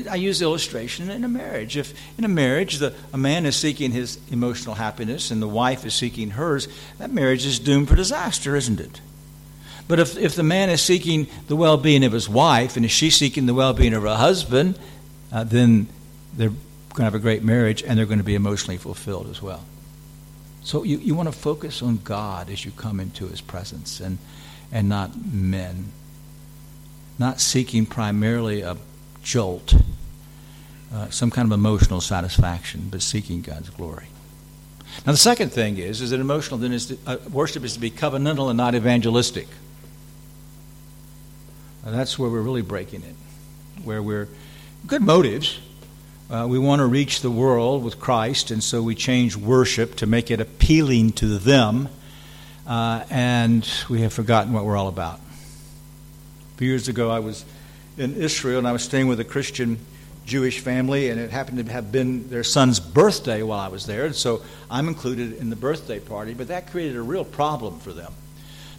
I 0.10 0.16
use 0.16 0.40
the 0.40 0.46
illustration 0.46 1.12
in 1.12 1.24
a 1.24 1.28
marriage. 1.28 1.76
If 1.76 1.94
in 2.18 2.24
a 2.24 2.30
marriage 2.30 2.78
the, 2.78 2.94
a 3.12 3.18
man 3.18 3.46
is 3.46 3.56
seeking 3.58 3.92
his 3.92 4.18
emotional 4.32 4.76
happiness 4.76 5.30
and 5.30 5.42
the 5.42 5.48
wife 5.48 5.86
is 5.86 5.94
seeking 5.94 6.32
hers, 6.32 6.70
that 7.00 7.12
marriage 7.12 7.46
is 7.46 7.60
doomed 7.60 7.90
for 7.90 7.96
disaster, 7.96 8.56
isn't 8.56 8.80
it? 8.80 9.02
But 9.88 10.00
if, 10.00 10.18
if 10.18 10.36
the 10.36 10.44
man 10.44 10.70
is 10.70 10.82
seeking 10.82 11.28
the 11.48 11.56
well 11.56 11.78
being 11.78 12.04
of 12.04 12.12
his 12.12 12.30
wife 12.30 12.78
and 12.78 12.86
if 12.86 12.92
she's 12.92 13.16
seeking 13.16 13.46
the 13.46 13.54
well 13.54 13.74
being 13.74 13.94
of 13.94 14.04
her 14.04 14.16
husband, 14.16 14.80
uh, 15.32 15.44
then 15.44 15.88
they're 16.36 16.50
going 16.50 16.60
to 16.98 17.04
have 17.04 17.16
a 17.16 17.20
great 17.20 17.44
marriage 17.44 17.84
and 17.84 17.98
they're 17.98 18.06
going 18.06 18.20
to 18.20 18.24
be 18.24 18.36
emotionally 18.36 18.78
fulfilled 18.78 19.28
as 19.30 19.42
well. 19.42 19.64
So 20.64 20.84
you, 20.84 20.98
you 20.98 21.16
want 21.16 21.28
to 21.28 21.38
focus 21.38 21.82
on 21.82 22.00
God 22.04 22.50
as 22.50 22.64
you 22.64 22.72
come 22.72 23.00
into 23.00 23.28
his 23.28 23.42
presence 23.42 24.00
and, 24.00 24.18
and 24.72 24.88
not 24.88 25.12
men. 25.16 25.92
Not 27.20 27.42
seeking 27.42 27.86
primarily 27.86 28.62
a 28.62 28.78
jolt, 29.22 29.76
uh, 30.94 31.10
some 31.10 31.30
kind 31.30 31.46
of 31.46 31.52
emotional 31.52 32.00
satisfaction, 32.02 32.88
but 32.90 33.02
seeking 33.02 33.42
God's 33.42 33.70
glory. 33.70 34.08
Now, 35.06 35.12
the 35.12 35.18
second 35.18 35.52
thing 35.52 35.78
is, 35.78 36.02
is 36.02 36.12
that 36.12 36.20
emotional 36.20 36.60
then 36.60 36.72
is 36.72 36.88
to, 36.88 36.98
uh, 37.06 37.18
worship 37.32 37.64
is 37.64 37.74
to 37.74 37.80
be 37.80 37.92
covenantal 37.92 38.50
and 38.50 38.58
not 38.58 38.76
evangelistic. 38.76 39.48
Uh, 41.86 41.92
that's 41.92 42.18
where 42.18 42.30
we're 42.30 42.42
really 42.42 42.62
breaking 42.62 43.04
it, 43.04 43.16
where 43.84 44.02
we're 44.02 44.30
good 44.88 45.02
motives. 45.02 45.60
Uh, 46.32 46.48
we 46.50 46.58
want 46.58 46.80
to 46.80 46.86
reach 46.86 47.20
the 47.20 47.30
world 47.30 47.84
with 47.84 48.00
Christ, 48.00 48.52
and 48.52 48.64
so 48.64 48.82
we 48.82 48.96
change 48.96 49.36
worship 49.36 49.96
to 49.96 50.06
make 50.06 50.32
it 50.32 50.40
appealing 50.40 51.12
to 51.14 51.38
them, 51.38 51.90
uh, 52.66 53.04
and 53.10 53.70
we 53.90 54.00
have 54.00 54.14
forgotten 54.14 54.54
what 54.54 54.64
we're 54.64 54.78
all 54.78 54.88
about. 54.88 55.20
A 56.54 56.58
few 56.58 56.70
years 56.70 56.88
ago, 56.88 57.12
I 57.12 57.20
was 57.20 57.44
in 57.98 58.16
Israel, 58.16 58.60
and 58.60 58.68
I 58.68 58.72
was 58.72 58.84
staying 58.84 59.08
with 59.08 59.20
a 59.20 59.26
Christian 59.26 59.78
Jewish 60.26 60.62
family, 60.62 61.10
and 61.10 61.20
it 61.20 61.32
happened 61.32 61.66
to 61.66 61.70
have 61.70 61.92
been 61.92 62.30
their 62.30 62.46
son's 62.46 62.80
birthday 62.80 63.44
while 63.44 63.60
I 63.60 63.68
was 63.68 63.86
there, 63.86 64.06
and 64.06 64.16
so 64.16 64.42
I'm 64.72 64.88
included 64.88 65.34
in 65.34 65.50
the 65.50 65.58
birthday 65.58 66.00
party. 66.00 66.34
But 66.34 66.48
that 66.48 66.72
created 66.72 66.96
a 66.96 67.02
real 67.02 67.26
problem 67.26 67.80
for 67.80 67.92
them 67.92 68.14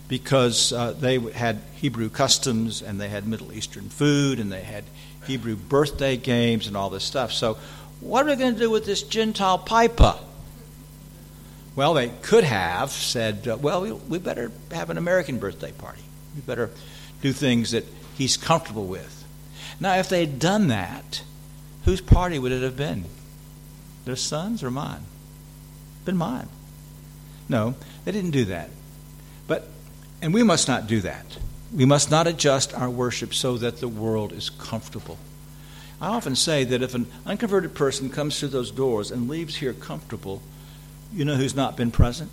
because 0.09 0.72
uh, 0.72 0.92
they 0.92 1.18
had 1.18 1.61
Hebrew 1.76 2.09
customs, 2.09 2.82
and 2.82 3.00
they 3.00 3.09
had 3.09 3.26
Middle 3.26 3.52
Eastern 3.52 3.88
food, 3.88 4.38
and 4.38 4.52
they 4.52 4.62
had 4.62 4.84
Hebrew 5.26 5.57
birthday 5.57 6.16
games, 6.16 6.66
and 6.66 6.76
all 6.76 6.90
this 6.90 7.05
stuff. 7.05 7.32
So, 7.32 7.59
what 8.00 8.26
are 8.26 8.30
we 8.30 8.36
going 8.36 8.55
to 8.55 8.61
do 8.61 8.70
with 8.70 8.84
this 8.84 9.02
Gentile 9.02 9.59
pipa? 9.59 10.18
Well, 11.76 11.94
they 11.94 12.11
could 12.22 12.44
have 12.44 12.90
said, 12.90 13.48
uh, 13.48 13.57
well, 13.57 13.82
we, 13.82 13.92
we 13.92 14.18
better 14.18 14.52
have 14.70 14.90
an 14.90 14.98
American 14.98 15.38
birthday 15.38 15.72
party. 15.72 16.02
We 16.36 16.42
better 16.42 16.70
do 17.20 17.32
things 17.32 17.72
that 17.72 17.84
he's 18.16 18.36
comfortable 18.36 18.86
with. 18.86 19.24
Now, 19.80 19.96
if 19.96 20.09
they'd 20.09 20.38
done 20.38 20.68
that, 20.68 21.22
whose 21.84 22.00
party 22.00 22.38
would 22.38 22.52
it 22.52 22.62
have 22.62 22.76
been? 22.76 23.07
Their 24.05 24.16
son's 24.16 24.62
or 24.62 24.70
mine? 24.70 25.02
Been 26.05 26.16
mine. 26.16 26.48
No, 27.48 27.74
they 28.05 28.12
didn't 28.12 28.30
do 28.30 28.44
that. 28.46 28.70
And 30.25 30.33
we 30.33 30.43
must 30.43 30.68
not 30.68 30.87
do 30.87 31.03
that. 31.03 31.27
We 31.70 31.85
must 31.85 32.11
not 32.11 32.27
adjust 32.27 32.72
our 32.72 32.89
worship 32.89 33.35
so 33.35 33.59
that 33.59 33.81
the 33.81 33.89
world 33.89 34.33
is 34.33 34.49
comfortable. 34.49 35.18
I 36.01 36.07
often 36.07 36.35
say 36.35 36.64
that 36.64 36.81
if 36.81 36.95
an 36.95 37.09
unconverted 37.27 37.75
person 37.75 38.09
comes 38.09 38.41
through 38.41 38.49
those 38.49 38.70
doors 38.70 39.11
and 39.11 39.29
leaves 39.29 39.57
here 39.57 39.75
comfortable, 39.75 40.41
you 41.12 41.27
know 41.27 41.35
who's 41.35 41.55
not 41.55 41.77
been 41.77 41.91
present? 41.91 42.31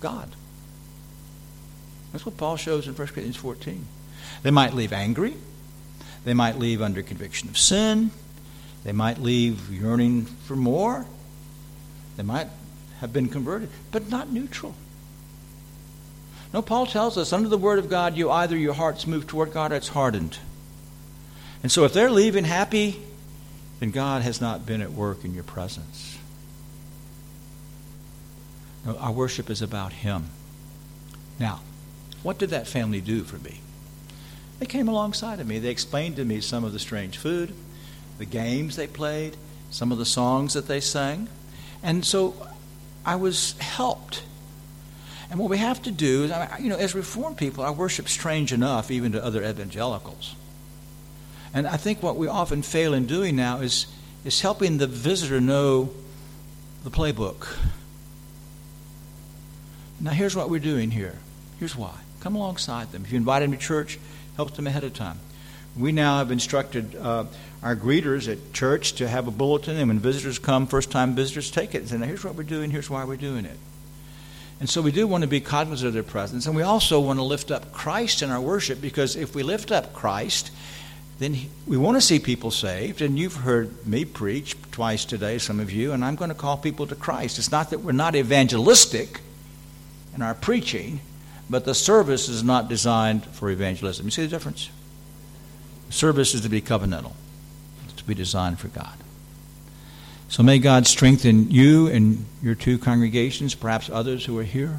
God. 0.00 0.30
That's 2.12 2.24
what 2.24 2.38
Paul 2.38 2.56
shows 2.56 2.86
in 2.86 2.94
1 2.94 3.08
Corinthians 3.08 3.36
14. 3.36 3.84
They 4.42 4.50
might 4.50 4.72
leave 4.72 4.94
angry. 4.94 5.34
They 6.24 6.32
might 6.32 6.58
leave 6.58 6.80
under 6.80 7.02
conviction 7.02 7.50
of 7.50 7.58
sin. 7.58 8.10
They 8.84 8.92
might 8.92 9.18
leave 9.18 9.70
yearning 9.70 10.24
for 10.24 10.56
more. 10.56 11.04
They 12.16 12.22
might 12.22 12.48
have 13.00 13.12
been 13.12 13.28
converted, 13.28 13.68
but 13.92 14.08
not 14.08 14.30
neutral. 14.30 14.74
No, 16.52 16.62
Paul 16.62 16.86
tells 16.86 17.16
us 17.16 17.32
under 17.32 17.48
the 17.48 17.58
Word 17.58 17.78
of 17.78 17.88
God, 17.88 18.16
you 18.16 18.30
either 18.30 18.56
your 18.56 18.74
heart's 18.74 19.06
moved 19.06 19.28
toward 19.28 19.52
God 19.52 19.72
or 19.72 19.76
it's 19.76 19.88
hardened. 19.88 20.38
And 21.62 21.70
so 21.70 21.84
if 21.84 21.92
they're 21.92 22.10
leaving 22.10 22.44
happy, 22.44 23.00
then 23.78 23.90
God 23.90 24.22
has 24.22 24.40
not 24.40 24.66
been 24.66 24.80
at 24.82 24.92
work 24.92 25.24
in 25.24 25.34
your 25.34 25.44
presence. 25.44 26.18
No, 28.84 28.96
our 28.96 29.12
worship 29.12 29.50
is 29.50 29.62
about 29.62 29.92
Him. 29.92 30.26
Now, 31.38 31.60
what 32.22 32.38
did 32.38 32.50
that 32.50 32.66
family 32.66 33.00
do 33.00 33.22
for 33.22 33.36
me? 33.36 33.60
They 34.58 34.66
came 34.66 34.88
alongside 34.88 35.40
of 35.40 35.46
me. 35.46 35.58
They 35.58 35.70
explained 35.70 36.16
to 36.16 36.24
me 36.24 36.40
some 36.40 36.64
of 36.64 36.72
the 36.72 36.78
strange 36.78 37.16
food, 37.16 37.54
the 38.18 38.26
games 38.26 38.76
they 38.76 38.86
played, 38.86 39.36
some 39.70 39.92
of 39.92 39.98
the 39.98 40.04
songs 40.04 40.54
that 40.54 40.66
they 40.66 40.80
sang. 40.80 41.28
And 41.82 42.04
so 42.04 42.34
I 43.06 43.16
was 43.16 43.52
helped. 43.58 44.22
And 45.30 45.38
what 45.38 45.48
we 45.48 45.58
have 45.58 45.80
to 45.82 45.92
do 45.92 46.24
is, 46.24 46.32
you 46.60 46.68
know, 46.68 46.76
as 46.76 46.94
Reformed 46.94 47.36
people, 47.36 47.62
our 47.62 47.72
worship's 47.72 48.10
strange 48.10 48.52
enough 48.52 48.90
even 48.90 49.12
to 49.12 49.24
other 49.24 49.44
evangelicals. 49.44 50.34
And 51.54 51.66
I 51.66 51.76
think 51.76 52.02
what 52.02 52.16
we 52.16 52.26
often 52.26 52.62
fail 52.62 52.94
in 52.94 53.06
doing 53.06 53.36
now 53.36 53.60
is, 53.60 53.86
is 54.24 54.40
helping 54.40 54.78
the 54.78 54.86
visitor 54.88 55.40
know 55.40 55.90
the 56.82 56.90
playbook. 56.90 57.56
Now, 60.00 60.12
here's 60.12 60.34
what 60.34 60.50
we're 60.50 60.60
doing 60.60 60.90
here. 60.90 61.18
Here's 61.58 61.76
why. 61.76 61.94
Come 62.20 62.34
alongside 62.34 62.90
them. 62.90 63.04
If 63.04 63.12
you 63.12 63.18
invite 63.18 63.42
them 63.42 63.52
to 63.52 63.58
church, 63.58 63.98
help 64.36 64.54
them 64.54 64.66
ahead 64.66 64.82
of 64.82 64.94
time. 64.94 65.18
We 65.76 65.92
now 65.92 66.18
have 66.18 66.30
instructed 66.30 66.96
uh, 66.96 67.26
our 67.62 67.76
greeters 67.76 68.30
at 68.30 68.52
church 68.52 68.94
to 68.94 69.06
have 69.06 69.28
a 69.28 69.30
bulletin, 69.30 69.76
and 69.76 69.88
when 69.88 69.98
visitors 70.00 70.38
come, 70.38 70.66
first 70.66 70.90
time 70.90 71.14
visitors, 71.14 71.50
take 71.50 71.74
it 71.74 71.78
and 71.78 71.88
say, 71.88 71.98
here's 71.98 72.24
what 72.24 72.34
we're 72.34 72.42
doing, 72.42 72.70
here's 72.70 72.90
why 72.90 73.04
we're 73.04 73.16
doing 73.16 73.44
it. 73.44 73.58
And 74.60 74.68
so 74.68 74.82
we 74.82 74.92
do 74.92 75.06
want 75.06 75.22
to 75.22 75.28
be 75.28 75.40
cognizant 75.40 75.88
of 75.88 75.94
their 75.94 76.02
presence, 76.02 76.46
and 76.46 76.54
we 76.54 76.62
also 76.62 77.00
want 77.00 77.18
to 77.18 77.22
lift 77.22 77.50
up 77.50 77.72
Christ 77.72 78.22
in 78.22 78.30
our 78.30 78.40
worship 78.40 78.80
because 78.80 79.16
if 79.16 79.34
we 79.34 79.42
lift 79.42 79.72
up 79.72 79.94
Christ, 79.94 80.50
then 81.18 81.36
we 81.66 81.78
want 81.78 81.96
to 81.96 82.00
see 82.02 82.18
people 82.18 82.50
saved. 82.50 83.00
And 83.00 83.18
you've 83.18 83.36
heard 83.36 83.86
me 83.86 84.04
preach 84.04 84.56
twice 84.70 85.06
today, 85.06 85.38
some 85.38 85.60
of 85.60 85.70
you, 85.70 85.92
and 85.92 86.04
I'm 86.04 86.14
going 86.14 86.28
to 86.28 86.34
call 86.34 86.58
people 86.58 86.86
to 86.88 86.94
Christ. 86.94 87.38
It's 87.38 87.50
not 87.50 87.70
that 87.70 87.80
we're 87.80 87.92
not 87.92 88.14
evangelistic 88.14 89.20
in 90.14 90.20
our 90.20 90.34
preaching, 90.34 91.00
but 91.48 91.64
the 91.64 91.74
service 91.74 92.28
is 92.28 92.44
not 92.44 92.68
designed 92.68 93.24
for 93.24 93.50
evangelism. 93.50 94.06
You 94.06 94.10
see 94.10 94.22
the 94.22 94.28
difference? 94.28 94.68
Service 95.88 96.34
is 96.34 96.42
to 96.42 96.48
be 96.50 96.60
covenantal, 96.60 97.12
it's 97.84 97.94
to 97.94 98.04
be 98.04 98.14
designed 98.14 98.58
for 98.58 98.68
God. 98.68 98.96
So 100.30 100.44
may 100.44 100.60
God 100.60 100.86
strengthen 100.86 101.50
you 101.50 101.88
and 101.88 102.24
your 102.40 102.54
two 102.54 102.78
congregations, 102.78 103.56
perhaps 103.56 103.90
others 103.90 104.24
who 104.24 104.38
are 104.38 104.44
here. 104.44 104.78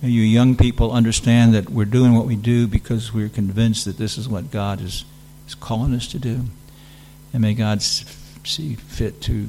May 0.00 0.10
you 0.10 0.22
young 0.22 0.54
people 0.54 0.92
understand 0.92 1.54
that 1.54 1.68
we're 1.68 1.84
doing 1.84 2.14
what 2.14 2.26
we 2.26 2.36
do 2.36 2.68
because 2.68 3.12
we're 3.12 3.28
convinced 3.28 3.84
that 3.86 3.98
this 3.98 4.16
is 4.16 4.28
what 4.28 4.52
God 4.52 4.80
is, 4.80 5.04
is 5.48 5.56
calling 5.56 5.92
us 5.92 6.06
to 6.06 6.20
do. 6.20 6.44
And 7.32 7.42
may 7.42 7.52
God 7.52 7.82
see 7.82 8.76
fit 8.76 9.20
to 9.22 9.48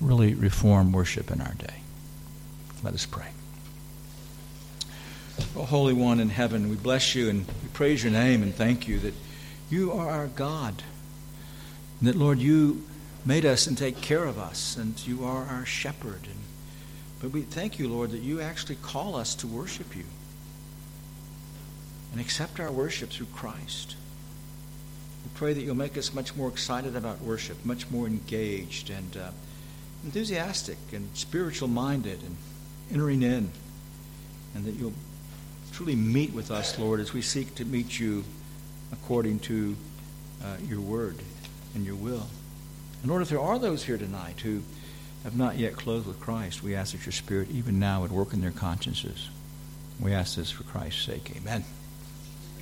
really 0.00 0.32
reform 0.32 0.92
worship 0.92 1.30
in 1.30 1.42
our 1.42 1.54
day. 1.54 1.82
Let 2.82 2.94
us 2.94 3.04
pray. 3.04 3.28
Oh, 5.56 5.64
Holy 5.64 5.92
One 5.92 6.20
in 6.20 6.30
heaven, 6.30 6.70
we 6.70 6.76
bless 6.76 7.14
you 7.14 7.28
and 7.28 7.46
we 7.46 7.68
praise 7.74 8.02
your 8.02 8.14
name 8.14 8.42
and 8.42 8.54
thank 8.54 8.88
you 8.88 8.98
that 9.00 9.14
you 9.68 9.92
are 9.92 10.08
our 10.08 10.26
God. 10.28 10.82
And 12.00 12.08
that, 12.08 12.16
Lord, 12.16 12.38
you 12.38 12.82
made 13.28 13.44
us 13.44 13.66
and 13.66 13.76
take 13.76 14.00
care 14.00 14.24
of 14.24 14.38
us, 14.38 14.78
and 14.78 15.06
you 15.06 15.22
are 15.22 15.44
our 15.44 15.66
shepherd. 15.66 16.22
And, 16.24 16.40
but 17.20 17.30
we 17.30 17.42
thank 17.42 17.78
you, 17.78 17.86
Lord, 17.86 18.12
that 18.12 18.22
you 18.22 18.40
actually 18.40 18.76
call 18.76 19.16
us 19.16 19.34
to 19.34 19.46
worship 19.46 19.94
you 19.94 20.04
and 22.10 22.22
accept 22.22 22.58
our 22.58 22.72
worship 22.72 23.10
through 23.10 23.26
Christ. 23.34 23.96
We 25.24 25.30
pray 25.34 25.52
that 25.52 25.60
you'll 25.60 25.74
make 25.74 25.98
us 25.98 26.14
much 26.14 26.34
more 26.36 26.48
excited 26.48 26.96
about 26.96 27.20
worship, 27.20 27.62
much 27.66 27.90
more 27.90 28.06
engaged 28.06 28.88
and 28.88 29.14
uh, 29.14 29.30
enthusiastic 30.04 30.78
and 30.94 31.10
spiritual 31.12 31.68
minded 31.68 32.22
and 32.22 32.34
entering 32.90 33.22
in, 33.22 33.50
and 34.54 34.64
that 34.64 34.72
you'll 34.76 34.94
truly 35.72 35.96
meet 35.96 36.32
with 36.32 36.50
us, 36.50 36.78
Lord, 36.78 36.98
as 36.98 37.12
we 37.12 37.20
seek 37.20 37.54
to 37.56 37.66
meet 37.66 38.00
you 38.00 38.24
according 38.90 39.40
to 39.40 39.76
uh, 40.42 40.56
your 40.66 40.80
word 40.80 41.16
and 41.74 41.84
your 41.84 41.96
will. 41.96 42.26
And 43.02 43.10
Lord, 43.10 43.22
if 43.22 43.28
there 43.28 43.40
are 43.40 43.58
those 43.58 43.84
here 43.84 43.98
tonight 43.98 44.40
who 44.40 44.62
have 45.24 45.36
not 45.36 45.56
yet 45.56 45.74
clothed 45.74 46.06
with 46.06 46.20
Christ, 46.20 46.62
we 46.62 46.74
ask 46.74 46.92
that 46.92 47.04
your 47.04 47.12
Spirit 47.12 47.50
even 47.50 47.78
now 47.78 48.02
would 48.02 48.12
work 48.12 48.32
in 48.32 48.40
their 48.40 48.50
consciences. 48.50 49.28
We 50.00 50.12
ask 50.12 50.36
this 50.36 50.50
for 50.50 50.62
Christ's 50.64 51.02
sake. 51.02 51.32
Amen. 51.36 51.64